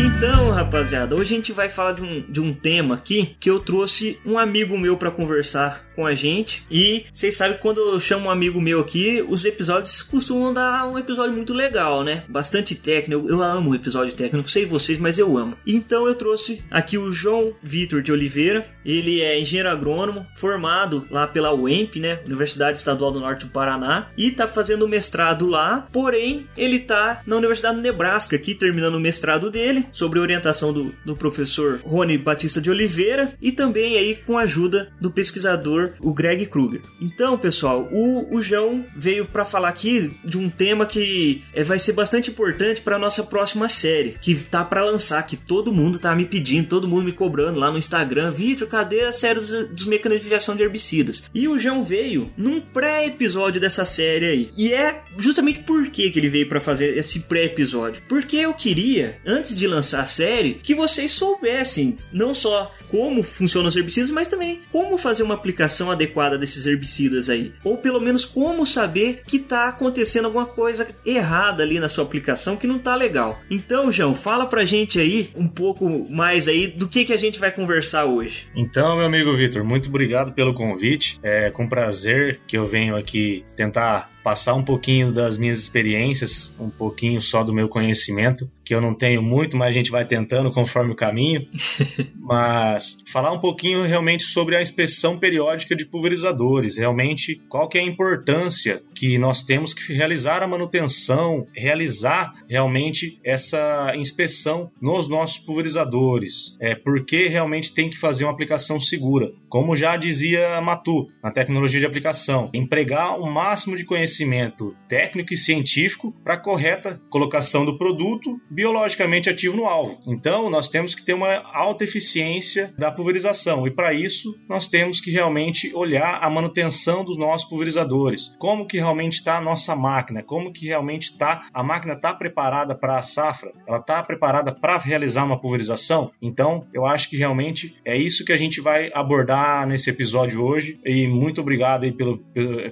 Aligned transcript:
Então, 0.00 0.52
rapaziada, 0.52 1.16
hoje 1.16 1.34
a 1.34 1.36
gente 1.36 1.52
vai 1.52 1.68
falar 1.68 1.90
de 1.90 2.02
um, 2.02 2.24
de 2.28 2.40
um 2.40 2.54
tema 2.54 2.94
aqui 2.94 3.36
que 3.40 3.50
eu 3.50 3.58
trouxe 3.58 4.16
um 4.24 4.38
amigo 4.38 4.78
meu 4.78 4.96
para 4.96 5.10
conversar 5.10 5.88
com 5.98 6.06
a 6.06 6.14
gente. 6.14 6.64
E 6.70 7.04
vocês 7.12 7.36
sabem 7.36 7.56
que 7.56 7.62
quando 7.62 7.80
eu 7.80 7.98
chamo 7.98 8.28
um 8.28 8.30
amigo 8.30 8.60
meu 8.60 8.78
aqui, 8.78 9.24
os 9.28 9.44
episódios 9.44 10.00
costumam 10.00 10.52
dar 10.52 10.86
um 10.86 10.96
episódio 10.96 11.34
muito 11.34 11.52
legal, 11.52 12.04
né? 12.04 12.22
Bastante 12.28 12.76
técnico. 12.76 13.28
Eu, 13.28 13.42
amo 13.42 13.70
o 13.70 13.74
episódio 13.74 14.14
técnico, 14.14 14.48
sei 14.48 14.64
vocês, 14.64 14.98
mas 14.98 15.18
eu 15.18 15.36
amo. 15.36 15.56
Então 15.66 16.06
eu 16.06 16.14
trouxe 16.14 16.62
aqui 16.70 16.96
o 16.96 17.10
João 17.10 17.52
Vitor 17.60 18.00
de 18.00 18.12
Oliveira. 18.12 18.64
Ele 18.84 19.20
é 19.20 19.40
engenheiro 19.40 19.68
agrônomo, 19.68 20.24
formado 20.36 21.08
lá 21.10 21.26
pela 21.26 21.52
UEMP, 21.52 21.96
né? 21.98 22.20
Universidade 22.24 22.78
Estadual 22.78 23.10
do 23.10 23.18
Norte 23.18 23.46
do 23.46 23.50
Paraná. 23.50 24.06
E 24.16 24.30
tá 24.30 24.46
fazendo 24.46 24.86
mestrado 24.86 25.48
lá. 25.48 25.88
Porém, 25.92 26.46
ele 26.56 26.78
tá 26.78 27.20
na 27.26 27.34
Universidade 27.34 27.74
do 27.74 27.82
Nebraska 27.82 28.36
aqui, 28.36 28.54
terminando 28.54 28.94
o 28.94 29.00
mestrado 29.00 29.50
dele, 29.50 29.87
sobre 29.92 30.18
orientação 30.18 30.72
do, 30.72 30.94
do 31.04 31.16
professor 31.16 31.80
Rony 31.84 32.18
Batista 32.18 32.60
de 32.60 32.70
Oliveira. 32.70 33.32
E 33.40 33.52
também 33.52 33.96
aí 33.96 34.16
com 34.16 34.38
a 34.38 34.42
ajuda 34.42 34.90
do 35.00 35.10
pesquisador, 35.10 35.92
o 36.00 36.12
Greg 36.12 36.46
Kruger. 36.46 36.80
Então, 37.00 37.38
pessoal, 37.38 37.88
o, 37.92 38.36
o 38.36 38.42
João 38.42 38.84
veio 38.96 39.24
para 39.26 39.44
falar 39.44 39.68
aqui 39.68 40.12
de 40.24 40.38
um 40.38 40.48
tema 40.48 40.86
que 40.86 41.42
é, 41.52 41.62
vai 41.62 41.78
ser 41.78 41.92
bastante 41.92 42.30
importante 42.30 42.80
para 42.80 42.98
nossa 42.98 43.22
próxima 43.22 43.68
série, 43.68 44.16
que 44.20 44.34
tá 44.34 44.64
para 44.64 44.84
lançar, 44.84 45.26
que 45.26 45.36
todo 45.36 45.72
mundo 45.72 45.98
tá 45.98 46.14
me 46.14 46.24
pedindo, 46.24 46.68
todo 46.68 46.88
mundo 46.88 47.04
me 47.04 47.12
cobrando 47.12 47.58
lá 47.58 47.70
no 47.70 47.78
Instagram, 47.78 48.30
Vitor, 48.30 48.68
cadê 48.68 49.02
a 49.02 49.12
série 49.12 49.38
dos, 49.38 49.68
dos 49.68 49.86
mecanismos 49.86 50.28
de 50.28 50.34
ação 50.34 50.56
de 50.56 50.62
herbicidas? 50.62 51.24
E 51.34 51.46
o 51.48 51.58
João 51.58 51.82
veio 51.82 52.30
num 52.36 52.60
pré-episódio 52.60 53.60
dessa 53.60 53.84
série 53.84 54.26
aí. 54.26 54.50
E 54.56 54.72
é 54.72 55.02
justamente 55.16 55.60
por 55.60 55.88
que 55.88 56.12
ele 56.14 56.28
veio 56.28 56.48
para 56.48 56.60
fazer 56.60 56.96
esse 56.96 57.20
pré-episódio. 57.20 58.02
Porque 58.08 58.36
eu 58.36 58.54
queria, 58.54 59.18
antes 59.26 59.56
de 59.56 59.66
lançar 59.68 60.00
a 60.00 60.06
série, 60.06 60.54
que 60.54 60.74
vocês 60.74 61.12
soubessem 61.12 61.96
não 62.12 62.34
só 62.34 62.72
como 62.90 63.22
funcionam 63.22 63.68
os 63.68 63.76
herbicidas, 63.76 64.10
mas 64.10 64.28
também 64.28 64.60
como 64.70 64.96
fazer 64.96 65.22
uma 65.22 65.34
aplicação 65.34 65.90
adequada 65.90 66.38
desses 66.38 66.66
herbicidas 66.66 67.28
aí. 67.28 67.52
Ou 67.62 67.76
pelo 67.76 68.00
menos 68.00 68.24
como 68.24 68.66
saber 68.66 69.22
que 69.26 69.38
tá 69.38 69.68
acontecendo 69.68 70.26
alguma 70.26 70.46
coisa 70.46 70.86
errada 71.04 71.62
ali 71.62 71.78
na 71.78 71.88
sua 71.88 72.04
aplicação 72.04 72.56
que 72.56 72.66
não 72.66 72.78
tá 72.78 72.94
legal. 72.94 73.38
Então, 73.50 73.92
João, 73.92 74.14
fala 74.14 74.46
pra 74.46 74.64
gente 74.64 74.98
aí 74.98 75.30
um 75.34 75.46
pouco 75.46 76.06
mais 76.10 76.48
aí 76.48 76.66
do 76.66 76.88
que, 76.88 77.04
que 77.04 77.12
a 77.12 77.18
gente 77.18 77.38
vai 77.38 77.50
conversar 77.50 78.04
hoje. 78.04 78.46
Então, 78.56 78.96
meu 78.96 79.06
amigo 79.06 79.32
Vitor, 79.32 79.64
muito 79.64 79.88
obrigado 79.88 80.32
pelo 80.32 80.54
convite. 80.54 81.18
É 81.22 81.50
com 81.50 81.68
prazer 81.68 82.40
que 82.46 82.56
eu 82.56 82.66
venho 82.66 82.96
aqui 82.96 83.44
tentar 83.54 84.10
passar 84.22 84.54
um 84.54 84.64
pouquinho 84.64 85.12
das 85.12 85.38
minhas 85.38 85.58
experiências, 85.58 86.56
um 86.60 86.70
pouquinho 86.70 87.20
só 87.20 87.42
do 87.42 87.52
meu 87.52 87.68
conhecimento, 87.68 88.50
que 88.64 88.74
eu 88.74 88.80
não 88.80 88.94
tenho 88.94 89.22
muito, 89.22 89.56
mas 89.56 89.68
a 89.68 89.72
gente 89.72 89.90
vai 89.90 90.04
tentando 90.04 90.50
conforme 90.50 90.92
o 90.92 90.96
caminho. 90.96 91.46
mas 92.20 93.02
falar 93.06 93.32
um 93.32 93.38
pouquinho 93.38 93.84
realmente 93.84 94.22
sobre 94.22 94.54
a 94.56 94.62
inspeção 94.62 95.18
periódica 95.18 95.74
de 95.74 95.86
pulverizadores, 95.86 96.76
realmente 96.76 97.40
qual 97.48 97.68
que 97.68 97.78
é 97.78 97.80
a 97.80 97.84
importância 97.84 98.82
que 98.94 99.16
nós 99.16 99.42
temos 99.42 99.72
que 99.72 99.94
realizar 99.94 100.42
a 100.42 100.46
manutenção, 100.46 101.46
realizar 101.54 102.34
realmente 102.48 103.18
essa 103.24 103.94
inspeção 103.96 104.70
nos 104.80 105.08
nossos 105.08 105.38
pulverizadores. 105.38 106.56
É 106.60 106.74
porque 106.74 107.28
realmente 107.28 107.72
tem 107.72 107.88
que 107.88 107.96
fazer 107.96 108.24
uma 108.24 108.32
aplicação 108.32 108.78
segura. 108.78 109.32
Como 109.48 109.74
já 109.74 109.96
dizia 109.96 110.60
Matu, 110.60 111.08
na 111.22 111.30
tecnologia 111.30 111.80
de 111.80 111.86
aplicação, 111.86 112.50
empregar 112.52 113.18
o 113.18 113.26
máximo 113.26 113.76
de 113.76 113.84
conhecimento 113.84 114.07
conhecimento 114.08 114.74
técnico 114.88 115.34
e 115.34 115.36
científico 115.36 116.14
para 116.24 116.34
a 116.34 116.40
correta 116.40 117.00
colocação 117.10 117.66
do 117.66 117.76
produto 117.76 118.40
biologicamente 118.50 119.28
ativo 119.28 119.56
no 119.56 119.66
alvo. 119.66 119.98
Então, 120.06 120.48
nós 120.48 120.68
temos 120.68 120.94
que 120.94 121.04
ter 121.04 121.12
uma 121.12 121.42
alta 121.52 121.84
eficiência 121.84 122.72
da 122.78 122.90
pulverização 122.90 123.66
e 123.66 123.70
para 123.70 123.92
isso 123.92 124.40
nós 124.48 124.66
temos 124.66 125.00
que 125.00 125.10
realmente 125.10 125.74
olhar 125.74 126.22
a 126.22 126.30
manutenção 126.30 127.04
dos 127.04 127.18
nossos 127.18 127.48
pulverizadores, 127.48 128.34
como 128.38 128.66
que 128.66 128.78
realmente 128.78 129.14
está 129.14 129.36
a 129.36 129.42
nossa 129.42 129.76
máquina, 129.76 130.22
como 130.22 130.52
que 130.52 130.66
realmente 130.66 131.10
está 131.10 131.46
a 131.52 131.62
máquina 131.62 131.92
está 131.92 132.14
preparada 132.14 132.74
para 132.74 132.96
a 132.96 133.02
safra, 133.02 133.52
ela 133.66 133.78
está 133.78 134.02
preparada 134.02 134.52
para 134.52 134.78
realizar 134.78 135.24
uma 135.24 135.38
pulverização. 135.38 136.10
Então, 136.22 136.66
eu 136.72 136.86
acho 136.86 137.10
que 137.10 137.16
realmente 137.16 137.76
é 137.84 137.96
isso 137.96 138.24
que 138.24 138.32
a 138.32 138.36
gente 138.36 138.60
vai 138.60 138.90
abordar 138.94 139.66
nesse 139.66 139.90
episódio 139.90 140.42
hoje. 140.42 140.80
E 140.84 141.06
muito 141.06 141.40
obrigado 141.40 141.84
aí 141.84 141.92
pelo, 141.92 142.18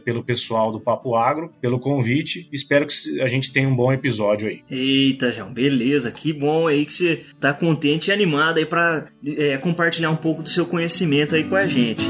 pelo 0.05 0.25
pessoal 0.25 0.73
do 0.73 0.81
Papo 0.81 1.15
Agro 1.15 1.26
Agro 1.27 1.53
pelo 1.61 1.81
convite. 1.81 2.49
Espero 2.53 2.87
que 2.87 3.21
a 3.21 3.27
gente 3.27 3.53
tenha 3.53 3.69
um 3.69 3.75
bom 3.75 3.93
episódio 3.93 4.49
aí. 4.49 4.63
Eita, 4.71 5.33
João, 5.33 5.53
beleza. 5.53 6.11
Que 6.11 6.33
bom 6.33 6.69
aí 6.69 6.85
que 6.87 6.93
você 6.93 7.21
tá 7.41 7.53
contente 7.53 8.09
e 8.09 8.13
animado 8.13 8.59
aí 8.59 8.67
para 8.67 9.07
é, 9.27 9.57
compartilhar 9.57 10.11
um 10.11 10.17
pouco 10.17 10.43
do 10.43 10.49
seu 10.49 10.67
conhecimento 10.67 11.35
aí 11.35 11.45
com 11.45 11.57
a 11.57 11.67
gente. 11.67 12.05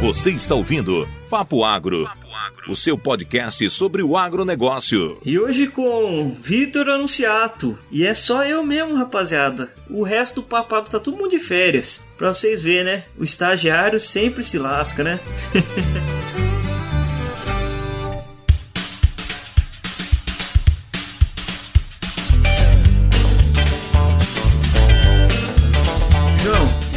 Você 0.00 0.30
está 0.30 0.54
ouvindo 0.54 1.06
Papo 1.28 1.64
Agro. 1.64 2.04
Papo 2.04 2.27
o 2.68 2.74
seu 2.74 2.98
podcast 2.98 3.68
sobre 3.70 4.02
o 4.02 4.16
agronegócio. 4.16 5.18
E 5.24 5.38
hoje 5.38 5.68
com 5.68 6.36
Vitor 6.40 6.88
Anunciato. 6.88 7.78
E 7.90 8.06
é 8.06 8.14
só 8.14 8.44
eu 8.44 8.64
mesmo, 8.64 8.94
rapaziada. 8.96 9.72
O 9.88 10.02
resto 10.02 10.36
do 10.36 10.42
papo 10.42 10.90
tá 10.90 10.98
todo 10.98 11.16
mundo 11.16 11.30
de 11.30 11.38
férias. 11.38 12.06
Pra 12.16 12.32
vocês 12.32 12.62
verem, 12.62 12.84
né? 12.84 13.04
O 13.16 13.24
estagiário 13.24 14.00
sempre 14.00 14.42
se 14.42 14.58
lasca, 14.58 15.04
né? 15.04 15.20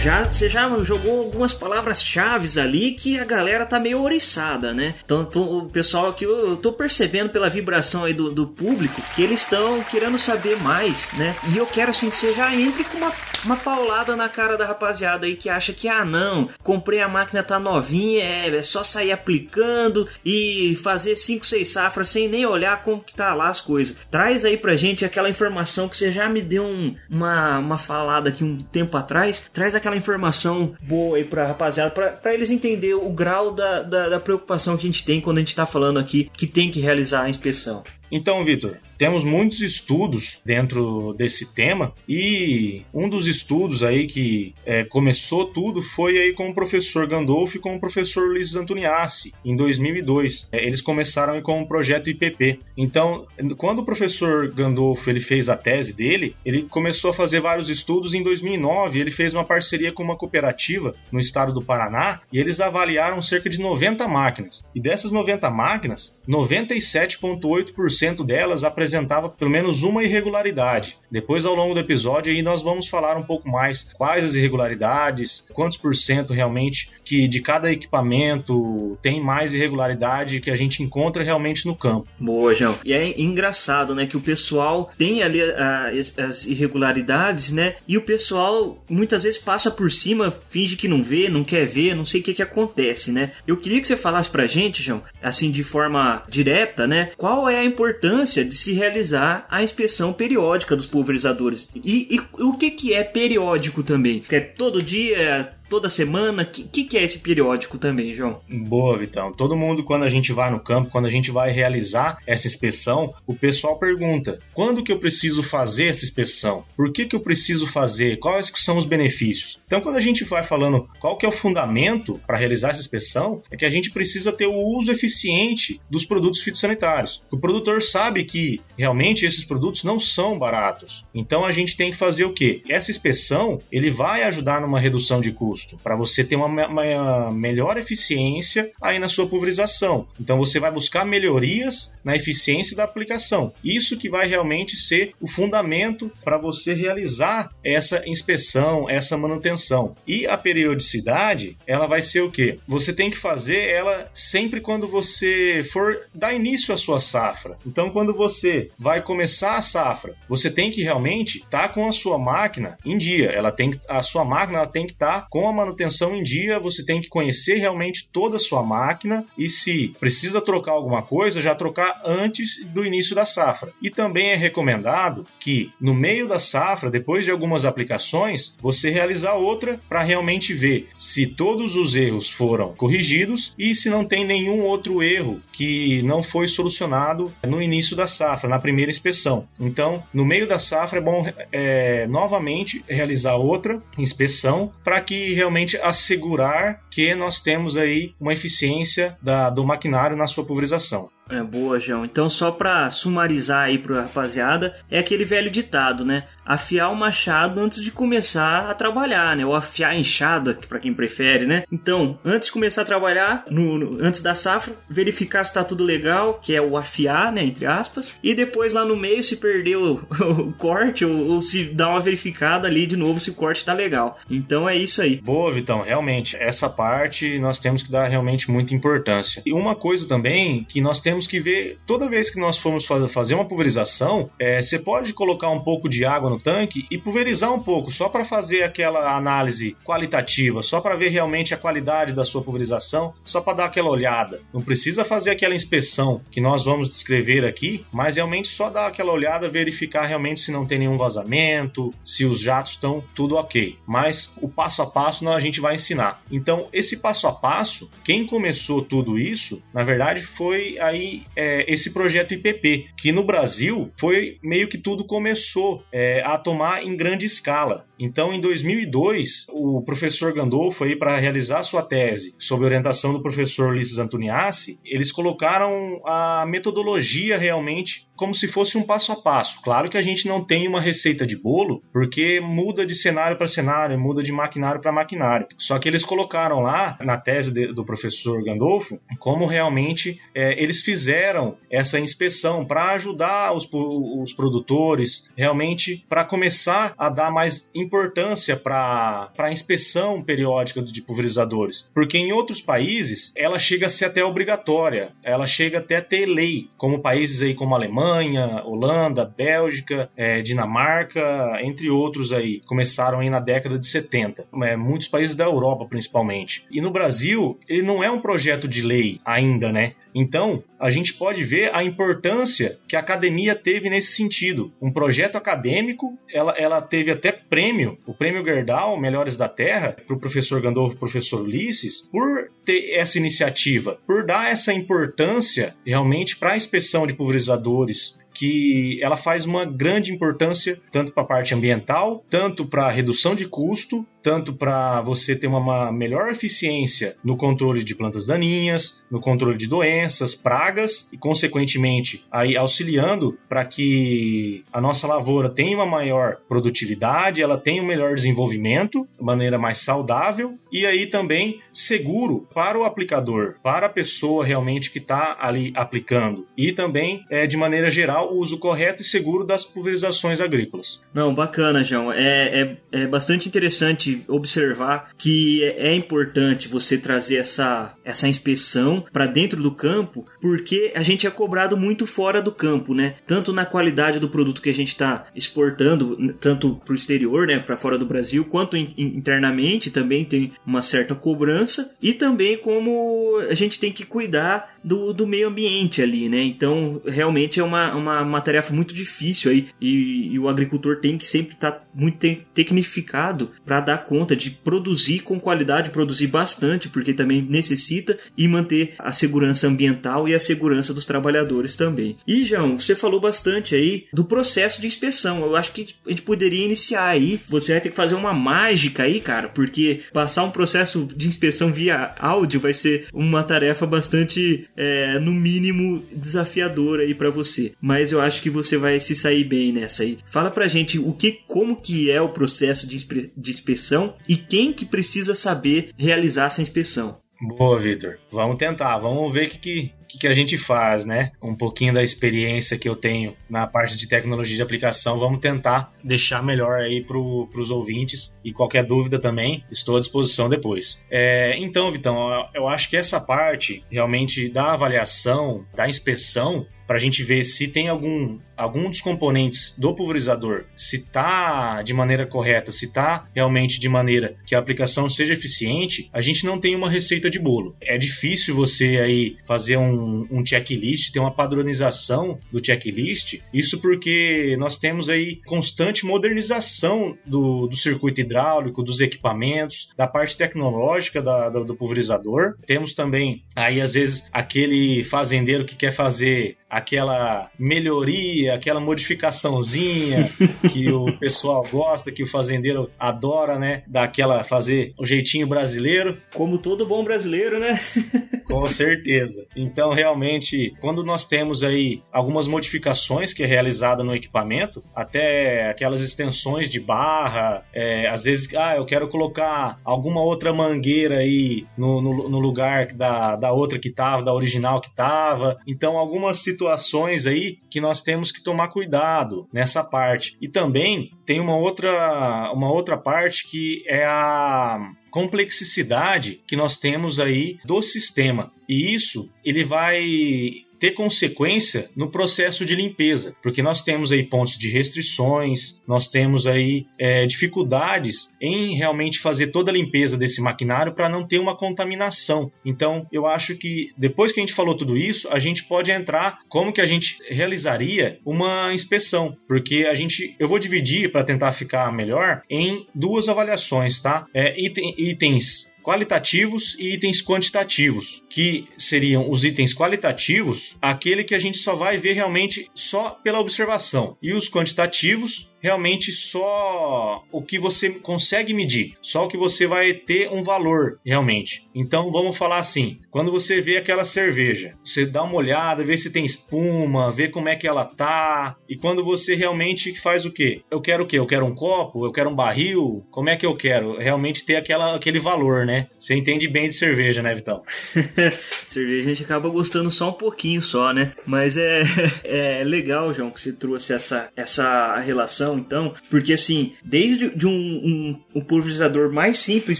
já, 0.01 0.23
você 0.23 0.49
já 0.49 0.67
jogou 0.83 1.19
algumas 1.19 1.53
palavras-chave 1.53 2.59
ali 2.59 2.93
que 2.93 3.19
a 3.19 3.25
galera 3.25 3.67
tá 3.67 3.79
meio 3.79 4.01
oriçada, 4.01 4.73
né? 4.73 4.95
Tô, 5.05 5.21
o 5.41 5.69
pessoal 5.69 6.09
aqui, 6.09 6.25
eu 6.25 6.57
tô 6.57 6.73
percebendo 6.73 7.29
pela 7.29 7.49
vibração 7.49 8.03
aí 8.03 8.13
do, 8.13 8.31
do 8.31 8.47
público 8.47 8.99
que 9.13 9.21
eles 9.21 9.41
estão 9.41 9.83
querendo 9.83 10.17
saber 10.17 10.57
mais, 10.57 11.13
né? 11.13 11.35
E 11.53 11.57
eu 11.57 11.67
quero 11.67 11.91
assim 11.91 12.09
que 12.09 12.17
você 12.17 12.33
já 12.33 12.53
entre 12.55 12.83
com 12.83 12.97
uma, 12.97 13.13
uma 13.45 13.57
paulada 13.57 14.15
na 14.15 14.27
cara 14.27 14.57
da 14.57 14.65
rapaziada 14.65 15.27
aí 15.27 15.35
que 15.35 15.49
acha 15.49 15.71
que, 15.71 15.87
ah, 15.87 16.03
não, 16.03 16.49
comprei 16.63 16.99
a 16.99 17.07
máquina, 17.07 17.43
tá 17.43 17.59
novinha, 17.59 18.23
é, 18.23 18.55
é 18.55 18.61
só 18.63 18.83
sair 18.83 19.11
aplicando 19.11 20.07
e 20.25 20.75
fazer 20.83 21.15
5, 21.15 21.45
6 21.45 21.67
safras 21.67 22.09
sem 22.09 22.27
nem 22.27 22.45
olhar 22.45 22.81
como 22.81 23.03
que 23.03 23.13
tá 23.13 23.35
lá 23.35 23.49
as 23.49 23.61
coisas. 23.61 23.95
Traz 24.09 24.45
aí 24.45 24.57
pra 24.57 24.75
gente 24.75 25.05
aquela 25.05 25.29
informação 25.29 25.87
que 25.87 25.95
você 25.95 26.11
já 26.11 26.27
me 26.27 26.41
deu 26.41 26.63
um, 26.63 26.95
uma, 27.07 27.59
uma 27.59 27.77
falada 27.77 28.29
aqui 28.29 28.43
um 28.43 28.57
tempo 28.57 28.97
atrás, 28.97 29.43
traz 29.53 29.75
aquela 29.75 29.90
aquela 29.91 29.97
informação 29.97 30.73
boa 30.81 31.17
aí 31.17 31.25
pra 31.25 31.47
rapaziada, 31.47 31.91
pra, 31.91 32.11
pra 32.11 32.33
eles 32.33 32.49
entenderem 32.49 32.95
o 32.95 33.09
grau 33.09 33.51
da, 33.51 33.81
da, 33.81 34.09
da 34.09 34.19
preocupação 34.19 34.77
que 34.77 34.87
a 34.87 34.89
gente 34.89 35.03
tem 35.03 35.19
quando 35.19 35.37
a 35.37 35.41
gente 35.41 35.55
tá 35.55 35.65
falando 35.65 35.99
aqui 35.99 36.29
que 36.33 36.47
tem 36.47 36.71
que 36.71 36.79
realizar 36.79 37.23
a 37.23 37.29
inspeção. 37.29 37.83
Então, 38.11 38.43
Vitor, 38.43 38.77
temos 39.01 39.23
muitos 39.23 39.61
estudos 39.61 40.41
dentro 40.45 41.11
desse 41.13 41.55
tema 41.55 41.91
e 42.07 42.83
um 42.93 43.09
dos 43.09 43.25
estudos 43.25 43.81
aí 43.81 44.05
que 44.05 44.53
é, 44.63 44.83
começou 44.83 45.51
tudo 45.51 45.81
foi 45.81 46.19
aí 46.19 46.33
com 46.33 46.47
o 46.49 46.53
professor 46.53 47.07
Gandolfo 47.07 47.57
e 47.57 47.59
com 47.59 47.75
o 47.75 47.79
professor 47.79 48.27
Luiz 48.27 48.55
Antoniassi 48.55 49.33
em 49.43 49.55
2002. 49.55 50.49
É, 50.51 50.63
eles 50.63 50.83
começaram 50.83 51.41
com 51.41 51.63
o 51.63 51.67
projeto 51.67 52.11
IPP. 52.11 52.59
Então, 52.77 53.25
quando 53.57 53.79
o 53.79 53.83
professor 53.83 54.53
Gandolfo 54.53 55.09
ele 55.09 55.19
fez 55.19 55.49
a 55.49 55.57
tese 55.57 55.95
dele, 55.95 56.35
ele 56.45 56.61
começou 56.69 57.09
a 57.09 57.13
fazer 57.15 57.39
vários 57.39 57.71
estudos. 57.71 58.13
Em 58.13 58.21
2009, 58.21 58.99
ele 58.99 59.09
fez 59.09 59.33
uma 59.33 59.43
parceria 59.43 59.91
com 59.91 60.03
uma 60.03 60.15
cooperativa 60.15 60.93
no 61.11 61.19
estado 61.19 61.51
do 61.51 61.63
Paraná 61.63 62.21
e 62.31 62.37
eles 62.37 62.61
avaliaram 62.61 63.19
cerca 63.19 63.49
de 63.49 63.59
90 63.59 64.07
máquinas. 64.07 64.63
E 64.75 64.79
dessas 64.79 65.11
90 65.11 65.49
máquinas, 65.49 66.19
97,8% 66.29 67.71
90% 68.11 68.25
delas 68.25 68.63
apresentava 68.91 69.29
pelo 69.29 69.49
menos 69.49 69.83
uma 69.83 70.03
irregularidade. 70.03 70.97
Depois, 71.09 71.45
ao 71.45 71.55
longo 71.55 71.73
do 71.73 71.79
episódio, 71.79 72.31
aí 72.31 72.41
nós 72.41 72.61
vamos 72.61 72.87
falar 72.87 73.17
um 73.17 73.23
pouco 73.23 73.49
mais 73.49 73.83
quais 73.93 74.23
as 74.23 74.35
irregularidades, 74.35 75.49
quantos 75.53 75.77
por 75.77 75.95
cento 75.95 76.33
realmente 76.33 76.89
que 77.03 77.27
de 77.27 77.41
cada 77.41 77.71
equipamento 77.71 78.97
tem 79.01 79.21
mais 79.21 79.53
irregularidade 79.53 80.39
que 80.39 80.51
a 80.51 80.55
gente 80.55 80.83
encontra 80.83 81.23
realmente 81.23 81.65
no 81.65 81.75
campo. 81.75 82.07
Boa, 82.19 82.53
João. 82.53 82.79
E 82.83 82.93
é 82.93 83.19
engraçado, 83.19 83.95
né, 83.95 84.05
que 84.05 84.17
o 84.17 84.21
pessoal 84.21 84.91
tem 84.97 85.23
ali 85.23 85.41
as, 85.41 86.17
as 86.17 86.45
irregularidades, 86.45 87.51
né, 87.51 87.75
e 87.87 87.97
o 87.97 88.01
pessoal 88.01 88.81
muitas 88.89 89.23
vezes 89.23 89.39
passa 89.39 89.69
por 89.69 89.91
cima, 89.91 90.31
finge 90.49 90.75
que 90.75 90.87
não 90.87 91.03
vê, 91.03 91.29
não 91.29 91.43
quer 91.43 91.65
ver, 91.65 91.95
não 91.95 92.05
sei 92.05 92.21
o 92.21 92.23
que 92.23 92.33
que 92.33 92.41
acontece, 92.41 93.11
né. 93.11 93.31
Eu 93.47 93.57
queria 93.57 93.81
que 93.81 93.87
você 93.87 93.97
falasse 93.97 94.29
pra 94.29 94.47
gente, 94.47 94.83
João, 94.83 95.03
assim 95.21 95.51
de 95.51 95.63
forma 95.63 96.23
direta, 96.29 96.87
né, 96.87 97.11
qual 97.17 97.49
é 97.49 97.59
a 97.59 97.65
importância 97.65 98.45
de 98.45 98.55
se 98.55 98.73
realizar 98.81 99.45
a 99.49 99.61
inspeção 99.61 100.11
periódica 100.11 100.75
dos 100.75 100.85
pulverizadores. 100.85 101.69
E, 101.75 102.07
e 102.15 102.43
o 102.43 102.53
que, 102.57 102.71
que 102.71 102.93
é 102.93 103.03
periódico 103.03 103.83
também? 103.83 104.19
Que 104.19 104.35
é 104.35 104.39
todo 104.39 104.81
dia, 104.81 105.53
toda 105.71 105.87
semana? 105.87 106.43
O 106.43 106.45
que, 106.45 106.63
que, 106.63 106.83
que, 106.83 106.97
é 106.97 107.03
esse 107.05 107.19
periódico 107.19 107.77
também, 107.77 108.13
João? 108.13 108.41
Boa, 108.49 108.97
Vitão. 108.97 109.31
Todo 109.31 109.55
mundo, 109.55 109.85
quando 109.85 110.03
a 110.03 110.09
gente 110.09 110.33
vai 110.33 110.51
no 110.51 110.59
campo, 110.59 110.91
quando 110.91 111.05
a 111.05 111.09
gente 111.09 111.31
vai 111.31 111.49
realizar 111.49 112.17
essa 112.27 112.45
inspeção, 112.45 113.13
o 113.25 113.33
pessoal 113.33 113.79
pergunta: 113.79 114.37
quando 114.53 114.83
que 114.83 114.91
eu 114.91 114.99
preciso 114.99 115.41
fazer 115.41 115.85
essa 115.85 116.03
inspeção? 116.03 116.65
Por 116.75 116.91
que, 116.91 117.05
que 117.05 117.15
eu 117.15 117.21
preciso 117.21 117.65
fazer? 117.65 118.19
Quais 118.19 118.51
são 118.53 118.75
os 118.75 118.83
benefícios? 118.83 119.61
Então, 119.65 119.79
quando 119.79 119.95
a 119.95 120.01
gente 120.01 120.25
vai 120.25 120.43
falando 120.43 120.89
qual 120.99 121.17
que 121.17 121.25
é 121.25 121.29
o 121.29 121.31
fundamento 121.31 122.19
para 122.27 122.37
realizar 122.37 122.71
essa 122.71 122.81
inspeção, 122.81 123.41
é 123.49 123.55
que 123.55 123.65
a 123.65 123.69
gente 123.69 123.91
precisa 123.91 124.33
ter 124.33 124.47
o 124.47 124.55
uso 124.77 124.91
eficiente 124.91 125.79
dos 125.89 126.03
produtos 126.03 126.41
fitossanitários. 126.41 127.23
O 127.31 127.39
produtor 127.39 127.81
sabe 127.81 128.25
que 128.25 128.59
realmente 128.77 129.25
esses 129.25 129.45
produtos 129.45 129.85
não 129.85 130.01
são 130.01 130.37
baratos. 130.37 131.05
Então 131.15 131.45
a 131.45 131.51
gente 131.51 131.77
tem 131.77 131.91
que 131.91 131.97
fazer 131.97 132.25
o 132.25 132.33
quê? 132.33 132.61
Essa 132.67 132.91
inspeção 132.91 133.61
ele 133.71 133.89
vai 133.89 134.23
ajudar 134.23 134.59
numa 134.59 134.77
redução 134.77 135.21
de 135.21 135.31
custo 135.61 135.77
para 135.83 135.95
você 135.95 136.23
ter 136.23 136.35
uma, 136.35 136.47
uma, 136.47 137.31
melhor 137.31 137.77
eficiência 137.77 138.71
aí 138.81 138.99
na 138.99 139.07
sua 139.07 139.27
pulverização. 139.27 140.07
Então 140.19 140.37
você 140.37 140.59
vai 140.59 140.71
buscar 140.71 141.05
melhorias 141.05 141.97
na 142.03 142.15
eficiência 142.15 142.75
da 142.75 142.83
aplicação. 142.83 143.53
Isso 143.63 143.97
que 143.97 144.09
vai 144.09 144.27
realmente 144.27 144.75
ser 144.77 145.13
o 145.19 145.27
fundamento 145.27 146.11
para 146.23 146.37
você 146.37 146.73
realizar 146.73 147.51
essa 147.63 148.07
inspeção, 148.07 148.89
essa 148.89 149.17
manutenção. 149.17 149.95
E 150.07 150.25
a 150.27 150.37
periodicidade, 150.37 151.57
ela 151.67 151.87
vai 151.87 152.01
ser 152.01 152.21
o 152.21 152.31
quê? 152.31 152.57
Você 152.67 152.93
tem 152.93 153.09
que 153.09 153.17
fazer 153.17 153.69
ela 153.69 154.09
sempre 154.13 154.61
quando 154.61 154.87
você 154.87 155.63
for 155.71 155.95
dar 156.13 156.33
início 156.33 156.73
à 156.73 156.77
sua 156.77 156.99
safra. 156.99 157.57
Então 157.65 157.89
quando 157.89 158.13
você 158.13 158.69
vai 158.77 159.01
começar 159.01 159.55
a 159.55 159.61
safra, 159.61 160.15
você 160.27 160.49
tem 160.49 160.71
que 160.71 160.81
realmente 160.81 161.39
estar 161.39 161.67
tá 161.67 161.69
com 161.69 161.87
a 161.87 161.91
sua 161.91 162.17
máquina 162.17 162.77
em 162.85 162.97
dia. 162.97 163.31
Ela 163.31 163.51
tem 163.51 163.71
que, 163.71 163.79
a 163.89 164.01
sua 164.01 164.23
máquina 164.23 164.59
ela 164.59 164.67
tem 164.67 164.85
que 164.85 164.93
estar 164.93 165.21
tá 165.21 165.27
com 165.29 165.50
a 165.51 165.55
manutenção 165.55 166.15
em 166.15 166.23
dia. 166.23 166.59
Você 166.59 166.85
tem 166.85 167.01
que 167.01 167.09
conhecer 167.09 167.55
realmente 167.55 168.09
toda 168.11 168.37
a 168.37 168.39
sua 168.39 168.63
máquina 168.63 169.25
e 169.37 169.47
se 169.47 169.93
precisa 169.99 170.41
trocar 170.41 170.71
alguma 170.71 171.01
coisa, 171.01 171.41
já 171.41 171.53
trocar 171.53 172.01
antes 172.05 172.65
do 172.65 172.85
início 172.85 173.15
da 173.15 173.25
safra. 173.25 173.73
E 173.81 173.89
também 173.89 174.31
é 174.31 174.35
recomendado 174.35 175.25
que 175.39 175.71
no 175.79 175.93
meio 175.93 176.27
da 176.27 176.39
safra, 176.39 176.89
depois 176.89 177.25
de 177.25 177.31
algumas 177.31 177.65
aplicações, 177.65 178.57
você 178.61 178.89
realizar 178.89 179.33
outra 179.33 179.79
para 179.87 180.01
realmente 180.01 180.53
ver 180.53 180.87
se 180.97 181.35
todos 181.35 181.75
os 181.75 181.95
erros 181.95 182.31
foram 182.31 182.73
corrigidos 182.73 183.53
e 183.57 183.75
se 183.75 183.89
não 183.89 184.05
tem 184.05 184.25
nenhum 184.25 184.61
outro 184.61 185.03
erro 185.03 185.41
que 185.51 186.01
não 186.03 186.23
foi 186.23 186.47
solucionado 186.47 187.33
no 187.45 187.61
início 187.61 187.95
da 187.95 188.07
safra, 188.07 188.49
na 188.49 188.59
primeira 188.59 188.91
inspeção. 188.91 189.47
Então, 189.59 190.03
no 190.13 190.25
meio 190.25 190.47
da 190.47 190.59
safra 190.59 190.99
é 190.99 191.01
bom 191.01 191.25
é, 191.51 192.07
novamente 192.07 192.83
realizar 192.87 193.35
outra 193.35 193.81
inspeção 193.97 194.71
para 194.83 195.01
que 195.01 195.33
realmente 195.41 195.77
assegurar 195.77 196.81
que 196.89 197.15
nós 197.15 197.41
temos 197.41 197.75
aí 197.75 198.13
uma 198.19 198.33
eficiência 198.33 199.17
da, 199.21 199.49
do 199.49 199.65
maquinário 199.65 200.15
na 200.15 200.27
sua 200.27 200.45
pulverização. 200.45 201.09
É 201.31 201.41
boa, 201.41 201.79
João. 201.79 202.03
Então, 202.03 202.27
só 202.27 202.51
pra 202.51 202.89
sumarizar 202.89 203.65
aí 203.65 203.77
pra 203.77 204.01
rapaziada, 204.01 204.75
é 204.89 204.99
aquele 204.99 205.23
velho 205.23 205.49
ditado, 205.49 206.03
né? 206.03 206.25
Afiar 206.45 206.91
o 206.91 206.95
machado 206.95 207.61
antes 207.61 207.81
de 207.81 207.89
começar 207.89 208.69
a 208.69 208.73
trabalhar, 208.73 209.35
né? 209.37 209.45
Ou 209.45 209.55
afiar 209.55 209.91
a 209.91 209.95
enxada, 209.95 210.59
para 210.67 210.79
quem 210.79 210.93
prefere, 210.93 211.45
né? 211.45 211.63
Então, 211.71 212.19
antes 212.25 212.47
de 212.47 212.51
começar 212.51 212.81
a 212.81 212.85
trabalhar, 212.85 213.45
no, 213.49 213.77
no, 213.77 214.05
antes 214.05 214.21
da 214.21 214.35
safra, 214.35 214.75
verificar 214.89 215.45
se 215.45 215.53
tá 215.53 215.63
tudo 215.63 215.85
legal, 215.85 216.39
que 216.41 216.53
é 216.53 216.61
o 216.61 216.75
afiar, 216.75 217.31
né? 217.31 217.43
Entre 217.43 217.65
aspas. 217.65 218.19
E 218.21 218.35
depois 218.35 218.73
lá 218.73 218.83
no 218.83 218.97
meio, 218.97 219.23
se 219.23 219.37
perdeu 219.37 220.01
o, 220.11 220.51
corte, 220.53 221.05
ou, 221.05 221.27
ou, 221.27 221.41
se 221.41 221.63
dá 221.65 221.87
uma 221.87 222.01
verificada 222.01 222.67
ali 222.67 222.85
de 222.85 222.97
novo 222.97 223.21
se 223.21 223.29
o 223.29 223.35
corte 223.35 223.63
tá 223.63 223.73
legal. 223.73 224.19
Então 224.29 224.67
é 224.67 224.75
isso 224.75 225.01
aí. 225.01 225.21
Boa, 225.31 225.51
Vitão. 225.51 225.81
Realmente, 225.81 226.35
essa 226.35 226.69
parte 226.69 227.39
nós 227.39 227.57
temos 227.57 227.83
que 227.83 227.89
dar 227.89 228.07
realmente 228.07 228.51
muita 228.51 228.75
importância. 228.75 229.41
E 229.45 229.53
uma 229.53 229.75
coisa 229.75 230.05
também 230.05 230.65
que 230.65 230.81
nós 230.81 230.99
temos 230.99 231.11
temos 231.21 231.27
que 231.27 231.39
ver, 231.41 231.77
toda 231.85 232.09
vez 232.09 232.29
que 232.29 232.39
nós 232.39 232.57
formos 232.57 232.87
fazer 233.09 233.35
uma 233.35 233.43
pulverização, 233.43 234.29
é, 234.39 234.61
você 234.61 234.79
pode 234.79 235.13
colocar 235.13 235.49
um 235.49 235.59
pouco 235.59 235.89
de 235.89 236.05
água 236.05 236.29
no 236.29 236.39
tanque 236.39 236.85
e 236.89 236.97
pulverizar 236.97 237.53
um 237.53 237.61
pouco, 237.61 237.91
só 237.91 238.07
para 238.07 238.23
fazer 238.23 238.63
aquela 238.63 239.15
análise 239.17 239.75
qualitativa, 239.83 240.61
só 240.61 240.79
para 240.79 240.95
ver 240.95 241.09
realmente 241.09 241.53
a 241.53 241.57
qualidade 241.57 242.15
da 242.15 242.23
sua 242.23 242.43
pulverização, 242.43 243.13
só 243.25 243.41
para 243.41 243.57
dar 243.57 243.65
aquela 243.65 243.89
olhada. 243.89 244.41
Não 244.53 244.61
precisa 244.61 245.03
fazer 245.03 245.31
aquela 245.31 245.53
inspeção 245.53 246.21
que 246.31 246.39
nós 246.39 246.63
vamos 246.63 246.89
descrever 246.89 247.43
aqui, 247.43 247.85
mas 247.91 248.15
realmente 248.15 248.47
só 248.47 248.69
dar 248.69 248.87
aquela 248.87 249.11
olhada, 249.11 249.49
verificar 249.49 250.05
realmente 250.05 250.39
se 250.39 250.51
não 250.51 250.65
tem 250.65 250.79
nenhum 250.79 250.97
vazamento, 250.97 251.93
se 252.03 252.23
os 252.23 252.39
jatos 252.39 252.73
estão 252.73 253.03
tudo 253.13 253.35
ok. 253.35 253.77
Mas 253.85 254.37
o 254.41 254.47
passo 254.47 254.81
a 254.81 254.85
passo 254.87 255.10
a 255.11 255.39
gente 255.39 255.59
vai 255.59 255.75
ensinar. 255.75 256.21
Então, 256.31 256.67
esse 256.71 257.01
passo 257.01 257.27
a 257.27 257.33
passo, 257.33 257.91
quem 258.03 258.25
começou 258.25 258.83
tudo 258.83 259.17
isso, 259.17 259.63
na 259.73 259.83
verdade, 259.83 260.21
foi 260.21 260.77
aí 260.79 261.23
é, 261.35 261.71
esse 261.71 261.91
projeto 261.91 262.33
IPP, 262.33 262.87
que 262.97 263.11
no 263.11 263.23
Brasil 263.23 263.91
foi 263.99 264.37
meio 264.43 264.67
que 264.67 264.77
tudo 264.77 265.05
começou 265.05 265.83
é, 265.91 266.21
a 266.23 266.37
tomar 266.37 266.85
em 266.85 266.95
grande 266.95 267.25
escala. 267.25 267.85
Então, 268.03 268.33
em 268.33 268.39
2002, 268.41 269.45
o 269.51 269.83
professor 269.83 270.33
Gandolfo, 270.33 270.83
aí 270.83 270.95
para 270.95 271.17
realizar 271.17 271.61
sua 271.61 271.83
tese 271.83 272.33
sob 272.39 272.65
orientação 272.65 273.13
do 273.13 273.21
professor 273.21 273.73
Ulisses 273.73 273.99
Antoniassi, 273.99 274.79
eles 274.83 275.11
colocaram 275.11 276.01
a 276.03 276.43
metodologia 276.47 277.37
realmente 277.37 278.07
como 278.15 278.33
se 278.33 278.47
fosse 278.47 278.77
um 278.77 278.83
passo 278.83 279.11
a 279.11 279.15
passo. 279.15 279.61
Claro 279.61 279.87
que 279.87 279.97
a 279.97 280.01
gente 280.01 280.27
não 280.27 280.43
tem 280.43 280.67
uma 280.67 280.81
receita 280.81 281.27
de 281.27 281.37
bolo, 281.37 281.83
porque 281.93 282.39
muda 282.39 282.85
de 282.85 282.95
cenário 282.95 283.37
para 283.37 283.47
cenário, 283.47 283.99
muda 283.99 284.23
de 284.23 284.31
maquinário 284.31 284.81
para 284.81 284.91
maquinário. 285.01 285.47
Só 285.57 285.77
que 285.79 285.87
eles 285.87 286.05
colocaram 286.05 286.61
lá, 286.61 286.97
na 287.01 287.17
tese 287.17 287.51
de, 287.51 287.73
do 287.73 287.83
professor 287.83 288.43
Gandolfo, 288.43 288.99
como 289.19 289.45
realmente 289.45 290.19
é, 290.33 290.61
eles 290.61 290.81
fizeram 290.81 291.57
essa 291.69 291.99
inspeção 291.99 292.63
para 292.65 292.91
ajudar 292.91 293.53
os, 293.53 293.67
os 293.71 294.33
produtores, 294.33 295.29
realmente 295.35 296.05
para 296.07 296.23
começar 296.23 296.93
a 296.97 297.09
dar 297.09 297.31
mais 297.31 297.71
importância 297.75 298.55
para 298.55 299.31
a 299.37 299.51
inspeção 299.51 300.21
periódica 300.21 300.81
de 300.81 301.01
pulverizadores, 301.01 301.89
porque 301.93 302.17
em 302.17 302.31
outros 302.31 302.61
países 302.61 303.33
ela 303.35 303.57
chega 303.59 303.87
a 303.87 303.89
ser 303.89 304.05
até 304.05 304.23
obrigatória, 304.23 305.09
ela 305.23 305.47
chega 305.47 305.79
até 305.79 305.97
a 305.97 306.01
ter 306.01 306.25
lei, 306.25 306.69
como 306.77 307.01
países 307.01 307.41
aí 307.41 307.53
como 307.53 307.75
Alemanha, 307.75 308.63
Holanda, 308.65 309.25
Bélgica, 309.25 310.09
é, 310.15 310.41
Dinamarca, 310.41 311.59
entre 311.61 311.89
outros 311.89 312.31
aí, 312.31 312.61
começaram 312.65 313.19
aí 313.19 313.29
na 313.29 313.39
década 313.39 313.79
de 313.79 313.87
70, 313.87 314.45
é, 314.63 314.75
muitos 314.91 315.07
países 315.07 315.35
da 315.35 315.45
Europa 315.45 315.85
principalmente. 315.85 316.65
E 316.69 316.81
no 316.81 316.91
Brasil, 316.91 317.57
ele 317.67 317.81
não 317.81 318.03
é 318.03 318.11
um 318.11 318.19
projeto 318.19 318.67
de 318.67 318.81
lei 318.81 319.19
ainda, 319.23 319.71
né? 319.71 319.93
Então, 320.13 320.63
a 320.79 320.89
gente 320.89 321.13
pode 321.13 321.43
ver 321.43 321.73
a 321.73 321.83
importância 321.83 322.77
que 322.87 322.95
a 322.95 322.99
academia 322.99 323.55
teve 323.55 323.89
nesse 323.89 324.13
sentido. 324.13 324.73
Um 324.81 324.91
projeto 324.91 325.35
acadêmico, 325.35 326.17
ela, 326.33 326.53
ela 326.57 326.81
teve 326.81 327.11
até 327.11 327.31
prêmio, 327.31 327.97
o 328.05 328.13
prêmio 328.13 328.43
Gerdau 328.43 328.99
Melhores 328.99 329.35
da 329.35 329.47
Terra, 329.47 329.95
para 330.05 330.15
o 330.15 330.19
professor 330.19 330.61
Gandolfo 330.61 330.95
e 330.95 330.99
professor 330.99 331.41
Ulisses, 331.41 332.09
por 332.11 332.51
ter 332.65 332.93
essa 332.93 333.17
iniciativa, 333.17 333.99
por 334.05 334.25
dar 334.25 334.51
essa 334.51 334.73
importância 334.73 335.75
realmente 335.85 336.37
para 336.37 336.53
a 336.53 336.57
inspeção 336.57 337.05
de 337.05 337.13
pulverizadores, 337.13 338.19
que 338.33 338.99
ela 339.03 339.17
faz 339.17 339.45
uma 339.45 339.65
grande 339.65 340.11
importância 340.11 340.79
tanto 340.91 341.13
para 341.13 341.23
a 341.23 341.27
parte 341.27 341.53
ambiental, 341.53 342.25
tanto 342.29 342.65
para 342.65 342.87
a 342.87 342.91
redução 342.91 343.35
de 343.35 343.47
custo, 343.47 344.05
tanto 344.23 344.53
para 344.53 345.01
você 345.01 345.35
ter 345.35 345.47
uma 345.47 345.91
melhor 345.91 346.29
eficiência 346.29 347.15
no 347.23 347.35
controle 347.35 347.83
de 347.83 347.95
plantas 347.95 348.25
daninhas, 348.25 349.05
no 349.11 349.19
controle 349.19 349.57
de 349.57 349.67
doenças, 349.67 350.00
pragas 350.35 351.09
e 351.11 351.17
consequentemente 351.17 352.25
aí 352.31 352.55
auxiliando 352.57 353.37
para 353.47 353.65
que 353.65 354.63
a 354.71 354.81
nossa 354.81 355.07
lavoura 355.07 355.49
tenha 355.49 355.75
uma 355.75 355.85
maior 355.85 356.37
produtividade, 356.47 357.41
ela 357.41 357.57
tenha 357.57 357.81
um 357.81 357.85
melhor 357.85 358.15
desenvolvimento, 358.15 359.07
de 359.17 359.23
maneira 359.23 359.57
mais 359.57 359.79
saudável 359.79 360.57
e 360.71 360.85
aí 360.85 361.07
também 361.07 361.59
seguro 361.71 362.47
para 362.53 362.79
o 362.79 362.83
aplicador, 362.83 363.55
para 363.61 363.87
a 363.87 363.89
pessoa 363.89 364.45
realmente 364.45 364.91
que 364.91 364.99
está 364.99 365.37
ali 365.39 365.71
aplicando 365.75 366.47
e 366.57 366.71
também 366.71 367.25
é, 367.29 367.45
de 367.45 367.57
maneira 367.57 367.89
geral 367.89 368.33
o 368.33 368.39
uso 368.39 368.59
correto 368.59 369.01
e 369.01 369.05
seguro 369.05 369.45
das 369.45 369.65
pulverizações 369.65 370.39
agrícolas. 370.39 371.01
Não, 371.13 371.33
bacana, 371.33 371.83
João. 371.83 372.11
É, 372.11 372.77
é, 372.91 373.01
é 373.03 373.07
bastante 373.07 373.47
interessante 373.47 374.23
observar 374.27 375.11
que 375.17 375.63
é, 375.63 375.89
é 375.89 375.95
importante 375.95 376.67
você 376.67 376.97
trazer 376.97 377.37
essa, 377.37 377.93
essa 378.03 378.27
inspeção 378.27 379.05
para 379.11 379.25
dentro 379.25 379.61
do 379.61 379.71
campo 379.71 379.90
campo, 379.91 380.25
porque 380.39 380.91
a 380.95 381.01
gente 381.01 381.27
é 381.27 381.29
cobrado 381.29 381.75
muito 381.75 382.05
fora 382.05 382.41
do 382.41 382.51
campo, 382.51 382.93
né? 382.93 383.15
Tanto 383.27 383.51
na 383.51 383.65
qualidade 383.65 384.19
do 384.19 384.29
produto 384.29 384.61
que 384.61 384.69
a 384.69 384.73
gente 384.73 384.89
está 384.89 385.25
exportando, 385.35 386.33
tanto 386.39 386.75
para 386.85 386.93
o 386.93 386.95
exterior, 386.95 387.45
né, 387.47 387.59
para 387.59 387.77
fora 387.77 387.97
do 387.97 388.05
Brasil, 388.05 388.45
quanto 388.45 388.77
in, 388.77 388.87
internamente 388.97 389.91
também 389.91 390.23
tem 390.23 390.51
uma 390.65 390.81
certa 390.81 391.13
cobrança 391.13 391.93
e 392.01 392.13
também 392.13 392.57
como 392.57 393.37
a 393.49 393.53
gente 393.53 393.79
tem 393.79 393.91
que 393.91 394.05
cuidar 394.05 394.70
do, 394.83 395.13
do 395.13 395.27
meio 395.27 395.47
ambiente 395.47 396.01
ali, 396.01 396.29
né? 396.29 396.41
Então 396.41 397.01
realmente 397.05 397.59
é 397.59 397.63
uma, 397.63 397.95
uma, 397.95 398.21
uma 398.21 398.41
tarefa 398.41 398.73
muito 398.73 398.93
difícil 398.93 399.51
aí 399.51 399.67
e, 399.79 400.33
e 400.33 400.39
o 400.39 400.47
agricultor 400.47 400.97
tem 400.97 401.17
que 401.17 401.25
sempre 401.25 401.53
estar 401.53 401.71
tá 401.71 401.83
muito 401.93 402.19
te 402.19 402.43
tecnificado 402.53 403.51
para 403.65 403.81
dar 403.81 404.05
conta 404.05 404.35
de 404.35 404.49
produzir 404.51 405.19
com 405.19 405.39
qualidade, 405.39 405.89
produzir 405.89 406.27
bastante, 406.27 406.89
porque 406.89 407.13
também 407.13 407.41
necessita 407.41 408.17
e 408.37 408.47
manter 408.47 408.93
a 408.99 409.11
segurança 409.11 409.67
ambiental 409.67 410.27
e 410.27 410.35
a 410.35 410.39
segurança 410.39 410.93
dos 410.93 411.05
trabalhadores 411.05 411.75
também. 411.75 412.17
E 412.27 412.43
João, 412.43 412.77
você 412.79 412.95
falou 412.95 413.19
bastante 413.19 413.75
aí 413.75 414.05
do 414.13 414.23
processo 414.23 414.79
de 414.79 414.87
inspeção. 414.87 415.41
Eu 415.43 415.55
acho 415.55 415.71
que 415.71 415.95
a 416.05 416.09
gente 416.09 416.21
poderia 416.21 416.63
iniciar 416.63 417.07
aí. 417.07 417.41
Você 417.47 417.71
vai 417.71 417.81
ter 417.81 417.89
que 417.89 417.95
fazer 417.95 418.15
uma 418.15 418.33
mágica 418.33 419.03
aí, 419.03 419.19
cara, 419.19 419.49
porque 419.49 420.01
passar 420.13 420.43
um 420.43 420.51
processo 420.51 421.07
de 421.15 421.27
inspeção 421.27 421.71
via 421.71 422.13
áudio 422.19 422.59
vai 422.59 422.73
ser 422.73 423.07
uma 423.13 423.43
tarefa 423.43 423.85
bastante, 423.85 424.69
é, 424.75 425.19
no 425.19 425.31
mínimo, 425.31 426.03
desafiadora 426.11 427.03
aí 427.03 427.13
para 427.13 427.29
você. 427.29 427.73
Mas 427.81 428.11
eu 428.11 428.21
acho 428.21 428.41
que 428.41 428.49
você 428.49 428.77
vai 428.77 428.99
se 428.99 429.15
sair 429.15 429.43
bem 429.43 429.71
nessa 429.71 430.03
aí. 430.03 430.17
Fala 430.25 430.51
pra 430.51 430.67
gente 430.67 430.97
o 430.99 431.13
que, 431.13 431.39
como 431.47 431.75
que 431.75 432.09
é 432.09 432.21
o 432.21 432.29
processo 432.29 432.87
de, 432.87 433.31
de 433.35 433.51
inspeção 433.51 434.13
e 434.27 434.35
quem 434.35 434.73
que 434.73 434.85
precisa 434.85 435.35
saber 435.35 435.91
realizar 435.97 436.45
essa 436.45 436.61
inspeção. 436.61 437.19
Boa, 437.41 437.79
Vitor. 437.79 438.19
Vamos 438.31 438.57
tentar, 438.57 438.99
vamos 438.99 439.33
ver 439.33 439.47
o 439.47 439.49
que, 439.49 439.57
que, 439.57 439.93
que, 440.11 440.17
que 440.19 440.27
a 440.27 440.33
gente 440.33 440.57
faz, 440.57 441.05
né? 441.05 441.31
Um 441.41 441.55
pouquinho 441.55 441.93
da 441.93 442.03
experiência 442.03 442.77
que 442.77 442.87
eu 442.87 442.95
tenho 442.95 443.35
na 443.49 443.67
parte 443.67 443.97
de 443.97 444.07
tecnologia 444.07 444.55
de 444.55 444.61
aplicação, 444.61 445.17
vamos 445.17 445.39
tentar 445.39 445.93
deixar 446.03 446.43
melhor 446.43 446.81
aí 446.81 447.03
para 447.03 447.17
os 447.17 447.71
ouvintes 447.71 448.39
e 448.43 448.51
qualquer 448.51 448.85
dúvida 448.85 449.19
também, 449.19 449.63
estou 449.71 449.97
à 449.97 449.99
disposição 449.99 450.49
depois. 450.49 451.05
É, 451.09 451.55
então, 451.57 451.91
Vitão, 451.91 452.29
eu 452.53 452.67
acho 452.67 452.89
que 452.89 452.97
essa 452.97 453.19
parte 453.19 453.83
realmente 453.89 454.49
da 454.49 454.73
avaliação, 454.73 455.65
da 455.75 455.87
inspeção, 455.87 456.65
para 456.91 456.97
a 456.97 456.99
gente 456.99 457.23
ver 457.23 457.45
se 457.45 457.69
tem 457.69 457.87
algum, 457.87 458.37
algum 458.57 458.89
dos 458.89 458.99
componentes 458.99 459.79
do 459.79 459.95
pulverizador, 459.95 460.65
se 460.75 460.97
está 460.97 461.81
de 461.81 461.93
maneira 461.93 462.25
correta, 462.25 462.69
se 462.69 462.87
está 462.87 463.29
realmente 463.33 463.79
de 463.79 463.87
maneira 463.87 464.35
que 464.45 464.53
a 464.53 464.59
aplicação 464.59 465.07
seja 465.07 465.31
eficiente, 465.31 466.09
a 466.11 466.19
gente 466.19 466.45
não 466.45 466.59
tem 466.59 466.75
uma 466.75 466.89
receita 466.89 467.29
de 467.29 467.39
bolo. 467.39 467.77
É 467.79 467.97
difícil 467.97 468.53
você 468.53 468.99
aí 468.99 469.37
fazer 469.45 469.77
um 469.77 470.00
um, 470.01 470.45
checklist, 470.45 471.11
tem 471.11 471.21
uma 471.21 471.33
padronização 471.33 472.39
do 472.51 472.63
checklist. 472.63 473.41
Isso 473.53 473.79
porque 473.79 474.55
nós 474.59 474.77
temos 474.77 475.09
aí 475.09 475.41
constante 475.45 476.05
modernização 476.05 477.17
do, 477.25 477.67
do 477.67 477.75
circuito 477.75 478.21
hidráulico, 478.21 478.83
dos 478.83 478.99
equipamentos, 478.99 479.89
da 479.95 480.07
parte 480.07 480.37
tecnológica 480.37 481.21
da, 481.21 481.49
do, 481.49 481.65
do 481.65 481.75
pulverizador. 481.75 482.55
Temos 482.65 482.93
também 482.93 483.43
aí 483.55 483.81
às 483.81 483.93
vezes 483.93 484.29
aquele 484.31 485.03
fazendeiro 485.03 485.65
que 485.65 485.75
quer 485.75 485.91
fazer 485.91 486.57
aquela 486.71 487.51
melhoria, 487.59 488.55
aquela 488.55 488.79
modificaçãozinha 488.79 490.29
que 490.71 490.89
o 490.89 491.17
pessoal 491.19 491.67
gosta, 491.69 492.13
que 492.13 492.23
o 492.23 492.27
fazendeiro 492.27 492.89
adora, 492.97 493.59
né? 493.59 493.83
Daquela 493.85 494.41
fazer 494.45 494.93
o 494.97 495.05
jeitinho 495.05 495.45
brasileiro. 495.45 496.17
Como 496.33 496.57
todo 496.57 496.85
bom 496.85 497.03
brasileiro, 497.03 497.59
né? 497.59 497.77
Com 498.47 498.65
certeza. 498.67 499.45
Então, 499.55 499.91
realmente, 499.91 500.73
quando 500.79 501.03
nós 501.03 501.25
temos 501.25 501.61
aí 501.61 502.01
algumas 502.11 502.47
modificações 502.47 503.33
que 503.33 503.43
é 503.43 503.45
realizada 503.45 504.03
no 504.03 504.15
equipamento, 504.15 504.81
até 504.95 505.69
aquelas 505.69 506.01
extensões 506.01 506.69
de 506.69 506.79
barra, 506.79 507.65
é, 507.73 508.07
às 508.07 508.23
vezes, 508.23 508.53
ah, 508.55 508.77
eu 508.77 508.85
quero 508.85 509.09
colocar 509.09 509.79
alguma 509.83 510.21
outra 510.21 510.53
mangueira 510.53 511.17
aí 511.17 511.65
no, 511.77 512.01
no, 512.01 512.29
no 512.29 512.39
lugar 512.39 512.87
da, 512.87 513.35
da 513.35 513.51
outra 513.51 513.77
que 513.77 513.89
tava, 513.89 514.23
da 514.23 514.33
original 514.33 514.79
que 514.79 514.93
tava. 514.93 515.57
Então, 515.67 515.97
algumas 515.97 516.39
situações 516.39 516.60
situações 516.61 517.25
aí 517.25 517.57
que 517.69 517.81
nós 517.81 518.01
temos 518.01 518.31
que 518.31 518.43
tomar 518.43 518.67
cuidado 518.67 519.47
nessa 519.51 519.83
parte. 519.83 520.37
E 520.39 520.47
também 520.47 521.11
tem 521.25 521.39
uma 521.39 521.57
outra, 521.57 522.51
uma 522.53 522.71
outra 522.71 522.95
parte 522.97 523.49
que 523.49 523.83
é 523.87 524.05
a 524.05 524.91
complexidade 525.09 526.41
que 526.47 526.55
nós 526.55 526.77
temos 526.77 527.19
aí 527.19 527.57
do 527.65 527.81
sistema. 527.81 528.51
E 528.69 528.93
isso 528.93 529.33
ele 529.43 529.63
vai 529.63 530.63
ter 530.81 530.91
consequência 530.91 531.87
no 531.95 532.09
processo 532.09 532.65
de 532.65 532.75
limpeza, 532.75 533.35
porque 533.43 533.61
nós 533.61 533.83
temos 533.83 534.11
aí 534.11 534.23
pontos 534.23 534.57
de 534.57 534.67
restrições, 534.67 535.79
nós 535.87 536.07
temos 536.07 536.47
aí 536.47 536.87
é, 536.97 537.27
dificuldades 537.27 538.35
em 538.41 538.75
realmente 538.75 539.19
fazer 539.19 539.47
toda 539.47 539.69
a 539.69 539.73
limpeza 539.73 540.17
desse 540.17 540.41
maquinário 540.41 540.93
para 540.93 541.07
não 541.07 541.25
ter 541.25 541.37
uma 541.37 541.55
contaminação. 541.55 542.51
Então, 542.65 543.05
eu 543.11 543.27
acho 543.27 543.55
que 543.55 543.91
depois 543.95 544.31
que 544.31 544.39
a 544.39 544.43
gente 544.43 544.55
falou 544.55 544.75
tudo 544.75 544.97
isso, 544.97 545.29
a 545.29 545.37
gente 545.37 545.65
pode 545.65 545.91
entrar 545.91 546.39
como 546.49 546.73
que 546.73 546.81
a 546.81 546.87
gente 546.87 547.17
realizaria 547.29 548.19
uma 548.25 548.73
inspeção, 548.73 549.37
porque 549.47 549.87
a 549.87 549.93
gente, 549.93 550.35
eu 550.39 550.47
vou 550.47 550.57
dividir 550.57 551.11
para 551.11 551.23
tentar 551.23 551.51
ficar 551.51 551.93
melhor 551.93 552.41
em 552.49 552.87
duas 552.95 553.29
avaliações, 553.29 553.99
tá? 553.99 554.25
É, 554.33 554.59
item, 554.59 554.95
itens 554.97 555.70
qualitativos 555.81 556.75
e 556.79 556.93
itens 556.93 557.21
quantitativos, 557.21 558.23
que 558.29 558.67
seriam 558.77 559.29
os 559.29 559.43
itens 559.43 559.73
qualitativos, 559.73 560.77
aquele 560.81 561.23
que 561.23 561.35
a 561.35 561.39
gente 561.39 561.57
só 561.57 561.75
vai 561.75 561.97
ver 561.97 562.13
realmente 562.13 562.69
só 562.73 563.11
pela 563.23 563.39
observação, 563.39 564.17
e 564.21 564.33
os 564.33 564.49
quantitativos, 564.49 565.49
realmente 565.61 566.11
só 566.11 567.23
o 567.31 567.41
que 567.41 567.59
você 567.59 567.89
consegue 567.91 568.53
medir, 568.53 568.97
só 569.01 569.25
o 569.25 569.27
que 569.27 569.37
você 569.37 569.67
vai 569.67 569.93
ter 569.93 570.29
um 570.31 570.43
valor 570.43 570.99
realmente. 571.05 571.63
Então 571.73 572.11
vamos 572.11 572.35
falar 572.35 572.57
assim: 572.57 572.99
quando 573.09 573.31
você 573.31 573.61
vê 573.61 573.77
aquela 573.77 574.03
cerveja, 574.03 574.75
você 574.83 575.05
dá 575.05 575.23
uma 575.23 575.35
olhada, 575.35 575.83
vê 575.83 575.95
se 575.97 576.11
tem 576.11 576.25
espuma, 576.25 577.11
vê 577.11 577.29
como 577.29 577.49
é 577.49 577.55
que 577.55 577.67
ela 577.67 577.85
tá, 577.85 578.55
e 578.67 578.75
quando 578.75 579.03
você 579.03 579.35
realmente 579.35 579.93
faz 579.99 580.25
o 580.25 580.31
quê? 580.31 580.61
Eu 580.69 580.81
quero 580.81 581.03
o 581.03 581.07
quê? 581.07 581.19
Eu 581.19 581.27
quero 581.27 581.45
um 581.45 581.55
copo, 581.55 582.05
eu 582.05 582.11
quero 582.11 582.29
um 582.29 582.35
barril, 582.35 583.05
como 583.11 583.29
é 583.29 583.35
que 583.35 583.45
eu 583.45 583.55
quero? 583.55 583.97
Realmente 583.97 584.45
ter 584.45 584.55
aquela, 584.55 584.95
aquele 584.95 585.19
valor, 585.19 585.65
né? 585.65 585.70
Você 585.97 586.15
entende 586.15 586.47
bem 586.47 586.69
de 586.69 586.75
cerveja, 586.75 587.21
né, 587.21 587.33
Vitão? 587.33 587.61
cerveja 588.67 589.05
a 589.05 589.09
gente 589.09 589.23
acaba 589.23 589.49
gostando 589.49 589.91
só 589.91 590.09
um 590.09 590.13
pouquinho 590.13 590.61
só, 590.61 590.93
né? 590.93 591.11
Mas 591.25 591.57
é, 591.57 591.83
é 592.23 592.63
legal, 592.63 593.13
João, 593.13 593.31
que 593.31 593.41
você 593.41 593.51
trouxe 593.51 593.93
essa, 593.93 594.29
essa 594.35 594.97
relação 594.99 595.57
então, 595.57 595.93
porque 596.09 596.33
assim, 596.33 596.73
desde 596.83 597.29
de 597.35 597.47
um, 597.47 597.51
um, 597.51 598.21
um, 598.35 598.41
pulverizador 598.41 599.11
mais 599.11 599.37
simples 599.37 599.79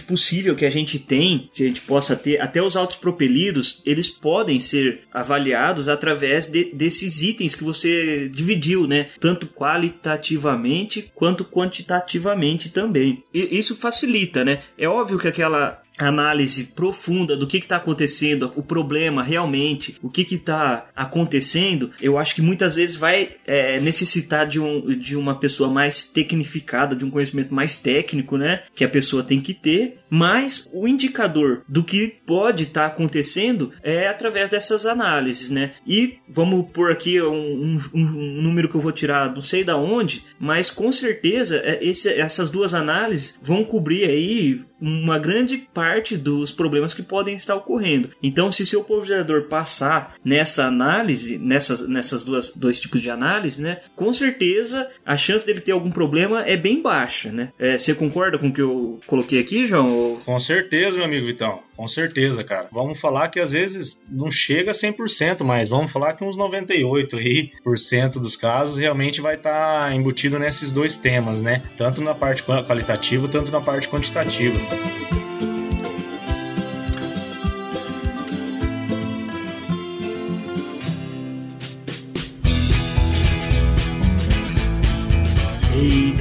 possível 0.00 0.54
que 0.56 0.64
a 0.64 0.70
gente 0.70 0.98
tem, 0.98 1.50
que 1.52 1.64
a 1.64 1.66
gente 1.66 1.82
possa 1.82 2.16
ter, 2.16 2.40
até 2.40 2.62
os 2.62 2.76
autos 2.76 2.96
propelidos, 2.96 3.82
eles 3.84 4.08
podem 4.08 4.60
ser 4.60 5.02
avaliados 5.12 5.88
através 5.88 6.46
de, 6.46 6.72
desses 6.72 7.22
itens 7.22 7.54
que 7.54 7.64
você 7.64 8.28
dividiu, 8.28 8.86
né? 8.86 9.08
Tanto 9.20 9.46
qualitativamente 9.46 11.10
quanto 11.14 11.44
quantitativamente 11.44 12.70
também. 12.70 13.22
E 13.32 13.58
isso 13.58 13.76
facilita, 13.76 14.44
né? 14.44 14.60
É 14.78 14.88
óbvio 14.88 15.18
que 15.18 15.28
aquela 15.28 15.81
análise 15.98 16.64
profunda 16.64 17.36
do 17.36 17.46
que 17.46 17.58
está 17.58 17.76
acontecendo, 17.76 18.52
o 18.56 18.62
problema 18.62 19.22
realmente, 19.22 19.96
o 20.02 20.08
que 20.08 20.22
está 20.34 20.86
acontecendo, 20.96 21.90
eu 22.00 22.18
acho 22.18 22.34
que 22.34 22.42
muitas 22.42 22.76
vezes 22.76 22.96
vai 22.96 23.36
é, 23.46 23.80
necessitar 23.80 24.46
de, 24.46 24.58
um, 24.58 24.96
de 24.96 25.16
uma 25.16 25.38
pessoa 25.38 25.70
mais 25.70 26.02
tecnificada, 26.04 26.96
de 26.96 27.04
um 27.04 27.10
conhecimento 27.10 27.54
mais 27.54 27.76
técnico, 27.76 28.36
né? 28.36 28.62
Que 28.74 28.84
a 28.84 28.88
pessoa 28.88 29.22
tem 29.22 29.40
que 29.40 29.54
ter, 29.54 29.98
mas 30.08 30.68
o 30.72 30.88
indicador 30.88 31.62
do 31.68 31.84
que 31.84 32.08
pode 32.26 32.64
estar 32.64 32.82
tá 32.82 32.86
acontecendo 32.86 33.72
é 33.82 34.08
através 34.08 34.50
dessas 34.50 34.86
análises, 34.86 35.50
né? 35.50 35.72
E 35.86 36.18
vamos 36.28 36.70
por 36.72 36.90
aqui 36.90 37.20
um, 37.20 37.32
um, 37.34 37.78
um, 37.94 38.42
número 38.42 38.68
que 38.68 38.74
eu 38.74 38.80
vou 38.80 38.92
tirar, 38.92 39.32
não 39.32 39.42
sei 39.42 39.64
da 39.64 39.76
onde, 39.76 40.24
mas 40.38 40.70
com 40.70 40.90
certeza 40.90 41.58
é, 41.58 41.84
esse, 41.84 42.08
essas 42.08 42.50
duas 42.50 42.74
análises 42.74 43.38
vão 43.42 43.64
cobrir 43.64 44.04
aí 44.04 44.62
uma 44.82 45.16
grande 45.18 45.56
parte 45.72 46.16
dos 46.16 46.50
problemas 46.50 46.92
que 46.92 47.02
podem 47.02 47.36
estar 47.36 47.54
ocorrendo. 47.54 48.10
Então, 48.20 48.50
se 48.50 48.66
seu 48.66 48.82
pulverizador 48.82 49.44
passar 49.44 50.16
nessa 50.24 50.64
análise, 50.64 51.38
nessas, 51.38 51.86
nessas 51.88 52.24
duas 52.24 52.50
dois 52.54 52.80
tipos 52.80 53.00
de 53.00 53.08
análise, 53.08 53.62
né, 53.62 53.78
com 53.94 54.12
certeza 54.12 54.90
a 55.06 55.16
chance 55.16 55.46
dele 55.46 55.60
ter 55.60 55.72
algum 55.72 55.90
problema 55.90 56.42
é 56.42 56.56
bem 56.56 56.82
baixa, 56.82 57.30
né? 57.30 57.50
É, 57.58 57.78
você 57.78 57.94
concorda 57.94 58.38
com 58.38 58.48
o 58.48 58.52
que 58.52 58.60
eu 58.60 59.00
coloquei 59.06 59.38
aqui, 59.38 59.66
João? 59.66 60.18
Com 60.24 60.38
certeza, 60.38 60.96
meu 60.96 61.06
amigo 61.06 61.26
Vitão. 61.26 61.62
Com 61.76 61.88
certeza, 61.88 62.44
cara. 62.44 62.68
Vamos 62.70 63.00
falar 63.00 63.28
que 63.28 63.40
às 63.40 63.52
vezes 63.52 64.06
não 64.10 64.30
chega 64.30 64.70
a 64.70 64.74
100%, 64.74 65.42
mas 65.42 65.68
vamos 65.68 65.90
falar 65.90 66.14
que 66.14 66.24
uns 66.24 66.36
98 66.36 67.16
aí 67.16 67.50
por 67.62 67.78
cento 67.78 68.20
dos 68.20 68.36
casos 68.36 68.78
realmente 68.78 69.20
vai 69.20 69.36
estar 69.36 69.88
tá 69.88 69.94
embutido 69.94 70.38
nesses 70.38 70.70
dois 70.70 70.96
temas, 70.96 71.42
né? 71.42 71.62
Tanto 71.76 72.00
na 72.02 72.14
parte 72.14 72.42
qualitativa, 72.42 73.26
tanto 73.28 73.50
na 73.50 73.60
parte 73.60 73.88
quantitativa. 73.88 74.58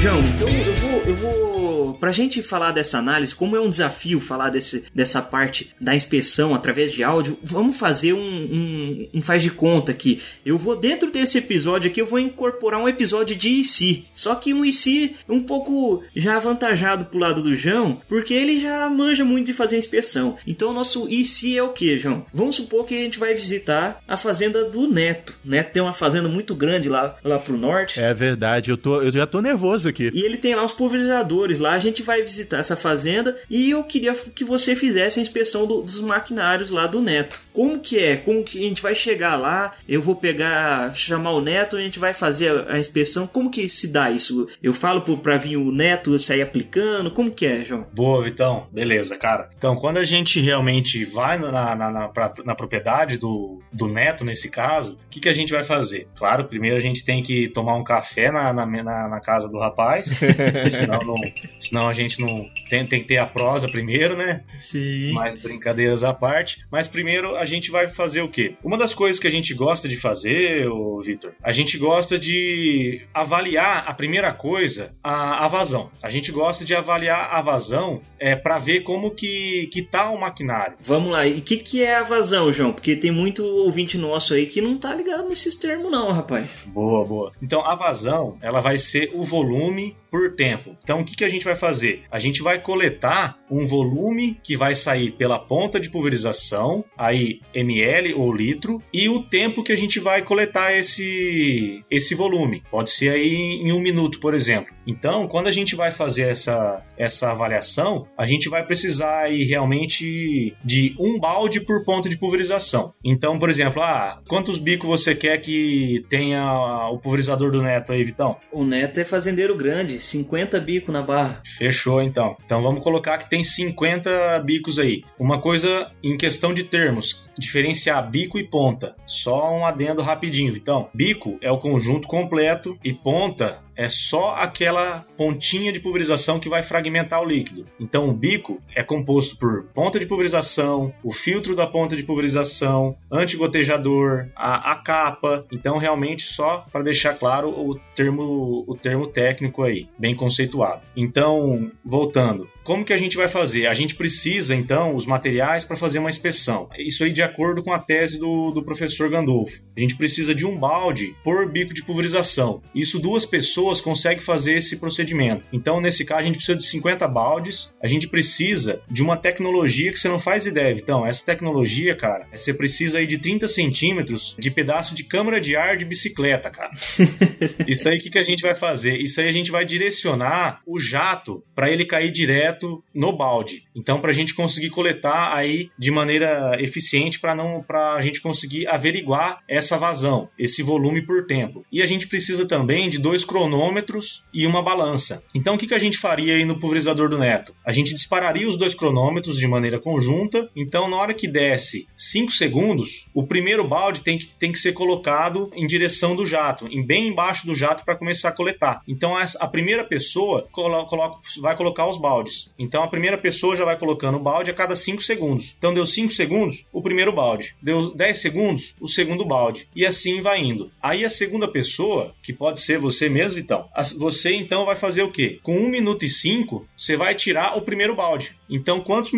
João, 0.00 0.16
eu 0.40 0.74
vou, 0.74 1.02
eu 1.02 1.16
vou 1.16 1.49
pra 1.94 2.12
gente 2.12 2.42
falar 2.42 2.72
dessa 2.72 2.98
análise, 2.98 3.34
como 3.34 3.56
é 3.56 3.60
um 3.60 3.68
desafio 3.68 4.20
falar 4.20 4.50
desse, 4.50 4.84
dessa 4.94 5.22
parte 5.22 5.70
da 5.80 5.94
inspeção 5.94 6.54
através 6.54 6.92
de 6.92 7.02
áudio, 7.02 7.38
vamos 7.42 7.76
fazer 7.76 8.12
um, 8.12 8.18
um, 8.20 9.08
um 9.14 9.22
faz 9.22 9.42
de 9.42 9.50
conta 9.50 9.92
aqui. 9.92 10.20
Eu 10.44 10.58
vou, 10.58 10.76
dentro 10.76 11.10
desse 11.10 11.38
episódio 11.38 11.90
aqui, 11.90 12.00
eu 12.00 12.06
vou 12.06 12.18
incorporar 12.18 12.80
um 12.80 12.88
episódio 12.88 13.36
de 13.36 13.48
IC. 13.48 14.04
Só 14.12 14.34
que 14.34 14.52
um 14.52 14.64
IC 14.64 15.16
um 15.28 15.42
pouco 15.42 16.02
já 16.14 16.36
avantajado 16.36 17.06
pro 17.06 17.18
lado 17.18 17.42
do 17.42 17.54
João, 17.54 18.00
porque 18.08 18.34
ele 18.34 18.60
já 18.60 18.88
manja 18.88 19.24
muito 19.24 19.46
de 19.46 19.52
fazer 19.52 19.76
inspeção. 19.76 20.36
Então, 20.46 20.70
o 20.70 20.74
nosso 20.74 21.08
IC 21.08 21.56
é 21.56 21.62
o 21.62 21.70
que, 21.70 21.98
João? 21.98 22.24
Vamos 22.32 22.56
supor 22.56 22.86
que 22.86 22.94
a 22.94 22.98
gente 22.98 23.18
vai 23.18 23.34
visitar 23.34 24.00
a 24.06 24.16
fazenda 24.16 24.64
do 24.64 24.88
Neto. 24.88 25.34
O 25.44 25.48
Neto 25.48 25.72
tem 25.72 25.82
uma 25.82 25.92
fazenda 25.92 26.28
muito 26.28 26.54
grande 26.54 26.88
lá, 26.88 27.16
lá 27.24 27.38
pro 27.38 27.56
norte. 27.56 28.00
É 28.00 28.12
verdade, 28.12 28.70
eu, 28.70 28.76
tô, 28.76 29.02
eu 29.02 29.12
já 29.12 29.26
tô 29.26 29.40
nervoso 29.40 29.88
aqui. 29.88 30.10
E 30.12 30.20
ele 30.20 30.36
tem 30.36 30.54
lá 30.54 30.64
os 30.64 30.72
pulverizadores 30.72 31.58
lá 31.58 31.74
a 31.74 31.78
gente 31.80 32.02
vai 32.02 32.22
visitar 32.22 32.58
essa 32.58 32.76
fazenda 32.76 33.36
e 33.48 33.70
eu 33.70 33.82
queria 33.82 34.14
que 34.14 34.44
você 34.44 34.76
fizesse 34.76 35.18
a 35.18 35.22
inspeção 35.22 35.66
do, 35.66 35.82
dos 35.82 36.00
maquinários 36.00 36.70
lá 36.70 36.86
do 36.86 37.00
Neto. 37.00 37.40
Como 37.52 37.78
que 37.78 37.98
é? 37.98 38.16
Como 38.16 38.44
que 38.44 38.58
a 38.64 38.68
gente 38.68 38.82
vai 38.82 38.94
chegar 38.94 39.36
lá? 39.36 39.72
Eu 39.88 40.02
vou 40.02 40.16
pegar, 40.16 40.94
chamar 40.94 41.32
o 41.32 41.40
Neto, 41.40 41.76
a 41.76 41.80
gente 41.80 41.98
vai 41.98 42.12
fazer 42.12 42.50
a, 42.50 42.74
a 42.74 42.78
inspeção. 42.78 43.26
Como 43.26 43.50
que 43.50 43.68
se 43.68 43.88
dá 43.88 44.10
isso? 44.10 44.48
Eu 44.62 44.72
falo 44.72 45.02
para 45.18 45.36
vir 45.36 45.56
o 45.56 45.72
Neto 45.72 46.18
sair 46.18 46.42
aplicando? 46.42 47.10
Como 47.10 47.30
que 47.30 47.46
é, 47.46 47.64
João? 47.64 47.86
Boa, 47.92 48.22
Vitão. 48.22 48.66
Beleza, 48.72 49.16
cara. 49.16 49.50
Então, 49.56 49.76
quando 49.76 49.98
a 49.98 50.04
gente 50.04 50.40
realmente 50.40 51.04
vai 51.04 51.38
na, 51.38 51.74
na, 51.74 51.90
na, 51.90 52.08
pra, 52.08 52.32
na 52.44 52.54
propriedade 52.54 53.18
do, 53.18 53.60
do 53.72 53.88
Neto, 53.88 54.24
nesse 54.24 54.50
caso, 54.50 55.00
o 55.06 55.08
que, 55.08 55.20
que 55.20 55.28
a 55.28 55.32
gente 55.32 55.52
vai 55.52 55.64
fazer? 55.64 56.08
Claro, 56.14 56.44
primeiro 56.44 56.76
a 56.76 56.80
gente 56.80 57.04
tem 57.04 57.22
que 57.22 57.48
tomar 57.48 57.74
um 57.74 57.84
café 57.84 58.30
na, 58.30 58.52
na, 58.52 58.66
na, 58.66 59.08
na 59.08 59.20
casa 59.20 59.48
do 59.48 59.58
rapaz, 59.58 60.06
senão 60.70 61.00
não, 61.00 61.16
senão 61.58 61.88
a 61.88 61.94
gente 61.94 62.20
não 62.20 62.48
tem, 62.68 62.86
tem 62.86 63.00
que 63.00 63.08
ter 63.08 63.18
a 63.18 63.26
prosa 63.26 63.68
primeiro, 63.68 64.16
né? 64.16 64.42
Sim. 64.58 65.12
Mais 65.12 65.36
brincadeiras 65.36 66.04
à 66.04 66.12
parte. 66.12 66.64
Mas 66.70 66.88
primeiro 66.88 67.36
a 67.40 67.44
gente 67.44 67.70
vai 67.70 67.88
fazer 67.88 68.22
o 68.22 68.28
quê? 68.28 68.54
Uma 68.62 68.76
das 68.76 68.94
coisas 68.94 69.18
que 69.18 69.26
a 69.26 69.30
gente 69.30 69.54
gosta 69.54 69.88
de 69.88 69.96
fazer, 69.96 70.68
Vitor, 71.04 71.32
a 71.42 71.52
gente 71.52 71.78
gosta 71.78 72.18
de 72.18 73.02
avaliar 73.14 73.84
a 73.86 73.94
primeira 73.94 74.32
coisa, 74.32 74.94
a, 75.02 75.44
a 75.44 75.48
vazão. 75.48 75.90
A 76.02 76.10
gente 76.10 76.30
gosta 76.30 76.64
de 76.64 76.74
avaliar 76.74 77.30
a 77.32 77.42
vazão 77.42 78.00
é, 78.18 78.36
para 78.36 78.58
ver 78.58 78.80
como 78.80 79.10
que, 79.10 79.68
que 79.72 79.82
tá 79.82 80.10
o 80.10 80.20
maquinário. 80.20 80.76
Vamos 80.80 81.12
lá, 81.12 81.26
e 81.26 81.38
o 81.38 81.42
que, 81.42 81.56
que 81.56 81.82
é 81.82 81.96
a 81.96 82.02
vazão, 82.02 82.52
João? 82.52 82.72
Porque 82.72 82.94
tem 82.94 83.10
muito 83.10 83.44
ouvinte 83.44 83.96
nosso 83.96 84.34
aí 84.34 84.46
que 84.46 84.60
não 84.60 84.78
tá 84.78 84.94
ligado 84.94 85.28
nesses 85.28 85.54
termos, 85.54 85.90
não, 85.90 86.12
rapaz. 86.12 86.64
Boa, 86.66 87.04
boa. 87.04 87.32
Então 87.42 87.64
a 87.66 87.74
vazão, 87.74 88.36
ela 88.42 88.60
vai 88.60 88.76
ser 88.76 89.10
o 89.14 89.24
volume 89.24 89.96
por 90.10 90.34
tempo. 90.34 90.76
Então 90.82 91.00
o 91.00 91.04
que, 91.04 91.16
que 91.16 91.24
a 91.24 91.28
gente 91.28 91.44
vai 91.44 91.56
fazer? 91.56 92.02
A 92.10 92.18
gente 92.18 92.42
vai 92.42 92.58
coletar 92.58 93.38
um 93.50 93.66
volume 93.66 94.38
que 94.42 94.56
vai 94.56 94.74
sair 94.74 95.12
pela 95.12 95.38
ponta 95.38 95.78
de 95.78 95.90
pulverização, 95.90 96.84
aí 96.96 97.40
ml 97.54 98.14
ou 98.14 98.32
litro, 98.32 98.82
e 98.92 99.08
o 99.08 99.22
tempo 99.22 99.62
que 99.62 99.72
a 99.72 99.76
gente 99.76 100.00
vai 100.00 100.22
coletar 100.22 100.72
esse, 100.72 101.84
esse 101.90 102.14
volume. 102.14 102.62
Pode 102.70 102.90
ser 102.90 103.10
aí 103.10 103.60
em 103.62 103.72
um 103.72 103.80
minuto, 103.80 104.20
por 104.20 104.34
exemplo. 104.34 104.74
Então, 104.86 105.28
quando 105.28 105.46
a 105.46 105.52
gente 105.52 105.76
vai 105.76 105.92
fazer 105.92 106.22
essa, 106.22 106.84
essa 106.96 107.30
avaliação, 107.30 108.08
a 108.16 108.26
gente 108.26 108.48
vai 108.48 108.64
precisar 108.64 109.24
aí 109.24 109.44
realmente 109.44 110.56
de 110.64 110.96
um 110.98 111.18
balde 111.18 111.60
por 111.60 111.84
ponta 111.84 112.08
de 112.08 112.18
pulverização. 112.18 112.92
Então, 113.04 113.38
por 113.38 113.48
exemplo, 113.48 113.82
ah, 113.82 114.20
quantos 114.28 114.58
bicos 114.58 114.88
você 114.88 115.14
quer 115.14 115.38
que 115.38 116.04
tenha 116.08 116.42
o 116.90 116.98
pulverizador 116.98 117.50
do 117.50 117.62
Neto 117.62 117.92
aí, 117.92 118.02
Vitão? 118.02 118.36
O 118.50 118.64
Neto 118.64 118.98
é 118.98 119.04
fazendeiro 119.04 119.56
grande, 119.56 119.99
50 120.00 120.58
bicos 120.60 120.92
na 120.92 121.02
barra. 121.02 121.40
Fechou 121.44 122.02
então. 122.02 122.36
Então 122.44 122.62
vamos 122.62 122.82
colocar 122.82 123.18
que 123.18 123.28
tem 123.28 123.44
50 123.44 124.40
bicos 124.40 124.78
aí. 124.78 125.04
Uma 125.18 125.40
coisa 125.40 125.90
em 126.02 126.16
questão 126.16 126.52
de 126.52 126.64
termos, 126.64 127.30
diferenciar 127.38 128.10
bico 128.10 128.38
e 128.38 128.46
ponta. 128.46 128.94
Só 129.06 129.52
um 129.56 129.64
adendo 129.64 130.02
rapidinho, 130.02 130.52
Vitão. 130.52 130.88
Bico 130.94 131.38
é 131.40 131.50
o 131.50 131.58
conjunto 131.58 132.08
completo 132.08 132.78
e 132.84 132.92
ponta 132.92 133.60
é 133.80 133.88
só 133.88 134.34
aquela 134.34 135.06
pontinha 135.16 135.72
de 135.72 135.80
pulverização 135.80 136.38
que 136.38 136.50
vai 136.50 136.62
fragmentar 136.62 137.22
o 137.22 137.24
líquido. 137.24 137.64
Então 137.80 138.10
o 138.10 138.12
bico 138.12 138.60
é 138.76 138.82
composto 138.82 139.38
por 139.38 139.64
ponta 139.72 139.98
de 139.98 140.04
pulverização, 140.04 140.92
o 141.02 141.10
filtro 141.10 141.56
da 141.56 141.66
ponta 141.66 141.96
de 141.96 142.02
pulverização, 142.02 142.94
antigotejador, 143.10 144.28
a, 144.36 144.72
a 144.72 144.76
capa. 144.76 145.46
Então 145.50 145.78
realmente 145.78 146.24
só 146.24 146.66
para 146.70 146.82
deixar 146.82 147.14
claro 147.14 147.48
o 147.48 147.74
termo, 147.94 148.66
o 148.68 148.76
termo 148.76 149.06
técnico 149.06 149.62
aí, 149.62 149.88
bem 149.98 150.14
conceituado. 150.14 150.82
Então, 150.94 151.72
voltando, 151.82 152.50
como 152.64 152.84
que 152.84 152.92
a 152.92 152.96
gente 152.96 153.16
vai 153.16 153.28
fazer? 153.28 153.66
A 153.66 153.74
gente 153.74 153.94
precisa, 153.94 154.54
então, 154.54 154.94
os 154.94 155.06
materiais 155.06 155.64
para 155.64 155.76
fazer 155.76 155.98
uma 155.98 156.10
inspeção. 156.10 156.68
Isso 156.78 157.04
aí 157.04 157.10
de 157.10 157.22
acordo 157.22 157.62
com 157.62 157.72
a 157.72 157.78
tese 157.78 158.18
do, 158.18 158.50
do 158.50 158.62
professor 158.62 159.10
Gandolfo. 159.10 159.60
A 159.76 159.80
gente 159.80 159.96
precisa 159.96 160.34
de 160.34 160.46
um 160.46 160.56
balde 160.56 161.14
por 161.24 161.50
bico 161.50 161.74
de 161.74 161.82
pulverização. 161.82 162.62
Isso 162.74 163.00
duas 163.00 163.24
pessoas 163.24 163.80
conseguem 163.80 164.20
fazer 164.20 164.54
esse 164.54 164.78
procedimento. 164.78 165.48
Então, 165.52 165.80
nesse 165.80 166.04
caso, 166.04 166.20
a 166.20 166.24
gente 166.24 166.36
precisa 166.36 166.56
de 166.56 166.64
50 166.64 167.08
baldes. 167.08 167.74
A 167.82 167.88
gente 167.88 168.08
precisa 168.08 168.82
de 168.90 169.02
uma 169.02 169.16
tecnologia 169.16 169.90
que 169.90 169.98
você 169.98 170.08
não 170.08 170.18
faz 170.18 170.46
ideia. 170.46 170.74
Então, 170.74 171.06
essa 171.06 171.24
tecnologia, 171.24 171.96
cara, 171.96 172.26
você 172.34 172.52
precisa 172.52 172.98
aí 172.98 173.06
de 173.06 173.18
30 173.18 173.48
centímetros 173.48 174.36
de 174.38 174.50
pedaço 174.50 174.94
de 174.94 175.04
câmara 175.04 175.40
de 175.40 175.56
ar 175.56 175.76
de 175.76 175.84
bicicleta, 175.84 176.50
cara. 176.50 176.70
Isso 177.66 177.88
aí, 177.88 177.98
o 177.98 178.00
que, 178.00 178.10
que 178.10 178.18
a 178.18 178.22
gente 178.22 178.42
vai 178.42 178.54
fazer? 178.54 178.96
Isso 178.96 179.20
aí 179.20 179.28
a 179.28 179.32
gente 179.32 179.50
vai 179.50 179.64
direcionar 179.64 180.60
o 180.66 180.78
jato 180.78 181.42
para 181.54 181.70
ele 181.70 181.84
cair 181.84 182.10
direto 182.10 182.59
no 182.94 183.12
balde. 183.12 183.64
Então, 183.74 184.00
para 184.00 184.10
a 184.10 184.14
gente 184.14 184.34
conseguir 184.34 184.70
coletar 184.70 185.34
aí 185.34 185.70
de 185.78 185.90
maneira 185.90 186.56
eficiente 186.60 187.20
para 187.20 187.34
não 187.34 187.62
para 187.62 187.94
a 187.94 188.00
gente 188.00 188.20
conseguir 188.20 188.66
averiguar 188.66 189.42
essa 189.48 189.76
vazão, 189.76 190.28
esse 190.38 190.62
volume 190.62 191.02
por 191.02 191.26
tempo. 191.26 191.64
E 191.70 191.82
a 191.82 191.86
gente 191.86 192.06
precisa 192.06 192.46
também 192.46 192.88
de 192.88 192.98
dois 192.98 193.24
cronômetros 193.24 194.24
e 194.32 194.46
uma 194.46 194.62
balança. 194.62 195.24
Então, 195.34 195.54
o 195.54 195.58
que, 195.58 195.66
que 195.66 195.74
a 195.74 195.78
gente 195.78 195.98
faria 195.98 196.34
aí 196.34 196.44
no 196.44 196.58
pulverizador 196.58 197.08
do 197.08 197.18
Neto? 197.18 197.54
A 197.64 197.72
gente 197.72 197.94
dispararia 197.94 198.48
os 198.48 198.56
dois 198.56 198.74
cronômetros 198.74 199.38
de 199.38 199.46
maneira 199.46 199.78
conjunta. 199.78 200.50
Então, 200.56 200.88
na 200.88 200.96
hora 200.96 201.14
que 201.14 201.28
desce 201.28 201.86
5 201.96 202.32
segundos, 202.32 203.08
o 203.14 203.26
primeiro 203.26 203.66
balde 203.66 204.02
tem 204.02 204.18
que, 204.18 204.26
tem 204.34 204.52
que 204.52 204.58
ser 204.58 204.72
colocado 204.72 205.50
em 205.54 205.66
direção 205.66 206.16
do 206.16 206.26
jato, 206.26 206.66
em 206.66 206.84
bem 206.84 207.08
embaixo 207.08 207.46
do 207.46 207.54
jato 207.54 207.84
para 207.84 207.96
começar 207.96 208.30
a 208.30 208.32
coletar. 208.32 208.82
Então, 208.86 209.16
a 209.16 209.48
primeira 209.48 209.84
pessoa 209.84 210.48
coloca, 210.50 210.96
vai 211.40 211.56
colocar 211.56 211.86
os 211.86 212.00
baldes. 212.00 212.39
Então 212.58 212.82
a 212.82 212.88
primeira 212.88 213.18
pessoa 213.18 213.56
já 213.56 213.64
vai 213.64 213.78
colocando 213.78 214.16
o 214.16 214.22
balde 214.22 214.50
a 214.50 214.54
cada 214.54 214.76
5 214.76 215.02
segundos. 215.02 215.54
Então 215.58 215.74
deu 215.74 215.86
5 215.86 216.12
segundos, 216.12 216.64
o 216.72 216.82
primeiro 216.82 217.12
balde. 217.12 217.54
Deu 217.62 217.94
10 217.94 218.18
segundos, 218.18 218.74
o 218.80 218.88
segundo 218.88 219.24
balde. 219.24 219.68
E 219.74 219.84
assim 219.84 220.20
vai 220.20 220.40
indo. 220.40 220.70
Aí 220.82 221.04
a 221.04 221.10
segunda 221.10 221.48
pessoa, 221.48 222.14
que 222.22 222.32
pode 222.32 222.60
ser 222.60 222.78
você 222.78 223.08
mesmo, 223.08 223.38
então, 223.38 223.68
você 223.98 224.34
então 224.34 224.64
vai 224.64 224.76
fazer 224.76 225.02
o 225.02 225.10
quê? 225.10 225.38
Com 225.42 225.56
1 225.56 225.68
minuto 225.68 226.04
e 226.04 226.08
5, 226.08 226.66
você 226.76 226.96
vai 226.96 227.14
tirar 227.14 227.56
o 227.56 227.62
primeiro 227.62 227.94
balde. 227.94 228.34
Então 228.48 228.80
quantos, 228.80 229.12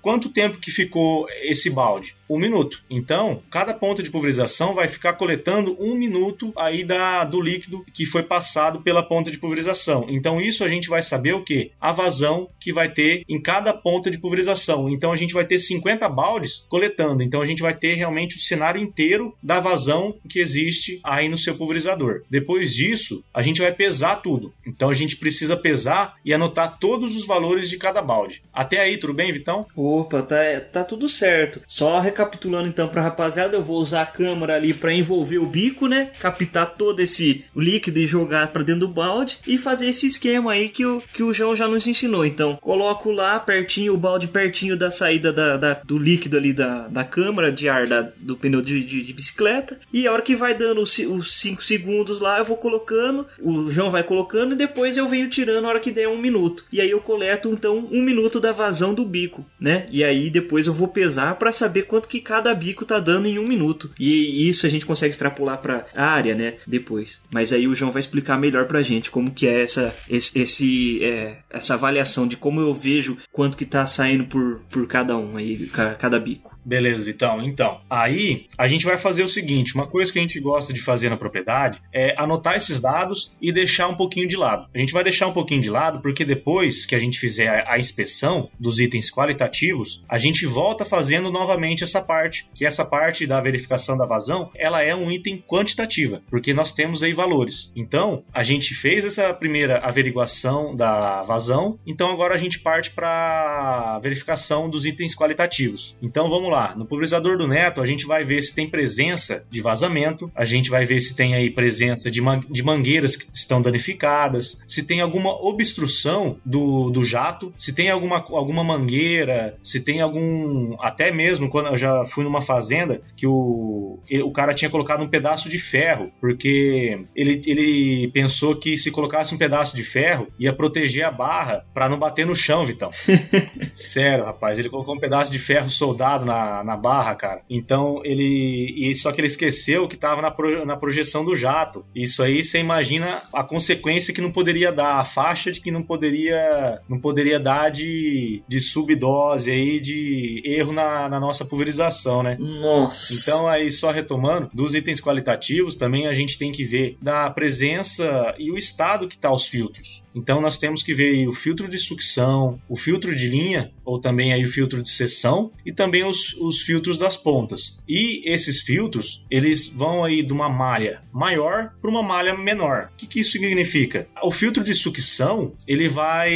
quanto 0.00 0.28
tempo 0.28 0.58
que 0.58 0.70
ficou 0.70 1.28
esse 1.42 1.70
balde? 1.70 2.14
Um 2.28 2.38
minuto. 2.38 2.84
Então, 2.90 3.42
cada 3.50 3.72
ponta 3.72 4.02
de 4.02 4.10
pulverização 4.10 4.74
vai 4.74 4.86
ficar 4.86 5.14
coletando 5.14 5.76
um 5.80 5.94
minuto 5.94 6.52
aí 6.56 6.84
da, 6.84 7.24
do 7.24 7.40
líquido 7.40 7.84
que 7.92 8.04
foi 8.04 8.22
passado 8.22 8.82
pela 8.82 9.02
ponta 9.02 9.30
de 9.30 9.38
pulverização. 9.38 10.06
Então, 10.08 10.40
isso 10.40 10.62
a 10.62 10.68
gente 10.68 10.88
vai 10.88 11.02
saber 11.02 11.32
o 11.34 11.42
que? 11.42 11.70
A 11.80 11.90
vazão 11.90 12.50
que 12.60 12.67
que 12.68 12.72
vai 12.72 12.90
ter 12.90 13.24
em 13.26 13.40
cada 13.40 13.72
ponta 13.72 14.10
de 14.10 14.18
pulverização. 14.18 14.90
Então 14.90 15.10
a 15.10 15.16
gente 15.16 15.32
vai 15.32 15.46
ter 15.46 15.58
50 15.58 16.06
baldes 16.06 16.66
coletando. 16.68 17.22
Então 17.22 17.40
a 17.40 17.46
gente 17.46 17.62
vai 17.62 17.74
ter 17.74 17.94
realmente 17.94 18.36
o 18.36 18.40
cenário 18.40 18.78
inteiro 18.78 19.34
da 19.42 19.58
vazão 19.58 20.14
que 20.28 20.38
existe 20.38 21.00
aí 21.02 21.30
no 21.30 21.38
seu 21.38 21.54
pulverizador. 21.54 22.24
Depois 22.28 22.74
disso, 22.74 23.24
a 23.32 23.40
gente 23.40 23.62
vai 23.62 23.72
pesar 23.72 24.16
tudo. 24.16 24.52
Então 24.66 24.90
a 24.90 24.94
gente 24.94 25.16
precisa 25.16 25.56
pesar 25.56 26.16
e 26.22 26.34
anotar 26.34 26.78
todos 26.78 27.16
os 27.16 27.26
valores 27.26 27.70
de 27.70 27.78
cada 27.78 28.02
balde. 28.02 28.42
Até 28.52 28.80
aí, 28.80 28.98
tudo 28.98 29.14
bem, 29.14 29.32
Vitão? 29.32 29.64
Opa, 29.74 30.20
tá, 30.20 30.36
tá 30.70 30.84
tudo 30.84 31.08
certo. 31.08 31.62
Só 31.66 31.98
recapitulando 32.00 32.68
então 32.68 32.86
pra 32.86 33.00
rapaziada, 33.00 33.56
eu 33.56 33.62
vou 33.62 33.78
usar 33.78 34.02
a 34.02 34.06
câmera 34.06 34.56
ali 34.56 34.74
para 34.74 34.92
envolver 34.92 35.38
o 35.38 35.46
bico, 35.46 35.86
né? 35.86 36.10
Captar 36.20 36.74
todo 36.76 37.00
esse 37.00 37.46
líquido 37.56 37.98
e 37.98 38.06
jogar 38.06 38.48
para 38.48 38.62
dentro 38.62 38.80
do 38.80 38.88
balde 38.88 39.38
e 39.46 39.56
fazer 39.56 39.88
esse 39.88 40.06
esquema 40.06 40.52
aí 40.52 40.68
que 40.68 40.84
o, 40.84 41.02
que 41.14 41.22
o 41.22 41.32
João 41.32 41.56
já 41.56 41.66
nos 41.66 41.86
ensinou. 41.86 42.26
Então, 42.26 42.57
coloco 42.60 43.10
lá 43.10 43.38
pertinho, 43.38 43.94
o 43.94 43.98
balde 43.98 44.28
pertinho 44.28 44.76
da 44.76 44.90
saída 44.90 45.32
da, 45.32 45.56
da 45.56 45.74
do 45.84 45.98
líquido 45.98 46.36
ali 46.36 46.52
da, 46.52 46.88
da 46.88 47.04
câmara 47.04 47.50
de 47.50 47.68
ar 47.68 47.86
da, 47.86 48.02
do 48.18 48.36
pneu 48.36 48.60
de, 48.60 48.84
de, 48.84 49.02
de, 49.02 49.12
bicicleta. 49.12 49.78
E 49.92 50.06
a 50.06 50.12
hora 50.12 50.22
que 50.22 50.36
vai 50.36 50.54
dando 50.54 50.82
os 50.82 51.40
5 51.40 51.62
segundos 51.62 52.20
lá, 52.20 52.38
eu 52.38 52.44
vou 52.44 52.56
colocando, 52.56 53.26
o 53.40 53.70
João 53.70 53.90
vai 53.90 54.02
colocando 54.02 54.52
e 54.52 54.56
depois 54.56 54.96
eu 54.96 55.08
venho 55.08 55.28
tirando 55.28 55.64
a 55.64 55.68
hora 55.68 55.80
que 55.80 55.90
der 55.90 56.08
um 56.08 56.18
minuto. 56.18 56.64
E 56.72 56.80
aí 56.80 56.90
eu 56.90 57.00
coleto 57.00 57.50
então 57.50 57.88
um 57.90 58.02
minuto 58.02 58.40
da 58.40 58.52
vazão 58.52 58.94
do 58.94 59.04
bico, 59.04 59.44
né? 59.58 59.86
E 59.90 60.04
aí 60.04 60.30
depois 60.30 60.66
eu 60.66 60.72
vou 60.72 60.88
pesar 60.88 61.36
para 61.36 61.52
saber 61.52 61.82
quanto 61.82 62.08
que 62.08 62.20
cada 62.20 62.54
bico 62.54 62.84
tá 62.84 62.98
dando 63.00 63.26
em 63.26 63.38
um 63.38 63.46
minuto. 63.46 63.90
E 63.98 64.48
isso 64.48 64.66
a 64.66 64.68
gente 64.68 64.86
consegue 64.86 65.10
extrapolar 65.10 65.58
para 65.58 65.86
área, 65.94 66.34
né? 66.34 66.54
Depois. 66.66 67.20
Mas 67.32 67.52
aí 67.52 67.66
o 67.66 67.74
João 67.74 67.92
vai 67.92 68.00
explicar 68.00 68.38
melhor 68.38 68.66
pra 68.66 68.82
gente 68.82 69.10
como 69.10 69.30
que 69.30 69.46
é 69.46 69.62
essa, 69.62 69.94
esse, 70.08 70.38
esse 70.38 71.04
é, 71.04 71.38
essa 71.50 71.74
avaliação 71.74 72.26
de 72.26 72.36
como 72.48 72.62
eu 72.62 72.72
vejo 72.72 73.18
quanto 73.30 73.58
que 73.58 73.66
tá 73.66 73.84
saindo 73.84 74.24
por, 74.24 74.60
por 74.70 74.86
cada 74.86 75.18
um 75.18 75.36
aí, 75.36 75.68
cada 75.98 76.18
bico. 76.18 76.57
Beleza, 76.68 77.02
Vitão. 77.02 77.42
Então, 77.42 77.80
aí 77.88 78.44
a 78.58 78.68
gente 78.68 78.84
vai 78.84 78.98
fazer 78.98 79.22
o 79.22 79.28
seguinte: 79.28 79.74
uma 79.74 79.86
coisa 79.86 80.12
que 80.12 80.18
a 80.18 80.22
gente 80.22 80.38
gosta 80.38 80.70
de 80.74 80.82
fazer 80.82 81.08
na 81.08 81.16
propriedade 81.16 81.80
é 81.90 82.14
anotar 82.18 82.56
esses 82.56 82.78
dados 82.78 83.32
e 83.40 83.50
deixar 83.50 83.88
um 83.88 83.94
pouquinho 83.94 84.28
de 84.28 84.36
lado. 84.36 84.68
A 84.74 84.78
gente 84.78 84.92
vai 84.92 85.02
deixar 85.02 85.28
um 85.28 85.32
pouquinho 85.32 85.62
de 85.62 85.70
lado 85.70 86.02
porque 86.02 86.26
depois 86.26 86.84
que 86.84 86.94
a 86.94 86.98
gente 86.98 87.18
fizer 87.18 87.64
a 87.66 87.78
inspeção 87.78 88.50
dos 88.60 88.78
itens 88.80 89.10
qualitativos, 89.10 90.04
a 90.06 90.18
gente 90.18 90.44
volta 90.44 90.84
fazendo 90.84 91.32
novamente 91.32 91.84
essa 91.84 92.02
parte, 92.02 92.46
que 92.54 92.66
essa 92.66 92.84
parte 92.84 93.26
da 93.26 93.40
verificação 93.40 93.96
da 93.96 94.04
vazão, 94.04 94.50
ela 94.54 94.82
é 94.82 94.94
um 94.94 95.10
item 95.10 95.42
quantitativa, 95.48 96.22
porque 96.28 96.52
nós 96.52 96.72
temos 96.72 97.02
aí 97.02 97.14
valores. 97.14 97.72
Então, 97.74 98.22
a 98.30 98.42
gente 98.42 98.74
fez 98.74 99.06
essa 99.06 99.32
primeira 99.32 99.78
averiguação 99.78 100.76
da 100.76 101.22
vazão, 101.22 101.78
então 101.86 102.12
agora 102.12 102.34
a 102.34 102.38
gente 102.38 102.58
parte 102.58 102.90
para 102.90 103.94
a 103.94 103.98
verificação 104.00 104.68
dos 104.68 104.84
itens 104.84 105.14
qualitativos. 105.14 105.96
Então, 106.02 106.28
vamos 106.28 106.50
lá 106.50 106.57
lá, 106.58 106.74
no 106.74 106.84
pulverizador 106.84 107.38
do 107.38 107.46
Neto, 107.46 107.80
a 107.80 107.86
gente 107.86 108.06
vai 108.06 108.24
ver 108.24 108.42
se 108.42 108.54
tem 108.54 108.68
presença 108.68 109.46
de 109.50 109.60
vazamento, 109.60 110.30
a 110.34 110.44
gente 110.44 110.70
vai 110.70 110.84
ver 110.84 111.00
se 111.00 111.14
tem 111.14 111.34
aí 111.34 111.50
presença 111.50 112.10
de, 112.10 112.20
man 112.20 112.40
de 112.40 112.62
mangueiras 112.62 113.16
que 113.16 113.26
estão 113.34 113.62
danificadas, 113.62 114.64
se 114.66 114.84
tem 114.84 115.00
alguma 115.00 115.30
obstrução 115.30 116.38
do, 116.44 116.90
do 116.90 117.04
jato, 117.04 117.52
se 117.56 117.72
tem 117.72 117.90
alguma, 117.90 118.16
alguma 118.30 118.64
mangueira, 118.64 119.56
se 119.62 119.84
tem 119.84 120.00
algum. 120.00 120.76
Até 120.80 121.10
mesmo 121.10 121.48
quando 121.48 121.68
eu 121.68 121.76
já 121.76 122.04
fui 122.04 122.24
numa 122.24 122.42
fazenda 122.42 123.00
que 123.16 123.26
o, 123.26 123.98
o 124.24 124.32
cara 124.32 124.54
tinha 124.54 124.70
colocado 124.70 125.02
um 125.02 125.08
pedaço 125.08 125.48
de 125.48 125.58
ferro, 125.58 126.10
porque 126.20 127.00
ele, 127.14 127.40
ele 127.46 128.10
pensou 128.12 128.56
que 128.56 128.76
se 128.76 128.90
colocasse 128.90 129.34
um 129.34 129.38
pedaço 129.38 129.76
de 129.76 129.84
ferro 129.84 130.28
ia 130.38 130.52
proteger 130.52 131.04
a 131.04 131.10
barra 131.10 131.64
para 131.72 131.88
não 131.88 131.98
bater 131.98 132.26
no 132.26 132.34
chão, 132.34 132.64
Vitão. 132.64 132.90
Sério, 133.72 134.24
rapaz, 134.24 134.58
ele 134.58 134.68
colocou 134.68 134.94
um 134.94 134.98
pedaço 134.98 135.30
de 135.30 135.38
ferro 135.38 135.70
soldado 135.70 136.24
na, 136.24 136.37
na, 136.64 136.76
barra, 136.76 137.14
cara. 137.14 137.42
Então 137.48 138.00
ele. 138.04 138.74
E 138.76 138.94
só 138.94 139.12
que 139.12 139.20
ele 139.20 139.28
esqueceu 139.28 139.88
que 139.88 139.96
tava 139.96 140.22
na, 140.22 140.30
pro, 140.30 140.64
na 140.64 140.76
projeção 140.76 141.24
do 141.24 141.34
jato. 141.34 141.84
Isso 141.94 142.22
aí 142.22 142.42
você 142.42 142.58
imagina 142.58 143.22
a 143.32 143.42
consequência 143.42 144.12
que 144.12 144.20
não 144.20 144.30
poderia 144.30 144.72
dar, 144.72 144.96
a 144.96 145.04
faixa 145.04 145.50
de 145.52 145.60
que 145.60 145.70
não 145.70 145.82
poderia. 145.82 146.80
não 146.88 147.00
poderia 147.00 147.38
dar 147.38 147.70
de, 147.70 148.42
de 148.48 148.60
subdose 148.60 149.50
aí, 149.50 149.80
de 149.80 150.42
erro 150.44 150.72
na, 150.72 151.08
na 151.08 151.20
nossa 151.20 151.44
pulverização, 151.44 152.22
né? 152.22 152.36
Nossa. 152.38 153.14
Então 153.14 153.48
aí, 153.48 153.70
só 153.70 153.90
retomando, 153.90 154.50
dos 154.52 154.74
itens 154.74 155.00
qualitativos, 155.00 155.76
também 155.76 156.06
a 156.06 156.12
gente 156.12 156.38
tem 156.38 156.52
que 156.52 156.64
ver 156.64 156.96
da 157.00 157.30
presença 157.30 158.34
e 158.38 158.50
o 158.50 158.56
estado 158.56 159.08
que 159.08 159.16
tá 159.16 159.32
os 159.32 159.46
filtros. 159.46 160.02
Então 160.14 160.40
nós 160.40 160.58
temos 160.58 160.82
que 160.82 160.94
ver 160.94 161.28
o 161.28 161.32
filtro 161.32 161.68
de 161.68 161.78
sucção, 161.78 162.60
o 162.68 162.76
filtro 162.76 163.14
de 163.14 163.28
linha, 163.28 163.70
ou 163.84 164.00
também 164.00 164.32
aí 164.32 164.44
o 164.44 164.48
filtro 164.48 164.82
de 164.82 164.90
seção, 164.90 165.52
e 165.64 165.72
também 165.72 166.04
os 166.04 166.27
os, 166.34 166.62
filtros 166.62 166.98
das 166.98 167.16
pontas. 167.16 167.80
E 167.88 168.22
esses 168.30 168.60
filtros, 168.60 169.26
eles 169.30 169.68
vão 169.68 170.04
aí 170.04 170.22
de 170.22 170.32
uma 170.32 170.48
malha 170.48 171.02
maior 171.12 171.72
para 171.80 171.90
uma 171.90 172.02
malha 172.02 172.36
menor. 172.36 172.90
O 172.92 172.98
que, 172.98 173.06
que 173.06 173.20
isso 173.20 173.32
significa? 173.32 174.08
O 174.22 174.30
filtro 174.30 174.62
de 174.62 174.74
sucção, 174.74 175.54
ele 175.66 175.88
vai 175.88 176.30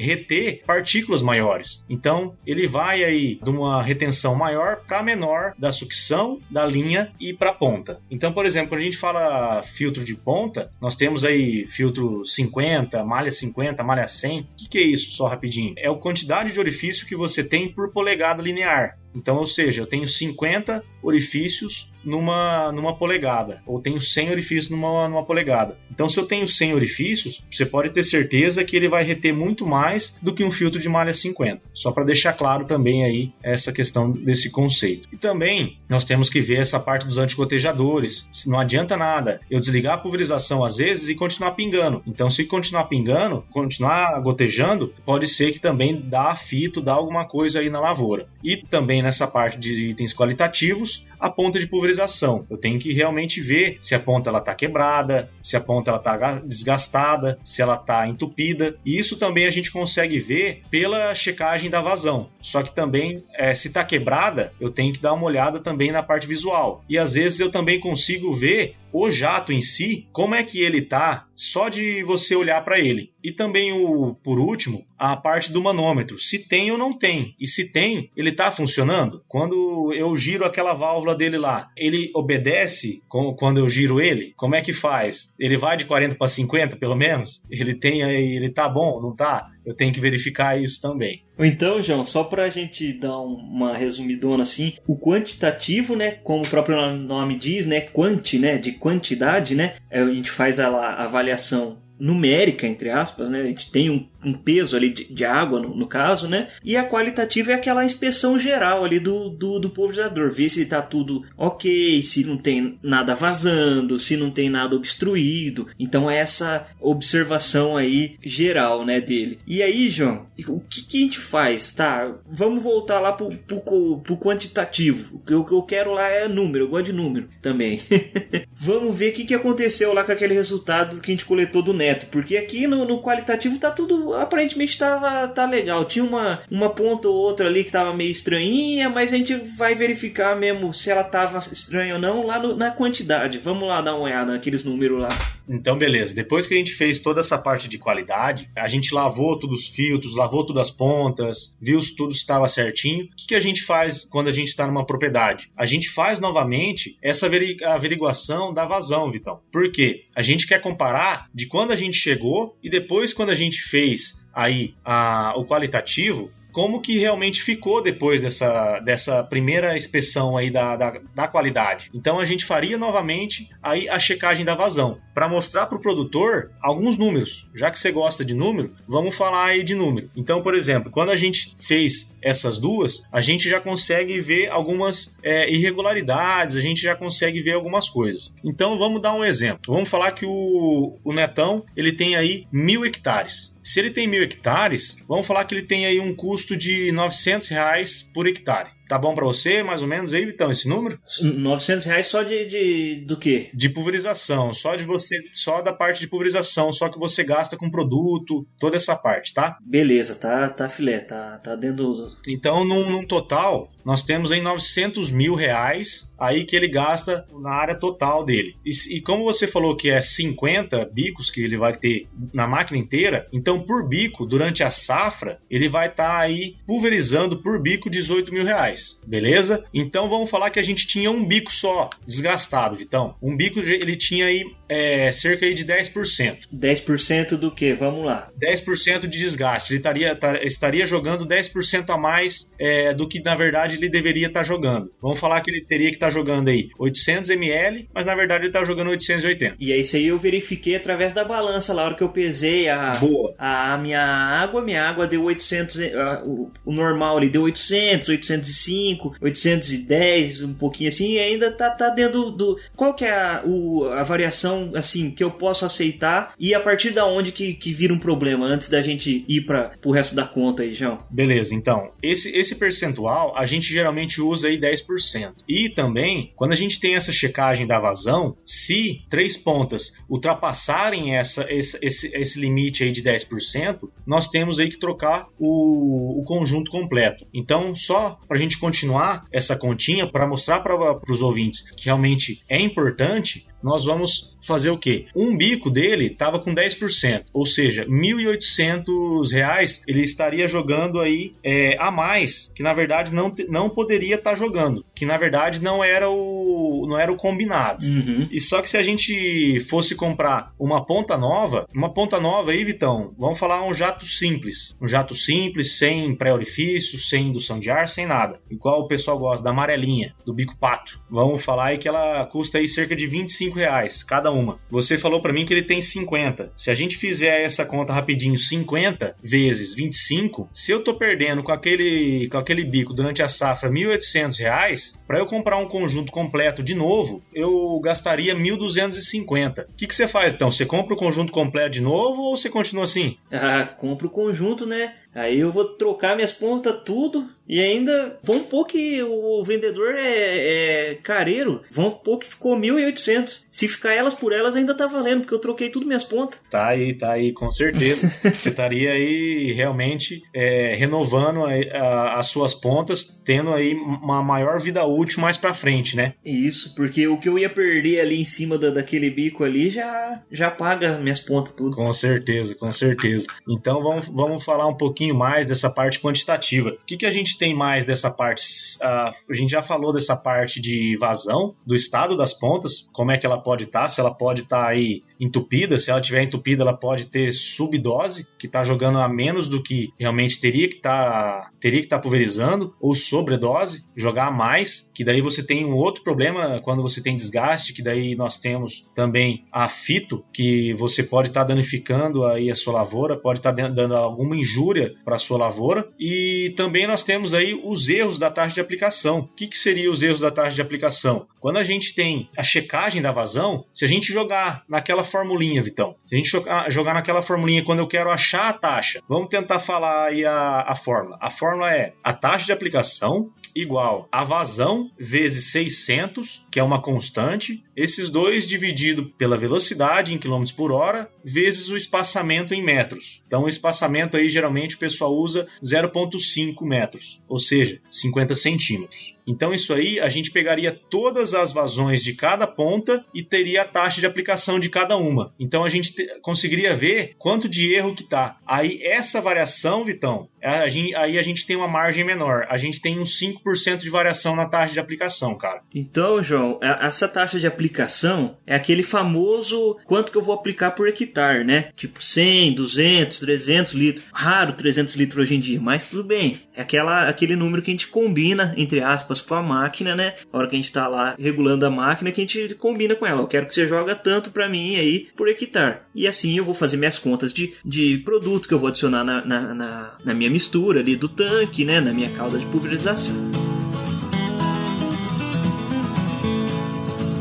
reter 0.00 0.62
partículas 0.66 1.22
maiores. 1.22 1.84
Então, 1.88 2.36
ele 2.46 2.66
vai 2.66 3.04
aí 3.04 3.38
de 3.42 3.50
uma 3.50 3.82
retenção 3.82 4.34
maior 4.34 4.82
para 4.86 5.02
menor 5.02 5.54
da 5.58 5.72
sucção, 5.72 6.40
da 6.50 6.66
linha 6.66 7.12
e 7.20 7.32
para 7.32 7.50
a 7.50 7.54
ponta. 7.54 8.00
Então, 8.10 8.32
por 8.32 8.46
exemplo, 8.46 8.70
quando 8.70 8.80
a 8.80 8.84
gente 8.84 8.96
fala 8.96 9.62
filtro 9.62 10.04
de 10.04 10.14
ponta, 10.14 10.70
nós 10.80 10.96
temos 10.96 11.24
aí 11.24 11.66
filtro 11.66 12.24
50, 12.24 13.04
malha 13.04 13.30
50, 13.30 13.82
malha 13.82 14.08
100. 14.08 14.40
O 14.40 14.46
que, 14.56 14.68
que 14.68 14.78
é 14.78 14.82
isso, 14.82 15.12
só 15.12 15.26
rapidinho? 15.26 15.74
É 15.76 15.88
a 15.88 15.94
quantidade 15.94 16.52
de 16.52 16.60
orifício 16.60 17.06
que 17.06 17.16
você 17.16 17.42
tem 17.42 17.72
por 17.72 17.92
polegada 17.92 18.42
linear. 18.42 18.98
Então, 19.14 19.29
ou 19.36 19.46
seja, 19.46 19.82
eu 19.82 19.86
tenho 19.86 20.06
50 20.06 20.82
orifícios 21.02 21.90
numa, 22.04 22.72
numa 22.72 22.96
polegada, 22.96 23.62
ou 23.66 23.80
tenho 23.80 24.00
100 24.00 24.30
orifícios 24.30 24.70
numa, 24.70 25.08
numa 25.08 25.24
polegada. 25.24 25.78
Então, 25.90 26.08
se 26.08 26.18
eu 26.18 26.26
tenho 26.26 26.46
100 26.46 26.74
orifícios, 26.74 27.44
você 27.50 27.66
pode 27.66 27.90
ter 27.90 28.02
certeza 28.02 28.64
que 28.64 28.76
ele 28.76 28.88
vai 28.88 29.04
reter 29.04 29.34
muito 29.34 29.66
mais 29.66 30.18
do 30.22 30.34
que 30.34 30.44
um 30.44 30.50
filtro 30.50 30.80
de 30.80 30.88
malha 30.88 31.12
50. 31.12 31.60
Só 31.74 31.92
para 31.92 32.04
deixar 32.04 32.32
claro 32.32 32.64
também 32.64 33.04
aí 33.04 33.32
essa 33.42 33.72
questão 33.72 34.12
desse 34.12 34.50
conceito. 34.50 35.08
E 35.12 35.16
também 35.16 35.76
nós 35.88 36.04
temos 36.04 36.30
que 36.30 36.40
ver 36.40 36.60
essa 36.60 36.80
parte 36.80 37.06
dos 37.06 37.18
antigotejadores. 37.18 38.28
Não 38.46 38.58
adianta 38.58 38.96
nada 38.96 39.40
eu 39.50 39.60
desligar 39.60 39.94
a 39.94 39.98
pulverização 39.98 40.64
às 40.64 40.78
vezes 40.78 41.08
e 41.08 41.14
continuar 41.14 41.52
pingando. 41.52 42.02
Então, 42.06 42.30
se 42.30 42.44
continuar 42.44 42.84
pingando, 42.84 43.44
continuar 43.50 44.18
gotejando, 44.20 44.92
pode 45.04 45.26
ser 45.28 45.52
que 45.52 45.58
também 45.58 46.00
dá 46.00 46.34
fito, 46.34 46.80
dá 46.80 46.94
alguma 46.94 47.24
coisa 47.24 47.60
aí 47.60 47.68
na 47.68 47.80
lavoura. 47.80 48.26
E 48.42 48.56
também 48.56 49.02
nessa 49.02 49.19
parte 49.26 49.58
de 49.58 49.88
itens 49.88 50.12
qualitativos, 50.12 51.06
a 51.18 51.30
ponta 51.30 51.58
de 51.58 51.66
pulverização. 51.66 52.46
Eu 52.50 52.56
tenho 52.56 52.78
que 52.78 52.92
realmente 52.92 53.40
ver 53.40 53.78
se 53.80 53.94
a 53.94 54.00
ponta 54.00 54.30
ela 54.30 54.38
está 54.38 54.54
quebrada, 54.54 55.30
se 55.40 55.56
a 55.56 55.60
ponta 55.60 55.90
ela 55.90 55.98
está 55.98 56.38
desgastada, 56.40 57.38
se 57.44 57.62
ela 57.62 57.74
está 57.74 58.08
entupida. 58.08 58.76
E 58.84 58.98
isso 58.98 59.16
também 59.16 59.46
a 59.46 59.50
gente 59.50 59.70
consegue 59.70 60.18
ver 60.18 60.62
pela 60.70 61.14
checagem 61.14 61.70
da 61.70 61.80
vazão. 61.80 62.30
Só 62.40 62.62
que 62.62 62.74
também, 62.74 63.24
é, 63.34 63.54
se 63.54 63.68
está 63.68 63.84
quebrada, 63.84 64.52
eu 64.60 64.70
tenho 64.70 64.92
que 64.92 65.00
dar 65.00 65.12
uma 65.12 65.26
olhada 65.26 65.60
também 65.60 65.92
na 65.92 66.02
parte 66.02 66.26
visual. 66.26 66.84
E 66.88 66.98
às 66.98 67.14
vezes 67.14 67.40
eu 67.40 67.50
também 67.50 67.80
consigo 67.80 68.32
ver 68.32 68.76
o 68.92 69.10
jato 69.10 69.52
em 69.52 69.62
si, 69.62 70.08
como 70.12 70.34
é 70.34 70.42
que 70.42 70.60
ele 70.60 70.82
tá, 70.82 71.26
só 71.34 71.68
de 71.68 72.02
você 72.02 72.34
olhar 72.34 72.62
para 72.64 72.78
ele. 72.78 73.12
E 73.22 73.32
também 73.32 73.72
o, 73.72 74.14
por 74.22 74.38
último, 74.38 74.84
a 74.98 75.16
parte 75.16 75.52
do 75.52 75.62
manômetro, 75.62 76.18
se 76.18 76.48
tem 76.48 76.70
ou 76.70 76.78
não 76.78 76.92
tem. 76.92 77.34
E 77.38 77.46
se 77.46 77.72
tem, 77.72 78.10
ele 78.16 78.32
tá 78.32 78.50
funcionando? 78.50 79.09
Quando 79.26 79.92
eu 79.94 80.16
giro 80.16 80.44
aquela 80.44 80.74
válvula 80.74 81.14
dele 81.14 81.38
lá, 81.38 81.68
ele 81.76 82.10
obedece 82.14 83.02
quando 83.08 83.58
eu 83.58 83.68
giro 83.68 84.00
ele? 84.00 84.32
Como 84.36 84.54
é 84.54 84.60
que 84.60 84.72
faz? 84.72 85.34
Ele 85.38 85.56
vai 85.56 85.76
de 85.76 85.84
40 85.84 86.16
para 86.16 86.28
50, 86.28 86.76
pelo 86.76 86.96
menos? 86.96 87.44
Ele 87.50 87.74
tem 87.74 88.02
aí, 88.02 88.36
ele 88.36 88.50
tá 88.50 88.68
bom, 88.68 89.00
não 89.00 89.14
tá? 89.14 89.48
Eu 89.64 89.76
tenho 89.76 89.92
que 89.92 90.00
verificar 90.00 90.60
isso 90.60 90.80
também. 90.80 91.22
Então, 91.38 91.82
João, 91.82 92.04
só 92.04 92.24
para 92.24 92.44
a 92.44 92.48
gente 92.48 92.92
dar 92.92 93.18
uma 93.18 93.74
resumidona 93.74 94.42
assim, 94.42 94.74
o 94.86 94.96
quantitativo, 94.96 95.96
né, 95.96 96.12
como 96.12 96.44
o 96.44 96.48
próprio 96.48 96.76
nome 96.98 97.38
diz, 97.38 97.66
né, 97.66 97.80
quanti, 97.80 98.38
né, 98.38 98.58
de 98.58 98.72
quantidade, 98.72 99.54
né, 99.54 99.76
é, 99.90 100.00
a 100.00 100.12
gente 100.12 100.30
faz 100.30 100.58
a, 100.58 100.68
a 100.68 101.04
avaliação 101.04 101.78
numérica, 102.00 102.66
entre 102.66 102.90
aspas, 102.90 103.28
né? 103.28 103.42
A 103.42 103.46
gente 103.46 103.70
tem 103.70 103.90
um, 103.90 104.08
um 104.24 104.32
peso 104.32 104.76
ali 104.76 104.90
de, 104.90 105.04
de 105.04 105.24
água, 105.24 105.60
no, 105.60 105.74
no, 105.74 105.86
caso, 105.86 106.28
né? 106.28 106.48
E 106.64 106.76
a 106.76 106.86
qualitativa 106.86 107.52
é 107.52 107.54
aquela 107.54 107.84
inspeção 107.84 108.38
geral 108.38 108.84
ali 108.84 108.98
do, 108.98 109.30
do, 109.30 109.58
do 109.58 109.70
pulverizador, 109.70 110.30
ver 110.30 110.48
se 110.48 110.66
tá 110.66 110.82
tudo 110.82 111.24
ok, 111.36 112.02
se 112.02 112.24
não 112.24 112.36
tem 112.36 112.78
nada 112.82 113.14
vazando, 113.14 113.98
se 113.98 114.16
não 114.16 114.30
tem 114.30 114.48
nada 114.48 114.76
obstruído. 114.76 115.66
Então 115.78 116.10
é 116.10 116.18
essa 116.18 116.66
observação 116.80 117.76
aí 117.76 118.16
geral, 118.22 118.84
né, 118.84 119.00
dele. 119.00 119.38
E 119.46 119.62
aí, 119.62 119.90
João, 119.90 120.26
o 120.46 120.60
que, 120.60 120.82
que 120.84 120.98
a 120.98 121.00
gente 121.00 121.18
faz? 121.18 121.70
Tá, 121.70 122.14
vamos 122.30 122.62
voltar 122.62 123.00
lá 123.00 123.12
pro, 123.12 123.30
pro, 123.38 123.98
pro 123.98 124.16
quantitativo. 124.16 125.16
O 125.16 125.44
que 125.44 125.54
eu, 125.54 125.62
quero 125.62 125.92
lá 125.92 126.08
é 126.08 126.28
número, 126.28 126.64
eu 126.64 126.68
gosto 126.68 126.86
de 126.86 126.92
número 126.92 127.28
também. 127.40 127.80
vamos 128.54 128.96
ver 128.96 129.10
o 129.10 129.12
que, 129.12 129.24
que 129.24 129.34
aconteceu 129.34 129.92
lá 129.92 130.04
com 130.04 130.12
aquele 130.12 130.34
resultado 130.34 131.00
que 131.00 131.10
a 131.10 131.14
gente 131.14 131.24
coletou 131.24 131.62
do 131.62 131.72
Neto, 131.72 132.06
porque 132.06 132.36
aqui 132.36 132.66
no, 132.66 132.84
no 132.84 133.02
qualitativo 133.02 133.58
tá 133.58 133.70
tudo 133.70 134.09
aparentemente 134.14 134.78
tava 134.78 135.28
tá 135.28 135.46
legal. 135.46 135.84
Tinha 135.84 136.04
uma, 136.04 136.40
uma 136.50 136.70
ponta 136.70 137.08
ou 137.08 137.14
outra 137.14 137.48
ali 137.48 137.64
que 137.64 137.72
tava 137.72 137.92
meio 137.94 138.10
estranhinha, 138.10 138.88
mas 138.88 139.12
a 139.12 139.16
gente 139.16 139.34
vai 139.34 139.74
verificar 139.74 140.36
mesmo 140.36 140.72
se 140.72 140.90
ela 140.90 141.04
tava 141.04 141.38
estranha 141.52 141.94
ou 141.94 142.00
não 142.00 142.26
lá 142.26 142.38
no, 142.38 142.56
na 142.56 142.70
quantidade. 142.70 143.38
Vamos 143.38 143.68
lá 143.68 143.80
dar 143.80 143.94
uma 143.94 144.04
olhada 144.04 144.32
naqueles 144.32 144.64
números 144.64 145.00
lá. 145.00 145.08
Então, 145.48 145.76
beleza. 145.76 146.14
Depois 146.14 146.46
que 146.46 146.54
a 146.54 146.56
gente 146.56 146.74
fez 146.74 147.00
toda 147.00 147.20
essa 147.20 147.38
parte 147.38 147.68
de 147.68 147.78
qualidade, 147.78 148.48
a 148.56 148.68
gente 148.68 148.94
lavou 148.94 149.38
todos 149.38 149.62
os 149.62 149.68
filtros, 149.68 150.14
lavou 150.14 150.44
todas 150.44 150.68
as 150.68 150.70
pontas, 150.70 151.56
viu 151.60 151.80
se 151.82 151.94
tudo 151.94 152.12
estava 152.12 152.48
certinho. 152.48 153.04
O 153.04 153.26
que, 153.28 153.34
a 153.34 153.40
gente 153.40 153.62
faz 153.62 154.04
quando 154.04 154.28
a 154.28 154.32
gente 154.32 154.48
está 154.48 154.66
numa 154.66 154.86
propriedade? 154.86 155.50
A 155.56 155.66
gente 155.66 155.88
faz 155.88 156.18
novamente 156.18 156.96
essa 157.02 157.28
averiguação 157.66 158.52
da 158.52 158.64
vazão, 158.64 159.10
Vitão. 159.10 159.40
Por 159.52 159.70
quê? 159.70 160.04
A 160.14 160.22
gente 160.22 160.46
quer 160.46 160.60
comparar 160.60 161.28
de 161.34 161.46
quando 161.46 161.72
a 161.72 161.76
gente 161.76 161.96
chegou 161.96 162.56
e 162.62 162.70
depois 162.70 163.12
quando 163.12 163.30
a 163.30 163.34
gente 163.34 163.60
fez 163.62 164.28
aí 164.32 164.74
a, 164.84 165.34
o 165.36 165.44
qualitativo, 165.44 166.30
como 166.52 166.80
que 166.80 166.98
realmente 166.98 167.42
ficou 167.42 167.82
depois 167.82 168.20
dessa, 168.20 168.80
dessa 168.80 169.24
primeira 169.24 169.76
inspeção 169.76 170.36
aí 170.36 170.50
da, 170.50 170.76
da, 170.76 171.00
da 171.14 171.28
qualidade. 171.28 171.90
Então 171.94 172.18
a 172.18 172.24
gente 172.24 172.44
faria 172.44 172.78
novamente 172.78 173.48
aí 173.62 173.88
a 173.88 173.98
checagem 173.98 174.44
da 174.44 174.54
vazão 174.54 175.00
para 175.14 175.28
mostrar 175.28 175.66
para 175.66 175.76
o 175.76 175.80
produtor 175.80 176.50
alguns 176.60 176.96
números. 176.96 177.50
Já 177.54 177.70
que 177.70 177.78
você 177.78 177.92
gosta 177.92 178.24
de 178.24 178.34
número, 178.34 178.74
vamos 178.88 179.14
falar 179.14 179.46
aí 179.46 179.62
de 179.62 179.74
número. 179.74 180.10
Então, 180.16 180.42
por 180.42 180.54
exemplo, 180.54 180.90
quando 180.90 181.10
a 181.10 181.16
gente 181.16 181.54
fez 181.58 182.18
essas 182.22 182.58
duas, 182.58 183.02
a 183.12 183.20
gente 183.20 183.48
já 183.48 183.60
consegue 183.60 184.20
ver 184.20 184.48
algumas 184.48 185.18
é, 185.22 185.52
irregularidades, 185.52 186.56
a 186.56 186.60
gente 186.60 186.82
já 186.82 186.94
consegue 186.94 187.42
ver 187.42 187.52
algumas 187.52 187.88
coisas. 187.88 188.32
Então 188.44 188.78
vamos 188.78 189.02
dar 189.02 189.14
um 189.14 189.24
exemplo. 189.24 189.60
Vamos 189.66 189.88
falar 189.88 190.12
que 190.12 190.24
o, 190.26 190.98
o 191.04 191.12
Netão 191.12 191.64
ele 191.76 191.92
tem 191.92 192.16
aí 192.16 192.46
mil 192.52 192.84
hectares. 192.84 193.59
Se 193.62 193.78
ele 193.80 193.90
tem 193.90 194.06
mil 194.06 194.22
hectares, 194.22 195.04
vamos 195.06 195.26
falar 195.26 195.44
que 195.44 195.54
ele 195.54 195.66
tem 195.66 195.86
aí 195.86 196.00
um 196.00 196.14
custo 196.14 196.56
de 196.56 196.90
900 196.92 197.48
reais 197.48 198.02
por 198.02 198.26
hectare. 198.26 198.70
Tá 198.90 198.98
bom 198.98 199.14
para 199.14 199.24
você, 199.24 199.62
mais 199.62 199.82
ou 199.82 199.88
menos, 199.88 200.12
aí, 200.12 200.26
Vitão, 200.26 200.50
esse 200.50 200.68
número? 200.68 200.98
900 201.22 201.86
reais 201.86 202.08
só 202.08 202.24
de, 202.24 202.44
de 202.46 203.04
do 203.06 203.16
quê? 203.16 203.48
De 203.54 203.68
pulverização, 203.68 204.52
só 204.52 204.74
de 204.74 204.82
você, 204.82 205.16
só 205.32 205.62
da 205.62 205.72
parte 205.72 206.00
de 206.00 206.08
pulverização, 206.08 206.72
só 206.72 206.88
que 206.88 206.98
você 206.98 207.22
gasta 207.22 207.56
com 207.56 207.70
produto, 207.70 208.44
toda 208.58 208.76
essa 208.76 208.96
parte, 208.96 209.32
tá? 209.32 209.56
Beleza, 209.64 210.16
tá, 210.16 210.48
tá 210.48 210.68
filé, 210.68 210.98
tá, 210.98 211.38
tá 211.38 211.54
dentro 211.54 211.76
do... 211.76 212.16
Então, 212.26 212.64
num, 212.64 212.90
num 212.90 213.06
total, 213.06 213.70
nós 213.84 214.02
temos 214.02 214.32
aí 214.32 214.40
900 214.40 215.12
mil 215.12 215.36
reais 215.36 216.12
aí 216.18 216.44
que 216.44 216.56
ele 216.56 216.68
gasta 216.68 217.24
na 217.40 217.50
área 217.50 217.78
total 217.78 218.24
dele. 218.24 218.56
E, 218.66 218.96
e, 218.96 219.00
como 219.00 219.22
você 219.22 219.46
falou 219.46 219.76
que 219.76 219.88
é 219.88 220.00
50 220.02 220.90
bicos 220.92 221.30
que 221.30 221.42
ele 221.42 221.56
vai 221.56 221.76
ter 221.76 222.08
na 222.34 222.48
máquina 222.48 222.78
inteira, 222.78 223.26
então 223.32 223.60
por 223.60 223.88
bico, 223.88 224.26
durante 224.26 224.64
a 224.64 224.70
safra, 224.70 225.38
ele 225.48 225.68
vai 225.68 225.86
estar 225.86 226.08
tá 226.08 226.18
aí 226.18 226.56
pulverizando 226.66 227.40
por 227.40 227.62
bico 227.62 227.88
18 227.88 228.32
mil 228.32 228.44
reais 228.44 228.79
beleza? 229.06 229.64
Então 229.72 230.08
vamos 230.08 230.30
falar 230.30 230.50
que 230.50 230.58
a 230.58 230.62
gente 230.62 230.86
tinha 230.86 231.10
um 231.10 231.24
bico 231.24 231.52
só 231.52 231.90
desgastado, 232.06 232.76
Vitão. 232.76 233.14
Um 233.20 233.36
bico 233.36 233.60
ele 233.60 233.96
tinha 233.96 234.26
aí 234.26 234.44
é, 234.70 235.10
cerca 235.12 235.44
aí 235.46 235.54
de 235.54 235.64
10%. 235.64 236.48
10% 236.54 237.36
do 237.36 237.50
que? 237.50 237.74
Vamos 237.74 238.04
lá. 238.04 238.30
10% 238.40 239.00
de 239.00 239.18
desgaste. 239.18 239.72
Ele 239.72 239.78
estaria, 239.78 240.18
estaria 240.42 240.86
jogando 240.86 241.26
10% 241.26 241.90
a 241.90 241.98
mais 241.98 242.52
é, 242.58 242.94
do 242.94 243.08
que 243.08 243.22
na 243.22 243.34
verdade 243.34 243.76
ele 243.76 243.88
deveria 243.88 244.28
estar 244.28 244.42
jogando. 244.42 244.90
Vamos 245.00 245.18
falar 245.18 245.40
que 245.40 245.50
ele 245.50 245.62
teria 245.62 245.88
que 245.88 245.96
estar 245.96 246.10
jogando 246.10 246.48
aí 246.48 246.68
800 246.78 247.30
ml, 247.30 247.88
mas 247.92 248.06
na 248.06 248.14
verdade 248.14 248.42
ele 248.42 248.50
está 248.50 248.64
jogando 248.64 248.90
880. 248.90 249.56
E 249.58 249.72
aí 249.72 249.80
isso 249.80 249.96
aí 249.96 250.06
eu 250.06 250.18
verifiquei 250.18 250.76
através 250.76 251.12
da 251.12 251.24
balança 251.24 251.72
lá, 251.72 251.84
hora 251.84 251.94
que 251.94 252.02
eu 252.02 252.08
pesei 252.08 252.68
a, 252.68 252.92
Boa. 252.92 253.34
a 253.38 253.76
minha 253.78 254.02
água, 254.02 254.62
minha 254.62 254.82
água 254.84 255.06
deu 255.06 255.24
800, 255.24 255.80
a, 255.80 256.22
o, 256.24 256.50
o 256.64 256.72
normal 256.72 257.16
ali 257.16 257.28
deu 257.28 257.42
800, 257.42 258.08
805 258.08 258.60
805, 258.60 259.16
810, 259.20 260.42
um 260.42 260.54
pouquinho 260.54 260.88
assim, 260.88 261.12
e 261.12 261.18
ainda 261.18 261.52
tá, 261.52 261.70
tá 261.70 261.88
dentro 261.90 262.30
do. 262.30 262.58
Qual 262.76 262.94
que 262.94 263.04
é 263.04 263.10
a, 263.10 263.42
o, 263.44 263.88
a 263.88 264.02
variação, 264.02 264.59
assim, 264.74 265.10
que 265.10 265.22
eu 265.22 265.30
posso 265.30 265.64
aceitar 265.64 266.34
e 266.38 266.54
a 266.54 266.60
partir 266.60 266.90
da 266.90 267.06
onde 267.06 267.32
que, 267.32 267.54
que 267.54 267.72
vira 267.72 267.92
um 267.92 267.98
problema 267.98 268.46
antes 268.46 268.68
da 268.68 268.82
gente 268.82 269.24
ir 269.28 269.42
para 269.42 269.72
o 269.84 269.92
resto 269.92 270.14
da 270.14 270.26
conta 270.26 270.62
aí, 270.62 270.72
João? 270.72 270.98
Beleza, 271.10 271.54
então, 271.54 271.92
esse, 272.02 272.36
esse 272.36 272.56
percentual 272.56 273.36
a 273.36 273.46
gente 273.46 273.72
geralmente 273.72 274.20
usa 274.20 274.48
aí 274.48 274.58
10%. 274.58 275.32
E 275.48 275.68
também, 275.68 276.32
quando 276.36 276.52
a 276.52 276.56
gente 276.56 276.80
tem 276.80 276.94
essa 276.94 277.12
checagem 277.12 277.66
da 277.66 277.78
vazão, 277.78 278.36
se 278.44 279.02
três 279.08 279.36
pontas 279.36 279.92
ultrapassarem 280.08 281.16
essa, 281.16 281.52
esse, 281.52 281.78
esse, 281.84 282.16
esse 282.16 282.40
limite 282.40 282.84
aí 282.84 282.92
de 282.92 283.02
10%, 283.02 283.88
nós 284.06 284.28
temos 284.28 284.58
aí 284.58 284.68
que 284.68 284.78
trocar 284.78 285.26
o, 285.38 286.20
o 286.20 286.24
conjunto 286.24 286.70
completo. 286.70 287.26
Então, 287.32 287.74
só 287.74 288.18
para 288.28 288.36
a 288.36 288.40
gente 288.40 288.58
continuar 288.58 289.26
essa 289.32 289.56
continha 289.56 290.06
para 290.06 290.26
mostrar 290.26 290.60
para 290.60 291.00
os 291.10 291.22
ouvintes 291.22 291.70
que 291.70 291.86
realmente 291.86 292.42
é 292.48 292.60
importante, 292.60 293.46
nós 293.62 293.84
vamos 293.84 294.36
fazer 294.50 294.70
o 294.70 294.78
quê? 294.78 295.06
Um 295.14 295.36
bico 295.36 295.70
dele 295.70 296.06
estava 296.06 296.38
com 296.38 296.54
10%, 296.54 297.24
ou 297.32 297.46
seja, 297.46 297.82
R$ 297.82 297.88
1.800 297.88 299.82
ele 299.86 300.02
estaria 300.02 300.46
jogando 300.46 301.00
aí 301.00 301.34
é, 301.42 301.76
a 301.78 301.90
mais, 301.90 302.50
que 302.54 302.62
na 302.62 302.72
verdade 302.72 303.14
não, 303.14 303.32
não 303.48 303.68
poderia 303.68 304.16
estar 304.16 304.30
tá 304.30 304.36
jogando, 304.36 304.84
que 304.94 305.06
na 305.06 305.16
verdade 305.16 305.62
não 305.62 305.82
era 305.82 306.08
o, 306.08 306.86
não 306.88 306.98
era 306.98 307.12
o 307.12 307.16
combinado. 307.16 307.84
Uhum. 307.84 308.28
E 308.30 308.40
só 308.40 308.62
que 308.62 308.68
se 308.68 308.76
a 308.76 308.82
gente 308.82 309.60
fosse 309.68 309.94
comprar 309.94 310.52
uma 310.58 310.84
ponta 310.84 311.16
nova, 311.16 311.66
uma 311.74 311.92
ponta 311.92 312.18
nova 312.18 312.50
aí, 312.50 312.64
Vitão, 312.64 313.14
vamos 313.18 313.38
falar 313.38 313.64
um 313.64 313.74
jato 313.74 314.04
simples, 314.04 314.74
um 314.80 314.88
jato 314.88 315.14
simples, 315.14 315.78
sem 315.78 316.14
pré-orifício, 316.14 316.98
sem 316.98 317.28
indução 317.28 317.60
de 317.60 317.70
ar, 317.70 317.88
sem 317.88 318.06
nada, 318.06 318.40
igual 318.50 318.80
o 318.80 318.88
pessoal 318.88 319.18
gosta 319.18 319.44
da 319.44 319.50
amarelinha, 319.50 320.14
do 320.24 320.34
bico 320.34 320.56
pato. 320.58 321.00
Vamos 321.10 321.42
falar 321.44 321.66
aí 321.66 321.78
que 321.78 321.88
ela 321.88 322.24
custa 322.26 322.58
aí 322.58 322.68
cerca 322.68 322.96
de 322.96 323.06
25 323.06 323.50
25 323.50 323.58
reais 323.58 324.02
cada 324.02 324.30
uma. 324.40 324.58
Você 324.70 324.96
falou 324.96 325.20
para 325.20 325.32
mim 325.32 325.44
que 325.44 325.52
ele 325.52 325.62
tem 325.62 325.80
50. 325.80 326.52
Se 326.56 326.70
a 326.70 326.74
gente 326.74 326.96
fizer 326.96 327.42
essa 327.42 327.64
conta 327.64 327.92
rapidinho, 327.92 328.36
50 328.36 329.16
vezes 329.22 329.74
25, 329.74 330.48
se 330.52 330.72
eu 330.72 330.82
tô 330.82 330.94
perdendo 330.94 331.42
com 331.42 331.52
aquele, 331.52 332.28
com 332.28 332.38
aquele 332.38 332.64
bico 332.64 332.94
durante 332.94 333.22
a 333.22 333.28
safra 333.28 333.70
1.800 333.70 334.38
reais, 334.38 335.04
para 335.06 335.18
eu 335.18 335.26
comprar 335.26 335.56
um 335.58 335.66
conjunto 335.66 336.10
completo 336.10 336.62
de 336.62 336.74
novo, 336.74 337.22
eu 337.34 337.78
gastaria 337.80 338.34
1.250. 338.34 339.64
O 339.64 339.66
que, 339.76 339.86
que 339.86 339.94
você 339.94 340.08
faz 340.08 340.34
então? 340.34 340.50
Você 340.50 340.66
compra 340.66 340.94
o 340.94 340.98
conjunto 340.98 341.32
completo 341.32 341.70
de 341.70 341.80
novo 341.80 342.22
ou 342.22 342.36
você 342.36 342.48
continua 342.48 342.84
assim? 342.84 343.16
Ah, 343.30 343.64
compra 343.78 344.06
o 344.06 344.10
conjunto, 344.10 344.66
né? 344.66 344.94
Aí 345.14 345.40
eu 345.40 345.50
vou 345.50 345.64
trocar 345.64 346.14
minhas 346.14 346.32
pontas 346.32 346.76
tudo 346.84 347.28
e 347.50 347.58
ainda 347.58 348.16
vamos 348.22 348.44
pôr 348.44 348.64
que 348.64 349.02
o 349.02 349.42
vendedor 349.42 349.92
é, 349.96 350.92
é 350.92 350.94
careiro. 351.02 351.62
Vamos 351.68 351.94
pôr 351.94 352.18
que 352.18 352.28
ficou 352.28 352.56
1.800. 352.56 353.40
Se 353.50 353.66
ficar 353.66 353.92
elas 353.92 354.14
por 354.14 354.32
elas 354.32 354.54
ainda 354.54 354.72
tá 354.72 354.86
valendo, 354.86 355.22
porque 355.22 355.34
eu 355.34 355.40
troquei 355.40 355.68
tudo 355.68 355.84
minhas 355.84 356.04
pontas. 356.04 356.40
Tá 356.48 356.68
aí, 356.68 356.94
tá 356.94 357.10
aí, 357.10 357.32
com 357.32 357.50
certeza. 357.50 358.08
Você 358.38 358.50
estaria 358.50 358.92
aí 358.92 359.52
realmente 359.52 360.22
é, 360.32 360.76
renovando 360.76 361.44
a, 361.44 361.50
a, 361.76 362.18
as 362.20 362.28
suas 362.28 362.54
pontas, 362.54 363.20
tendo 363.24 363.52
aí 363.52 363.74
uma 363.74 364.22
maior 364.22 364.60
vida 364.60 364.84
útil 364.84 365.20
mais 365.20 365.36
pra 365.36 365.52
frente, 365.52 365.96
né? 365.96 366.14
Isso, 366.24 366.72
porque 366.76 367.08
o 367.08 367.18
que 367.18 367.28
eu 367.28 367.36
ia 367.36 367.50
perder 367.50 367.98
ali 367.98 368.20
em 368.20 368.24
cima 368.24 368.56
da, 368.56 368.70
daquele 368.70 369.10
bico 369.10 369.42
ali 369.42 369.70
já, 369.70 370.22
já 370.30 370.52
paga 370.52 370.98
minhas 370.98 371.18
pontas 371.18 371.52
tudo. 371.52 371.74
Com 371.74 371.92
certeza, 371.92 372.54
com 372.54 372.70
certeza. 372.70 373.26
Então 373.48 373.82
vamos, 373.82 374.06
vamos 374.06 374.44
falar 374.44 374.68
um 374.68 374.76
pouquinho 374.76 374.99
pouquinho 375.00 375.14
mais 375.14 375.46
dessa 375.46 375.70
parte 375.70 375.98
quantitativa. 375.98 376.70
O 376.70 376.84
que, 376.84 376.98
que 376.98 377.06
a 377.06 377.10
gente 377.10 377.38
tem 377.38 377.54
mais 377.54 377.86
dessa 377.86 378.10
parte? 378.10 378.42
Uh, 378.82 379.32
a 379.32 379.34
gente 379.34 379.50
já 379.50 379.62
falou 379.62 379.92
dessa 379.92 380.14
parte 380.14 380.60
de 380.60 380.94
vazão, 380.98 381.54
do 381.66 381.74
estado 381.74 382.16
das 382.16 382.34
pontas, 382.34 382.86
como 382.92 383.10
é 383.10 383.16
que 383.16 383.24
ela 383.24 383.38
pode 383.38 383.64
estar, 383.64 383.82
tá, 383.82 383.88
se 383.88 384.00
ela 384.00 384.12
pode 384.12 384.42
estar 384.42 384.64
tá 384.64 384.68
aí 384.68 385.02
entupida, 385.18 385.78
se 385.78 385.90
ela 385.90 386.00
tiver 386.00 386.22
entupida, 386.22 386.62
ela 386.62 386.76
pode 386.76 387.06
ter 387.06 387.32
subdose, 387.32 388.26
que 388.38 388.46
está 388.46 388.62
jogando 388.62 388.98
a 388.98 389.08
menos 389.08 389.48
do 389.48 389.62
que 389.62 389.90
realmente 389.98 390.38
teria 390.38 390.68
que 390.68 390.76
tá, 390.76 391.50
teria 391.58 391.80
que 391.80 391.86
estar 391.86 391.96
tá 391.96 392.02
pulverizando, 392.02 392.74
ou 392.78 392.94
sobredose, 392.94 393.84
jogar 393.96 394.26
a 394.26 394.30
mais, 394.30 394.90
que 394.94 395.04
daí 395.04 395.22
você 395.22 395.46
tem 395.46 395.64
um 395.64 395.74
outro 395.74 396.02
problema 396.02 396.60
quando 396.62 396.82
você 396.82 397.02
tem 397.02 397.16
desgaste, 397.16 397.72
que 397.72 397.82
daí 397.82 398.14
nós 398.14 398.36
temos 398.36 398.84
também 398.94 399.46
a 399.50 399.68
fito, 399.68 400.22
que 400.32 400.74
você 400.74 401.02
pode 401.02 401.28
estar 401.28 401.40
tá 401.40 401.48
danificando 401.48 402.26
aí 402.26 402.50
a 402.50 402.54
sua 402.54 402.74
lavoura, 402.74 403.16
pode 403.16 403.38
estar 403.38 403.54
tá 403.54 403.68
dando 403.68 403.96
alguma 403.96 404.36
injúria 404.36 404.89
para 405.04 405.18
sua 405.18 405.38
lavoura. 405.38 405.88
E 405.98 406.52
também 406.56 406.86
nós 406.86 407.02
temos 407.02 407.34
aí 407.34 407.58
os 407.64 407.88
erros 407.88 408.18
da 408.18 408.30
taxa 408.30 408.54
de 408.54 408.60
aplicação. 408.60 409.20
O 409.20 409.26
que, 409.28 409.46
que 409.46 409.58
seria 409.58 409.90
os 409.90 410.02
erros 410.02 410.20
da 410.20 410.30
taxa 410.30 410.54
de 410.54 410.62
aplicação? 410.62 411.26
Quando 411.38 411.58
a 411.58 411.64
gente 411.64 411.94
tem 411.94 412.28
a 412.36 412.42
checagem 412.42 413.00
da 413.00 413.12
vazão, 413.12 413.64
se 413.72 413.84
a 413.84 413.88
gente 413.88 414.12
jogar 414.12 414.64
naquela 414.68 415.04
formulinha, 415.04 415.62
Vitão, 415.62 415.96
se 416.08 416.14
a 416.14 416.18
gente 416.18 416.30
jogar 416.68 416.94
naquela 416.94 417.22
formulinha 417.22 417.64
quando 417.64 417.78
eu 417.78 417.88
quero 417.88 418.10
achar 418.10 418.48
a 418.48 418.52
taxa, 418.52 419.00
vamos 419.08 419.28
tentar 419.28 419.58
falar 419.58 420.08
aí 420.08 420.24
a, 420.24 420.64
a 420.66 420.76
fórmula. 420.76 421.18
A 421.20 421.30
fórmula 421.30 421.72
é 421.72 421.94
a 422.04 422.12
taxa 422.12 422.46
de 422.46 422.52
aplicação 422.52 423.30
igual 423.54 424.08
a 424.12 424.24
vazão 424.24 424.90
vezes 424.98 425.52
600, 425.52 426.46
que 426.50 426.60
é 426.60 426.62
uma 426.62 426.80
constante, 426.80 427.62
esses 427.76 428.08
dois 428.08 428.46
dividido 428.46 429.06
pela 429.18 429.36
velocidade 429.36 430.12
em 430.12 430.18
quilômetros 430.18 430.52
por 430.52 430.72
hora, 430.72 431.10
vezes 431.24 431.68
o 431.70 431.76
espaçamento 431.76 432.54
em 432.54 432.62
metros. 432.62 433.22
Então, 433.26 433.44
o 433.44 433.48
espaçamento 433.48 434.16
aí 434.16 434.28
geralmente 434.28 434.76
pessoal 434.80 435.14
usa 435.14 435.46
0,5 435.64 436.66
metros, 436.66 437.22
ou 437.28 437.38
seja, 437.38 437.80
50 437.90 438.34
centímetros. 438.34 439.14
Então, 439.26 439.54
isso 439.54 439.72
aí 439.72 440.00
a 440.00 440.08
gente 440.08 440.32
pegaria 440.32 440.72
todas 440.72 441.34
as 441.34 441.52
vazões 441.52 442.02
de 442.02 442.14
cada 442.14 442.48
ponta 442.48 443.04
e 443.14 443.22
teria 443.22 443.62
a 443.62 443.64
taxa 443.64 444.00
de 444.00 444.06
aplicação 444.06 444.58
de 444.58 444.68
cada 444.68 444.96
uma. 444.96 445.32
Então, 445.38 445.64
a 445.64 445.68
gente 445.68 445.92
conseguiria 446.20 446.74
ver 446.74 447.14
quanto 447.16 447.48
de 447.48 447.72
erro 447.72 447.94
que 447.94 448.02
tá. 448.02 448.38
Aí, 448.44 448.80
essa 448.82 449.20
variação, 449.20 449.84
Vitão, 449.84 450.28
a 450.42 450.62
aí 450.62 451.18
a 451.18 451.22
gente 451.22 451.46
tem 451.46 451.54
uma 451.54 451.68
margem 451.68 452.04
menor. 452.04 452.46
A 452.48 452.56
gente 452.56 452.80
tem 452.80 452.98
uns 452.98 453.20
5% 453.20 453.78
de 453.78 453.90
variação 453.90 454.34
na 454.34 454.48
taxa 454.48 454.74
de 454.74 454.80
aplicação, 454.80 455.36
cara. 455.36 455.62
Então, 455.72 456.22
João, 456.22 456.58
essa 456.62 457.06
taxa 457.06 457.38
de 457.38 457.46
aplicação 457.46 458.36
é 458.46 458.54
aquele 458.54 458.82
famoso 458.82 459.76
quanto 459.84 460.10
que 460.10 460.18
eu 460.18 460.22
vou 460.22 460.34
aplicar 460.34 460.72
por 460.72 460.88
hectare, 460.88 461.44
né? 461.44 461.70
Tipo 461.76 462.02
100, 462.02 462.54
200, 462.54 463.20
300 463.20 463.72
litros. 463.72 464.06
Raro 464.12 464.54
300 464.54 464.69
litros 464.76 465.26
hoje 465.26 465.34
em 465.34 465.40
dia, 465.40 465.60
mas 465.60 465.86
tudo 465.86 466.04
bem. 466.04 466.40
É 466.54 466.62
aquela, 466.62 467.08
aquele 467.08 467.36
número 467.36 467.62
que 467.62 467.70
a 467.70 467.74
gente 467.74 467.88
combina, 467.88 468.54
entre 468.56 468.80
aspas, 468.80 469.20
com 469.20 469.34
a 469.34 469.42
máquina, 469.42 469.94
né? 469.94 470.14
A 470.32 470.38
hora 470.38 470.48
que 470.48 470.56
a 470.56 470.58
gente 470.58 470.72
tá 470.72 470.86
lá 470.86 471.14
regulando 471.18 471.66
a 471.66 471.70
máquina, 471.70 472.12
que 472.12 472.20
a 472.20 472.26
gente 472.26 472.54
combina 472.54 472.94
com 472.94 473.06
ela. 473.06 473.22
Eu 473.22 473.26
quero 473.26 473.46
que 473.46 473.54
você 473.54 473.66
joga 473.66 473.94
tanto 473.94 474.30
para 474.30 474.48
mim 474.48 474.76
aí 474.76 475.08
por 475.16 475.28
hectare. 475.28 475.78
E 475.94 476.06
assim 476.06 476.36
eu 476.36 476.44
vou 476.44 476.54
fazer 476.54 476.76
minhas 476.76 476.98
contas 476.98 477.32
de, 477.32 477.54
de 477.64 477.98
produto 477.98 478.48
que 478.48 478.54
eu 478.54 478.58
vou 478.58 478.68
adicionar 478.68 479.04
na, 479.04 479.24
na, 479.24 479.54
na, 479.54 479.94
na 480.04 480.14
minha 480.14 480.30
mistura 480.30 480.80
ali 480.80 480.96
do 480.96 481.08
tanque, 481.08 481.64
né? 481.64 481.80
Na 481.80 481.92
minha 481.92 482.10
calda 482.10 482.38
de 482.38 482.46
pulverização. 482.46 483.49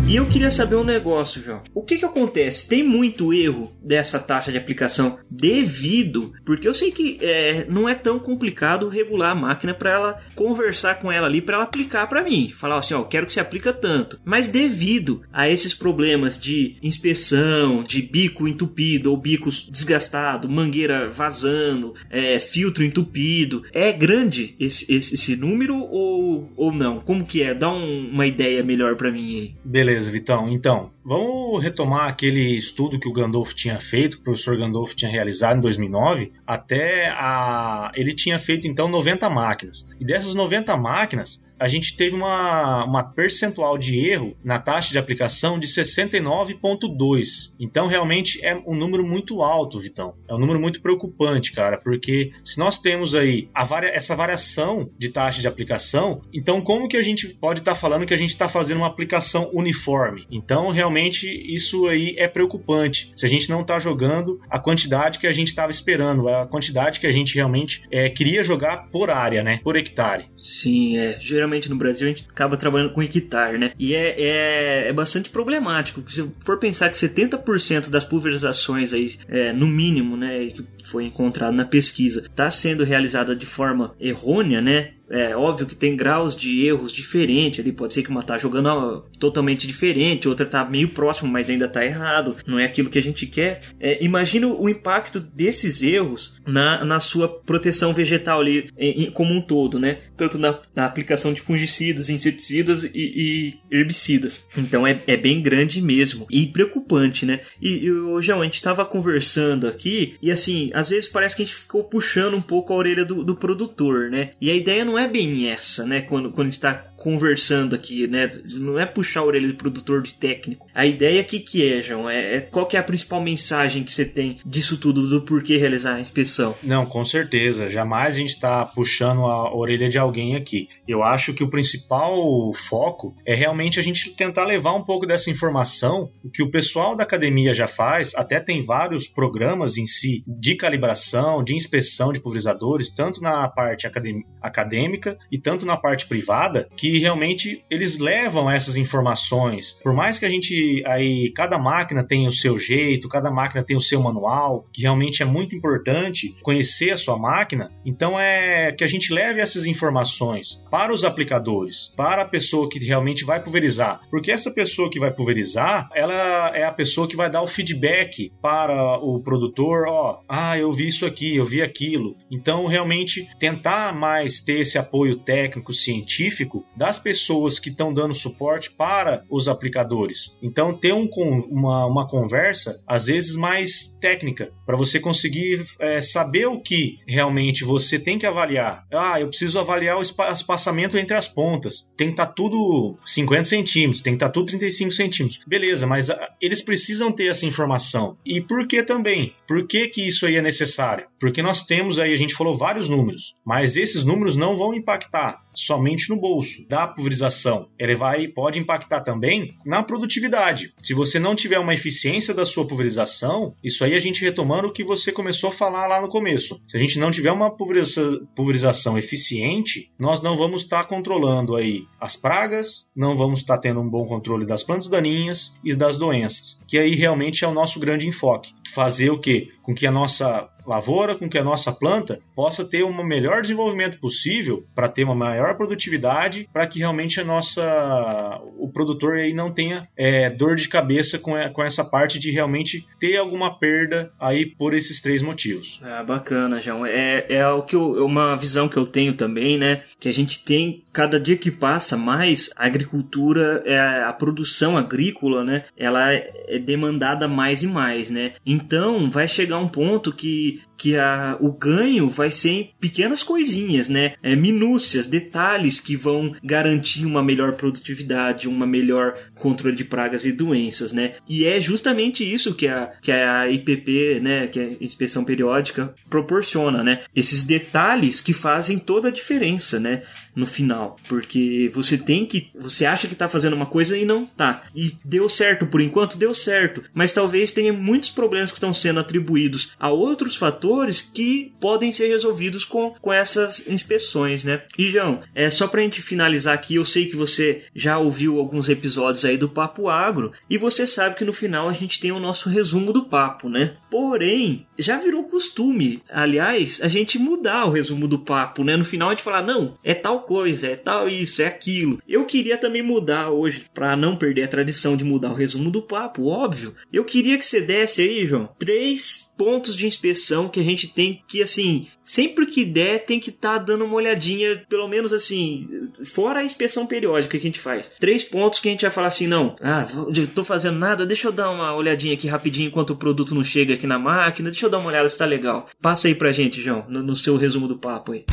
E 0.07 0.15
eu 0.15 0.25
queria 0.25 0.49
saber 0.49 0.77
um 0.77 0.85
negócio, 0.85 1.43
João. 1.43 1.63
O 1.73 1.83
que 1.83 1.97
que 1.97 2.05
acontece? 2.05 2.69
Tem 2.69 2.81
muito 2.81 3.33
erro 3.33 3.73
dessa 3.83 4.17
taxa 4.17 4.53
de 4.53 4.57
aplicação 4.57 5.19
devido, 5.29 6.31
porque 6.45 6.65
eu 6.65 6.73
sei 6.73 6.91
que 6.91 7.17
é, 7.21 7.65
não 7.67 7.89
é 7.89 7.93
tão 7.93 8.17
complicado 8.17 8.87
regular 8.87 9.31
a 9.31 9.35
máquina 9.35 9.73
para 9.73 9.91
ela 9.91 10.21
conversar 10.33 11.01
com 11.01 11.11
ela 11.11 11.27
ali 11.27 11.41
para 11.41 11.55
ela 11.55 11.65
aplicar 11.65 12.07
para 12.07 12.23
mim, 12.23 12.53
falar 12.55 12.77
assim, 12.77 12.93
ó, 12.93 13.03
quero 13.03 13.25
que 13.25 13.33
você 13.33 13.41
aplica 13.41 13.73
tanto. 13.73 14.17
Mas 14.23 14.47
devido 14.47 15.23
a 15.31 15.49
esses 15.49 15.73
problemas 15.73 16.39
de 16.39 16.77
inspeção, 16.81 17.83
de 17.83 18.01
bico 18.01 18.47
entupido 18.47 19.11
ou 19.11 19.17
bicos 19.17 19.67
desgastado, 19.69 20.47
mangueira 20.47 21.09
vazando, 21.09 21.93
é, 22.09 22.39
filtro 22.39 22.81
entupido, 22.81 23.65
é 23.73 23.91
grande 23.91 24.55
esse, 24.57 24.89
esse, 24.89 25.15
esse, 25.15 25.35
número 25.35 25.75
ou, 25.75 26.49
ou 26.55 26.71
não? 26.71 27.01
Como 27.01 27.25
que 27.25 27.43
é? 27.43 27.53
Dá 27.53 27.69
um, 27.69 28.09
uma 28.09 28.25
ideia 28.25 28.63
melhor 28.63 28.95
para 28.95 29.11
mim 29.11 29.35
aí. 29.35 29.55
Beleza. 29.65 29.96
Beleza, 29.97 30.11
Vitão. 30.11 30.47
Então, 30.47 30.91
vamos 31.07 31.63
retomar 31.63 32.09
aquele 32.09 32.57
estudo 32.57 32.99
que 32.99 33.07
o 33.07 33.13
Gandolfo 33.13 33.55
tinha 33.55 33.79
feito, 33.79 34.17
que 34.17 34.21
o 34.21 34.25
professor 34.25 34.57
Gandolfo 34.57 34.93
tinha 34.93 35.09
realizado 35.09 35.57
em 35.57 35.61
2009. 35.61 36.33
Até 36.45 37.07
a... 37.11 37.91
ele 37.95 38.13
tinha 38.13 38.37
feito 38.37 38.67
então 38.67 38.89
90 38.89 39.29
máquinas. 39.29 39.89
E 40.01 40.05
dessas 40.05 40.33
90 40.33 40.75
máquinas, 40.75 41.49
a 41.57 41.67
gente 41.67 41.95
teve 41.95 42.15
uma, 42.15 42.83
uma 42.83 43.03
percentual 43.03 43.77
de 43.77 43.97
erro 44.05 44.35
na 44.43 44.59
taxa 44.59 44.91
de 44.91 44.99
aplicação 44.99 45.57
de 45.57 45.67
69,2. 45.67 47.55
Então, 47.59 47.87
realmente 47.87 48.45
é 48.45 48.55
um 48.67 48.75
número 48.75 49.05
muito 49.05 49.41
alto, 49.41 49.79
Vitão. 49.79 50.13
É 50.27 50.35
um 50.35 50.39
número 50.39 50.59
muito 50.59 50.81
preocupante, 50.81 51.53
cara, 51.53 51.77
porque 51.77 52.31
se 52.43 52.59
nós 52.59 52.77
temos 52.79 53.15
aí 53.15 53.49
varia... 53.67 53.89
essa 53.89 54.13
variação 54.15 54.89
de 54.97 55.09
taxa 55.09 55.41
de 55.41 55.47
aplicação, 55.47 56.21
então 56.33 56.61
como 56.61 56.87
que 56.89 56.97
a 56.97 57.01
gente 57.01 57.27
pode 57.27 57.59
estar 57.59 57.71
tá 57.71 57.77
falando 57.77 58.05
que 58.05 58.13
a 58.13 58.17
gente 58.17 58.31
está 58.31 58.49
fazendo 58.49 58.79
uma 58.79 58.87
aplicação 58.87 59.49
uniforme? 59.53 60.27
Então, 60.29 60.69
realmente, 60.69 60.96
isso 61.05 61.87
aí 61.87 62.15
é 62.17 62.27
preocupante. 62.27 63.11
Se 63.15 63.25
a 63.25 63.29
gente 63.29 63.49
não 63.49 63.61
está 63.61 63.79
jogando 63.79 64.39
a 64.49 64.59
quantidade 64.59 65.19
que 65.19 65.27
a 65.27 65.31
gente 65.31 65.47
estava 65.47 65.71
esperando, 65.71 66.27
a 66.27 66.45
quantidade 66.47 66.99
que 66.99 67.07
a 67.07 67.11
gente 67.11 67.35
realmente 67.35 67.83
é, 67.91 68.09
queria 68.09 68.43
jogar 68.43 68.89
por 68.91 69.09
área, 69.09 69.43
né? 69.43 69.59
Por 69.63 69.75
hectare. 69.75 70.25
Sim, 70.37 70.97
é. 70.97 71.17
Geralmente 71.19 71.69
no 71.69 71.75
Brasil 71.75 72.07
a 72.07 72.09
gente 72.09 72.25
acaba 72.29 72.57
trabalhando 72.57 72.93
com 72.93 73.01
hectare, 73.01 73.57
né? 73.57 73.71
E 73.77 73.93
é, 73.93 74.15
é, 74.17 74.87
é 74.89 74.93
bastante 74.93 75.29
problemático. 75.29 76.03
Se 76.09 76.29
for 76.43 76.57
pensar 76.57 76.89
que 76.89 76.97
70% 76.97 77.89
das 77.89 78.03
pulverizações 78.03 78.93
aí, 78.93 79.07
é, 79.27 79.53
no 79.53 79.67
mínimo, 79.67 80.17
né, 80.17 80.47
que 80.47 80.65
foi 80.83 81.05
encontrado 81.05 81.53
na 81.53 81.65
pesquisa, 81.65 82.25
está 82.25 82.49
sendo 82.49 82.83
realizada 82.83 83.35
de 83.35 83.45
forma 83.45 83.95
errônea, 83.99 84.61
né? 84.61 84.91
É 85.09 85.35
óbvio 85.35 85.65
que 85.65 85.75
tem 85.75 85.95
graus 85.95 86.35
de 86.35 86.65
erros 86.65 86.91
diferentes 86.91 87.59
ali. 87.59 87.71
Pode 87.71 87.93
ser 87.93 88.03
que 88.03 88.09
uma 88.09 88.23
tá 88.23 88.37
jogando 88.37 89.05
totalmente 89.19 89.65
diferente, 89.65 90.27
outra 90.27 90.45
tá 90.45 90.65
meio 90.65 90.89
próximo, 90.89 91.31
mas 91.31 91.49
ainda 91.49 91.67
tá 91.67 91.85
errado. 91.85 92.35
Não 92.45 92.59
é 92.59 92.65
aquilo 92.65 92.89
que 92.89 92.99
a 92.99 93.01
gente 93.01 93.25
quer. 93.25 93.61
É, 93.79 94.03
imagina 94.03 94.47
o 94.47 94.69
impacto 94.69 95.19
desses 95.19 95.81
erros 95.81 96.35
na, 96.45 96.83
na 96.83 96.99
sua 96.99 97.27
proteção 97.27 97.93
vegetal 97.93 98.41
ali 98.41 98.69
em, 98.77 99.03
em, 99.03 99.11
como 99.11 99.33
um 99.33 99.41
todo, 99.41 99.79
né? 99.79 99.99
Tanto 100.15 100.37
na, 100.37 100.59
na 100.75 100.85
aplicação 100.85 101.33
de 101.33 101.41
fungicidas, 101.41 102.09
inseticidas 102.09 102.83
e, 102.83 102.89
e 102.93 103.53
herbicidas. 103.71 104.47
Então 104.57 104.85
é, 104.85 105.01
é, 105.07 105.15
bem 105.15 105.41
grande 105.41 105.81
mesmo 105.81 106.27
e 106.29 106.45
preocupante, 106.47 107.25
né? 107.25 107.41
E, 107.61 107.87
e 107.87 108.21
João, 108.21 108.41
a 108.41 108.45
gente 108.45 108.61
tava 108.61 108.85
conversando 108.85 109.67
aqui 109.67 110.15
e 110.21 110.31
assim, 110.31 110.69
às 110.73 110.89
vezes 110.89 111.09
parece 111.09 111.35
que 111.35 111.43
a 111.43 111.45
gente 111.45 111.55
ficou 111.55 111.83
puxando 111.83 112.35
um 112.35 112.41
pouco 112.41 112.73
a 112.73 112.75
orelha 112.75 113.05
do, 113.05 113.23
do 113.23 113.35
produtor, 113.35 114.09
né? 114.09 114.31
E 114.41 114.49
a 114.49 114.55
ideia 114.55 114.83
não 114.83 114.96
é 114.97 115.07
bem 115.07 115.49
essa, 115.49 115.85
né? 115.85 116.01
Quando, 116.01 116.31
quando 116.31 116.47
a 116.47 116.51
gente 116.51 116.59
tá 116.59 116.73
conversando 116.97 117.75
aqui, 117.75 118.07
né? 118.07 118.29
Não 118.55 118.79
é 118.79 118.85
puxar 118.85 119.21
a 119.21 119.25
orelha 119.25 119.47
do 119.47 119.55
produtor 119.55 120.01
de 120.01 120.15
técnico. 120.15 120.67
A 120.73 120.85
ideia 120.85 121.21
aqui 121.21 121.39
que 121.39 121.67
é, 121.67 121.81
João, 121.81 122.09
é, 122.09 122.37
é 122.37 122.41
qual 122.41 122.65
que 122.65 122.75
é 122.75 122.79
a 122.79 122.83
principal 122.83 123.21
mensagem 123.21 123.83
que 123.83 123.93
você 123.93 124.05
tem 124.05 124.37
disso 124.45 124.77
tudo, 124.77 125.07
do 125.07 125.21
porquê 125.21 125.57
realizar 125.57 125.95
a 125.95 126.01
inspeção? 126.01 126.55
Não, 126.63 126.85
com 126.85 127.03
certeza. 127.05 127.69
Jamais 127.69 128.15
a 128.15 128.19
gente 128.19 128.29
está 128.29 128.65
puxando 128.65 129.25
a 129.25 129.55
orelha 129.55 129.89
de 129.89 129.97
alguém 129.97 130.35
aqui. 130.35 130.67
Eu 130.87 131.03
acho 131.03 131.33
que 131.33 131.43
o 131.43 131.49
principal 131.49 132.51
foco 132.53 133.15
é 133.25 133.35
realmente 133.35 133.79
a 133.79 133.83
gente 133.83 134.15
tentar 134.15 134.45
levar 134.45 134.73
um 134.73 134.83
pouco 134.83 135.05
dessa 135.05 135.29
informação, 135.29 136.11
que 136.33 136.43
o 136.43 136.51
pessoal 136.51 136.95
da 136.95 137.03
academia 137.03 137.53
já 137.53 137.67
faz, 137.67 138.15
até 138.15 138.39
tem 138.39 138.63
vários 138.63 139.07
programas 139.07 139.77
em 139.77 139.85
si 139.85 140.23
de 140.27 140.55
calibração, 140.55 141.43
de 141.43 141.55
inspeção 141.55 142.11
de 142.11 142.19
pulverizadores, 142.19 142.89
tanto 142.89 143.21
na 143.21 143.47
parte 143.47 143.87
acadêmica 143.87 144.86
acadêmica 144.87 145.17
e 145.31 145.37
tanto 145.37 145.65
na 145.65 145.77
parte 145.77 146.07
privada, 146.07 146.67
que 146.75 146.99
realmente 146.99 147.63
eles 147.69 147.99
levam 147.99 148.49
essas 148.49 148.77
informações. 148.77 149.79
Por 149.83 149.93
mais 149.93 150.17
que 150.17 150.25
a 150.25 150.29
gente 150.29 150.81
aí 150.85 151.31
cada 151.35 151.57
máquina 151.57 152.03
tem 152.03 152.27
o 152.27 152.31
seu 152.31 152.57
jeito, 152.57 153.09
cada 153.09 153.29
máquina 153.29 153.63
tem 153.63 153.75
o 153.75 153.81
seu 153.81 154.01
manual, 154.01 154.65
que 154.71 154.81
realmente 154.81 155.21
é 155.21 155.25
muito 155.25 155.55
importante 155.55 156.35
conhecer 156.41 156.91
a 156.91 156.97
sua 156.97 157.17
máquina. 157.17 157.71
Então 157.85 158.19
é 158.19 158.71
que 158.71 158.83
a 158.83 158.87
gente 158.87 159.13
leve 159.13 159.41
essas 159.41 159.65
informações 159.65 160.63
para 160.71 160.93
os 160.93 161.03
aplicadores, 161.03 161.93
para 161.95 162.21
a 162.21 162.27
pessoa 162.27 162.69
que 162.69 162.79
realmente 162.79 163.25
vai 163.25 163.41
pulverizar, 163.41 164.01
porque 164.09 164.31
essa 164.31 164.51
pessoa 164.51 164.89
que 164.89 164.99
vai 164.99 165.11
pulverizar, 165.11 165.89
ela 165.93 166.55
é 166.55 166.63
a 166.63 166.71
pessoa 166.71 167.07
que 167.07 167.15
vai 167.15 167.29
dar 167.29 167.41
o 167.41 167.47
feedback 167.47 168.31
para 168.41 168.97
o 168.99 169.19
produtor, 169.21 169.85
ó, 169.87 170.19
ah, 170.29 170.57
eu 170.57 170.71
vi 170.71 170.87
isso 170.87 171.05
aqui, 171.05 171.35
eu 171.35 171.45
vi 171.45 171.61
aquilo. 171.61 172.15
Então 172.31 172.65
realmente 172.67 173.27
tentar 173.39 173.93
mais 173.93 174.41
ter 174.41 174.61
esse 174.61 174.76
apoio 174.77 175.17
técnico 175.17 175.73
científico 175.73 176.65
das 176.75 176.99
pessoas 176.99 177.59
que 177.59 177.69
estão 177.69 177.93
dando 177.93 178.13
suporte 178.13 178.71
para 178.71 179.23
os 179.29 179.47
aplicadores. 179.47 180.37
Então 180.41 180.77
ter 180.77 180.93
um, 180.93 181.07
uma, 181.49 181.85
uma 181.85 182.07
conversa 182.07 182.81
às 182.85 183.07
vezes 183.07 183.35
mais 183.35 183.97
técnica 183.99 184.51
para 184.65 184.77
você 184.77 184.99
conseguir 184.99 185.65
é, 185.79 186.01
saber 186.01 186.47
o 186.47 186.59
que 186.59 186.99
realmente 187.07 187.63
você 187.63 187.99
tem 187.99 188.17
que 188.17 188.25
avaliar. 188.25 188.85
Ah, 188.91 189.19
eu 189.19 189.27
preciso 189.27 189.59
avaliar 189.59 189.97
o 189.97 190.01
espaçamento 190.01 190.97
entre 190.97 191.15
as 191.15 191.27
pontas. 191.27 191.91
Tem 191.95 192.07
que 192.07 192.13
estar 192.13 192.27
tá 192.27 192.33
tudo 192.33 192.97
50 193.05 193.45
centímetros, 193.45 194.01
tem 194.01 194.13
que 194.13 194.17
estar 194.17 194.27
tá 194.27 194.33
tudo 194.33 194.47
35 194.47 194.91
centímetros. 194.91 195.39
Beleza, 195.47 195.87
mas 195.87 196.09
ah, 196.09 196.29
eles 196.41 196.61
precisam 196.61 197.11
ter 197.11 197.27
essa 197.27 197.45
informação. 197.45 198.17
E 198.25 198.41
por 198.41 198.67
que 198.67 198.83
também? 198.83 199.33
Por 199.47 199.67
que, 199.67 199.87
que 199.87 200.07
isso 200.07 200.25
aí 200.25 200.35
é 200.35 200.41
necessário? 200.41 201.07
Porque 201.19 201.41
nós 201.41 201.63
temos 201.63 201.99
aí, 201.99 202.13
a 202.13 202.17
gente 202.17 202.35
falou 202.35 202.55
vários 202.55 202.89
números, 202.89 203.35
mas 203.45 203.75
esses 203.75 204.03
números 204.03 204.35
não 204.35 204.55
vão 204.55 204.66
impactar 204.73 205.45
somente 205.53 206.09
no 206.09 206.19
bolso 206.19 206.67
da 206.69 206.87
pulverização. 206.87 207.67
Ele 207.79 207.95
vai 207.95 208.27
pode 208.27 208.59
impactar 208.59 209.01
também 209.01 209.55
na 209.65 209.81
produtividade. 209.81 210.73
Se 210.83 210.93
você 210.93 211.19
não 211.19 211.35
tiver 211.35 211.57
uma 211.57 211.73
eficiência 211.73 212.33
da 212.33 212.45
sua 212.45 212.67
pulverização, 212.67 213.55
isso 213.63 213.83
aí 213.83 213.95
a 213.95 213.99
gente 213.99 214.23
retomando 214.23 214.67
o 214.67 214.71
que 214.71 214.83
você 214.83 215.11
começou 215.11 215.49
a 215.49 215.53
falar 215.53 215.87
lá 215.87 215.99
no 215.99 216.09
começo. 216.09 216.61
Se 216.67 216.77
a 216.77 216.79
gente 216.79 216.99
não 216.99 217.09
tiver 217.09 217.31
uma 217.31 217.49
pulverização 217.49 218.97
eficiente, 218.97 219.91
nós 219.97 220.21
não 220.21 220.37
vamos 220.37 220.61
estar 220.61 220.83
controlando 220.85 221.55
aí 221.55 221.85
as 221.99 222.15
pragas, 222.15 222.91
não 222.95 223.17
vamos 223.17 223.39
estar 223.39 223.57
tendo 223.57 223.81
um 223.81 223.89
bom 223.89 224.05
controle 224.05 224.45
das 224.45 224.63
plantas 224.63 224.87
daninhas 224.87 225.57
e 225.63 225.75
das 225.75 225.97
doenças, 225.97 226.61
que 226.67 226.77
aí 226.77 226.95
realmente 226.95 227.43
é 227.43 227.47
o 227.47 227.53
nosso 227.53 227.79
grande 227.79 228.07
enfoque. 228.07 228.53
Fazer 228.73 229.09
o 229.09 229.19
que? 229.19 229.51
Com 229.67 229.75
que 229.75 229.85
a 229.85 229.91
nossa 229.91 230.49
lavoura, 230.65 231.15
com 231.15 231.29
que 231.29 231.37
a 231.37 231.43
nossa 231.43 231.71
planta 231.71 232.19
possa 232.35 232.65
ter 232.65 232.83
um 232.83 233.03
melhor 233.03 233.41
desenvolvimento 233.41 233.99
possível 233.99 234.65
para 234.73 234.89
ter 234.89 235.03
uma 235.03 235.15
maior 235.15 235.55
produtividade, 235.55 236.47
para 236.51 236.67
que 236.67 236.79
realmente 236.79 237.21
a 237.21 237.23
nossa 237.23 238.41
o 238.57 238.69
produtor 238.69 239.17
aí 239.17 239.33
não 239.33 239.51
tenha 239.51 239.87
é, 239.95 240.29
dor 240.29 240.55
de 240.55 240.67
cabeça 240.67 241.17
com, 241.19 241.33
com 241.53 241.63
essa 241.63 241.85
parte 241.85 242.19
de 242.19 242.31
realmente 242.31 242.85
ter 242.99 243.17
alguma 243.17 243.57
perda 243.57 244.11
aí 244.19 244.45
por 244.45 244.73
esses 244.73 245.01
três 245.01 245.21
motivos. 245.21 245.79
Ah, 245.83 246.03
bacana, 246.03 246.61
João. 246.61 246.85
É, 246.85 247.25
é 247.29 247.47
o 247.47 247.63
que 247.63 247.75
eu, 247.75 248.05
uma 248.05 248.35
visão 248.35 248.67
que 248.67 248.77
eu 248.77 248.85
tenho 248.85 249.13
também, 249.13 249.57
né? 249.57 249.83
Que 249.99 250.09
a 250.09 250.13
gente 250.13 250.43
tem 250.43 250.83
cada 250.91 251.19
dia 251.19 251.37
que 251.37 251.51
passa 251.51 251.95
mais 251.95 252.49
a 252.55 252.65
agricultura, 252.65 253.63
é, 253.65 253.79
a 254.03 254.11
produção 254.11 254.77
agrícola, 254.77 255.43
né? 255.43 255.65
Ela 255.77 256.13
é 256.13 256.59
demandada 256.59 257.27
mais 257.27 257.63
e 257.63 257.67
mais, 257.67 258.09
né? 258.09 258.33
Então 258.45 259.09
vai 259.09 259.27
chegar 259.27 259.56
um 259.57 259.67
ponto 259.67 260.13
que 260.13 260.61
que 260.77 260.95
a, 260.95 261.35
o 261.41 261.51
ganho 261.51 262.07
vai 262.07 262.29
ser 262.29 262.49
em 262.49 262.71
pequenas 262.79 263.23
coisinhas, 263.23 263.89
né? 263.89 264.13
É, 264.21 264.35
minúcias, 264.35 265.07
detalhes 265.07 265.79
que 265.79 265.95
vão 265.95 266.35
garantir 266.43 267.03
uma 267.03 267.23
melhor 267.23 267.53
produtividade, 267.53 268.47
uma 268.47 268.67
melhor 268.67 269.17
controle 269.37 269.75
de 269.75 269.83
pragas 269.83 270.25
e 270.25 270.31
doenças, 270.31 270.91
né? 270.91 271.15
E 271.27 271.45
é 271.45 271.59
justamente 271.59 272.23
isso 272.23 272.55
que 272.55 272.67
a, 272.67 272.91
que 273.01 273.11
a 273.11 273.49
IPP, 273.49 274.19
né, 274.21 274.47
que 274.47 274.59
a 274.59 274.83
inspeção 274.83 275.23
periódica, 275.23 275.93
proporciona, 276.09 276.83
né? 276.83 277.01
Esses 277.15 277.43
detalhes 277.43 278.21
que 278.21 278.33
fazem 278.33 278.79
toda 278.79 279.09
a 279.09 279.11
diferença, 279.11 279.79
né? 279.79 280.01
no 280.37 280.45
final, 280.45 280.97
porque 281.09 281.69
você 281.73 281.97
tem 281.97 282.23
que, 282.23 282.51
você 282.53 282.85
acha 282.85 283.07
que 283.07 283.15
tá 283.15 283.27
fazendo 283.27 283.55
uma 283.55 283.65
coisa 283.65 283.97
e 283.97 284.05
não 284.05 284.27
tá. 284.27 284.61
E 284.75 284.93
deu 285.03 285.27
certo 285.27 285.65
por 285.65 285.81
enquanto, 285.81 286.15
deu 286.15 286.31
certo, 286.31 286.83
mas 286.93 287.11
talvez 287.11 287.51
tenha 287.51 287.73
muitos 287.73 288.11
problemas 288.11 288.51
que 288.51 288.57
estão 288.57 288.71
sendo 288.71 288.99
atribuídos 288.99 289.73
a 289.79 289.89
outros 289.89 290.35
fatores 290.35 291.01
que 291.01 291.51
podem 291.59 291.91
ser 291.91 292.09
resolvidos 292.09 292.63
com, 292.63 292.91
com 293.01 293.11
essas 293.11 293.67
inspeções, 293.67 294.43
né? 294.43 294.61
E 294.77 294.91
João, 294.91 295.21
é 295.33 295.49
só 295.49 295.67
pra 295.67 295.81
gente 295.81 296.03
finalizar 296.03 296.53
aqui, 296.53 296.75
eu 296.75 296.85
sei 296.85 297.07
que 297.07 297.15
você 297.15 297.63
já 297.75 297.97
ouviu 297.97 298.37
alguns 298.37 298.69
episódios 298.69 299.25
aí 299.27 299.37
do 299.37 299.49
Papo 299.49 299.89
Agro 299.89 300.31
e 300.49 300.57
você 300.57 300.87
sabe 300.87 301.15
que 301.15 301.25
no 301.25 301.33
final 301.33 301.69
a 301.69 301.73
gente 301.73 301.99
tem 301.99 302.11
o 302.11 302.19
nosso 302.19 302.49
resumo 302.49 302.91
do 302.91 303.05
papo, 303.05 303.49
né? 303.49 303.75
Porém, 303.89 304.65
já 304.77 304.97
virou 304.97 305.23
costume, 305.23 306.01
aliás, 306.09 306.81
a 306.81 306.87
gente 306.87 307.19
mudar 307.19 307.65
o 307.65 307.71
resumo 307.71 308.07
do 308.07 308.19
papo, 308.19 308.63
né? 308.63 308.75
No 308.75 308.85
final 308.85 309.09
a 309.09 309.11
gente 309.11 309.23
falar, 309.23 309.43
não, 309.43 309.75
é 309.83 309.93
tal 309.93 310.21
coisa, 310.21 310.67
é 310.67 310.75
tal 310.75 311.07
isso, 311.07 311.41
é 311.41 311.47
aquilo. 311.47 312.01
Eu 312.07 312.25
queria 312.25 312.57
também 312.57 312.81
mudar 312.81 313.29
hoje, 313.29 313.65
para 313.73 313.95
não 313.95 314.15
perder 314.15 314.43
a 314.43 314.47
tradição 314.47 314.95
de 314.95 315.03
mudar 315.03 315.31
o 315.31 315.35
resumo 315.35 315.69
do 315.69 315.81
papo, 315.81 316.27
óbvio. 316.27 316.75
Eu 316.91 317.03
queria 317.03 317.37
que 317.37 317.45
você 317.45 317.61
desse 317.61 318.01
aí, 318.01 318.25
João, 318.25 318.49
três 318.57 319.31
pontos 319.37 319.75
de 319.75 319.85
inspeção 319.85 320.49
que 320.49 320.59
a 320.59 320.63
gente 320.63 320.87
tem 320.87 321.23
que, 321.27 321.41
assim, 321.41 321.87
sempre 322.07 322.45
que 322.45 322.63
der, 322.63 323.05
tem 323.05 323.19
que 323.19 323.29
estar 323.29 323.59
tá 323.59 323.65
dando 323.65 323.83
uma 323.83 323.95
olhadinha, 323.95 324.63
pelo 324.69 324.87
menos 324.87 325.11
assim, 325.11 325.89
fora 326.05 326.39
a 326.39 326.43
inspeção 326.43 326.87
periódica 326.87 327.37
que 327.37 327.45
a 327.45 327.49
gente 327.49 327.59
faz. 327.59 327.91
Três 327.99 328.23
pontos 328.23 328.59
que 328.59 328.69
a 328.69 328.71
gente 328.71 328.83
vai 328.83 328.91
falar 328.91 329.09
assim, 329.09 329.27
não, 329.27 329.55
ah, 329.61 329.85
tô 330.33 330.43
fazendo 330.43 330.79
nada, 330.79 331.05
deixa 331.05 331.27
eu 331.27 331.31
dar 331.33 331.51
uma 331.51 331.75
olhadinha 331.75 332.13
aqui 332.13 332.27
rapidinho 332.27 332.69
enquanto 332.69 332.91
o 332.91 332.95
produto 332.95 333.35
não 333.35 333.43
chega 333.43 333.73
aqui 333.73 333.85
na 333.85 333.99
máquina, 333.99 334.49
deixa 334.49 334.65
eu 334.65 334.69
dar 334.69 334.79
uma 334.79 334.87
olhada 334.87 335.09
se 335.09 335.17
tá 335.17 335.25
legal. 335.25 335.67
Passa 335.81 336.07
aí 336.07 336.15
pra 336.15 336.31
gente, 336.31 336.61
João, 336.61 336.85
no, 336.87 337.03
no 337.03 337.15
seu 337.15 337.35
resumo 337.35 337.67
do 337.67 337.77
papo 337.77 338.13
aí. 338.13 338.25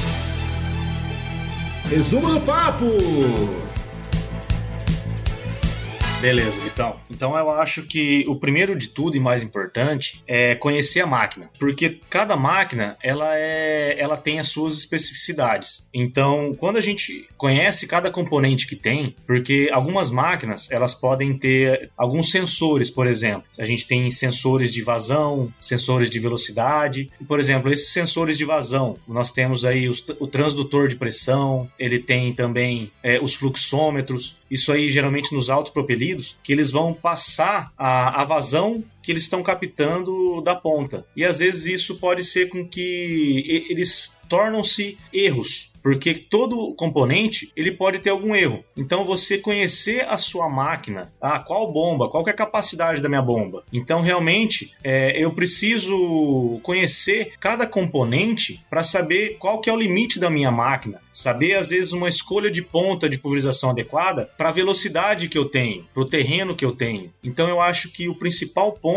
Resumo 1.90 2.32
do 2.32 2.40
papo! 2.40 3.73
Beleza, 6.24 6.62
então. 6.64 6.98
Então 7.10 7.36
eu 7.36 7.50
acho 7.50 7.82
que 7.82 8.24
o 8.26 8.34
primeiro 8.34 8.74
de 8.74 8.88
tudo 8.88 9.14
e 9.14 9.20
mais 9.20 9.42
importante 9.42 10.22
é 10.26 10.54
conhecer 10.54 11.02
a 11.02 11.06
máquina, 11.06 11.50
porque 11.60 12.00
cada 12.08 12.34
máquina 12.34 12.96
ela 13.02 13.36
é, 13.36 13.94
ela 13.98 14.16
tem 14.16 14.40
as 14.40 14.48
suas 14.48 14.78
especificidades. 14.78 15.86
Então, 15.92 16.56
quando 16.58 16.78
a 16.78 16.80
gente 16.80 17.28
conhece 17.36 17.86
cada 17.86 18.10
componente 18.10 18.66
que 18.66 18.74
tem, 18.74 19.14
porque 19.26 19.68
algumas 19.70 20.10
máquinas 20.10 20.70
elas 20.70 20.94
podem 20.94 21.36
ter 21.36 21.90
alguns 21.94 22.30
sensores, 22.30 22.88
por 22.88 23.06
exemplo. 23.06 23.44
A 23.58 23.66
gente 23.66 23.86
tem 23.86 24.08
sensores 24.08 24.72
de 24.72 24.80
vazão, 24.80 25.52
sensores 25.60 26.08
de 26.08 26.18
velocidade. 26.18 27.10
Por 27.28 27.38
exemplo, 27.38 27.70
esses 27.70 27.92
sensores 27.92 28.38
de 28.38 28.46
vazão, 28.46 28.96
nós 29.06 29.30
temos 29.30 29.62
aí 29.66 29.90
os, 29.90 30.02
o 30.18 30.26
transdutor 30.26 30.88
de 30.88 30.96
pressão, 30.96 31.70
ele 31.78 31.98
tem 31.98 32.32
também 32.32 32.90
é, 33.02 33.20
os 33.20 33.34
fluxômetros. 33.34 34.36
Isso 34.50 34.72
aí 34.72 34.88
geralmente 34.88 35.34
nos 35.34 35.50
autopropelidos 35.50 36.13
que 36.42 36.52
eles 36.52 36.70
vão 36.70 36.92
passar 36.92 37.72
a, 37.76 38.22
a 38.22 38.24
vazão 38.24 38.82
que 39.04 39.12
eles 39.12 39.24
estão 39.24 39.42
captando 39.42 40.40
da 40.40 40.56
ponta. 40.56 41.06
E 41.14 41.24
às 41.24 41.38
vezes 41.38 41.66
isso 41.66 42.00
pode 42.00 42.24
ser 42.24 42.48
com 42.48 42.66
que 42.66 43.66
eles 43.68 44.16
tornam-se 44.28 44.98
erros 45.12 45.74
porque 45.84 46.14
todo 46.14 46.74
componente 46.74 47.52
ele 47.54 47.70
pode 47.70 47.98
ter 47.98 48.08
algum 48.08 48.34
erro. 48.34 48.64
Então 48.74 49.04
você 49.04 49.36
conhecer 49.36 50.06
a 50.08 50.16
sua 50.16 50.48
máquina, 50.48 51.12
ah, 51.20 51.38
qual 51.38 51.70
bomba, 51.70 52.08
qual 52.08 52.26
é 52.26 52.30
a 52.30 52.34
capacidade 52.34 53.02
da 53.02 53.08
minha 53.08 53.20
bomba. 53.20 53.62
Então 53.70 54.00
realmente 54.00 54.72
é, 54.82 55.22
eu 55.22 55.34
preciso 55.34 56.58
conhecer 56.62 57.34
cada 57.38 57.66
componente 57.66 58.64
para 58.70 58.82
saber 58.82 59.36
qual 59.38 59.60
que 59.60 59.68
é 59.68 59.72
o 59.74 59.76
limite 59.76 60.18
da 60.18 60.30
minha 60.30 60.50
máquina, 60.50 61.02
saber 61.12 61.54
às 61.54 61.68
vezes 61.68 61.92
uma 61.92 62.08
escolha 62.08 62.50
de 62.50 62.62
ponta 62.62 63.06
de 63.06 63.18
pulverização 63.18 63.68
adequada 63.68 64.30
para 64.38 64.48
a 64.48 64.52
velocidade 64.52 65.28
que 65.28 65.36
eu 65.36 65.44
tenho, 65.44 65.86
para 65.92 66.02
o 66.02 66.08
terreno 66.08 66.56
que 66.56 66.64
eu 66.64 66.72
tenho. 66.72 67.12
Então 67.22 67.46
eu 67.46 67.60
acho 67.60 67.90
que 67.90 68.08
o 68.08 68.14
principal 68.14 68.72
ponto 68.72 68.93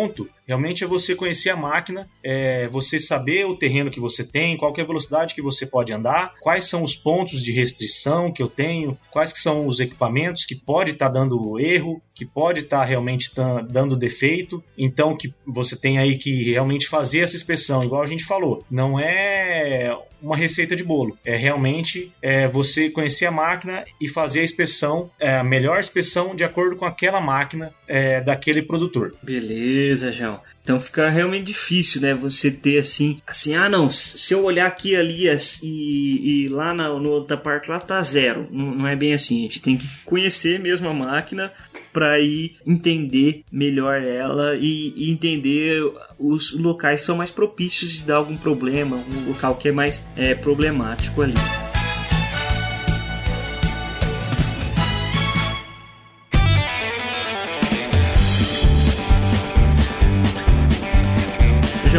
Realmente 0.48 0.84
é 0.84 0.88
você 0.88 1.14
conhecer 1.14 1.50
a 1.50 1.58
máquina, 1.58 2.10
é 2.24 2.68
você 2.70 3.00
saber 3.00 3.46
o 3.46 3.58
terreno 3.58 3.92
que 3.92 4.00
você 4.00 4.24
tem, 4.24 4.56
qual 4.56 4.74
é 4.78 4.82
a 4.82 4.86
velocidade 4.86 5.36
que 5.36 5.42
você 5.42 5.66
pode 5.66 5.92
andar, 5.92 6.36
quais 6.40 6.66
são 6.66 6.84
os 6.84 6.96
pontos 6.96 7.44
de 7.44 7.52
restrição 7.52 8.32
que 8.32 8.42
eu 8.42 8.48
tenho, 8.48 8.98
quais 9.12 9.34
que 9.34 9.40
são 9.40 9.68
os 9.68 9.80
equipamentos 9.80 10.46
que 10.46 10.56
pode 10.56 10.92
estar 10.92 11.08
tá 11.08 11.12
dando 11.14 11.60
erro, 11.60 12.02
que 12.16 12.26
pode 12.26 12.62
estar 12.62 12.80
tá 12.80 12.86
realmente 12.86 13.34
tá 13.34 13.62
dando 13.62 13.98
defeito. 13.98 14.64
Então 14.78 15.18
que 15.18 15.34
você 15.46 15.76
tem 15.76 16.00
aí 16.00 16.18
que 16.18 16.52
realmente 16.52 16.88
fazer 16.88 17.20
essa 17.20 17.36
inspeção, 17.36 17.84
igual 17.84 18.02
a 18.02 18.08
gente 18.08 18.24
falou. 18.24 18.64
Não 18.72 19.00
é 19.00 19.96
uma 20.22 20.36
receita 20.36 20.76
de 20.76 20.84
bolo. 20.84 21.18
É 21.24 21.36
realmente 21.36 22.12
é, 22.22 22.48
você 22.48 22.90
conhecer 22.90 23.26
a 23.26 23.32
máquina 23.32 23.86
e 24.00 24.08
fazer 24.08 24.42
a 24.42 24.44
inspeção, 24.44 25.10
é, 25.20 25.38
a 25.38 25.44
melhor 25.44 25.80
inspeção 25.80 26.36
de 26.36 26.44
acordo 26.44 26.76
com 26.76 26.86
aquela 26.86 27.22
máquina 27.22 27.74
é, 27.88 28.22
daquele 28.22 28.62
produtor. 28.62 29.16
Beleza, 29.22 30.12
João. 30.12 30.40
Então 30.68 30.82
fica 30.82 31.08
realmente 31.08 31.46
difícil, 31.46 32.02
né? 32.02 32.14
Você 32.14 32.52
ter 32.52 32.78
assim, 32.78 33.22
assim, 33.26 33.56
ah 33.56 33.70
não, 33.70 33.90
se 33.90 34.34
eu 34.34 34.44
olhar 34.44 34.68
aqui 34.68 34.98
ali 34.98 35.24
e, 35.64 36.44
e 36.44 36.48
lá 36.50 36.74
na, 36.74 36.90
na 36.90 37.08
outra 37.08 37.38
parte 37.38 37.70
lá 37.70 37.80
tá 37.80 38.02
zero. 38.02 38.50
Não, 38.52 38.76
não, 38.76 38.86
é 38.86 38.94
bem 38.94 39.14
assim. 39.14 39.38
A 39.38 39.42
gente 39.44 39.62
tem 39.62 39.78
que 39.78 39.88
conhecer 40.04 40.60
mesmo 40.60 40.90
a 40.90 40.94
máquina 40.94 41.54
para 41.94 42.20
ir 42.20 42.58
entender 42.68 43.46
melhor 43.50 44.02
ela 44.02 44.58
e, 44.58 44.94
e, 44.98 45.10
entender 45.10 45.82
os 46.20 46.52
locais 46.52 47.00
que 47.00 47.06
são 47.06 47.16
mais 47.16 47.32
propícios 47.32 47.92
de 47.92 48.04
dar 48.04 48.18
algum 48.18 48.36
problema, 48.36 48.98
um 48.98 49.30
local 49.30 49.56
que 49.56 49.70
é 49.70 49.72
mais 49.72 50.06
é, 50.18 50.36
problemático 50.36 51.22
ali. 51.22 51.67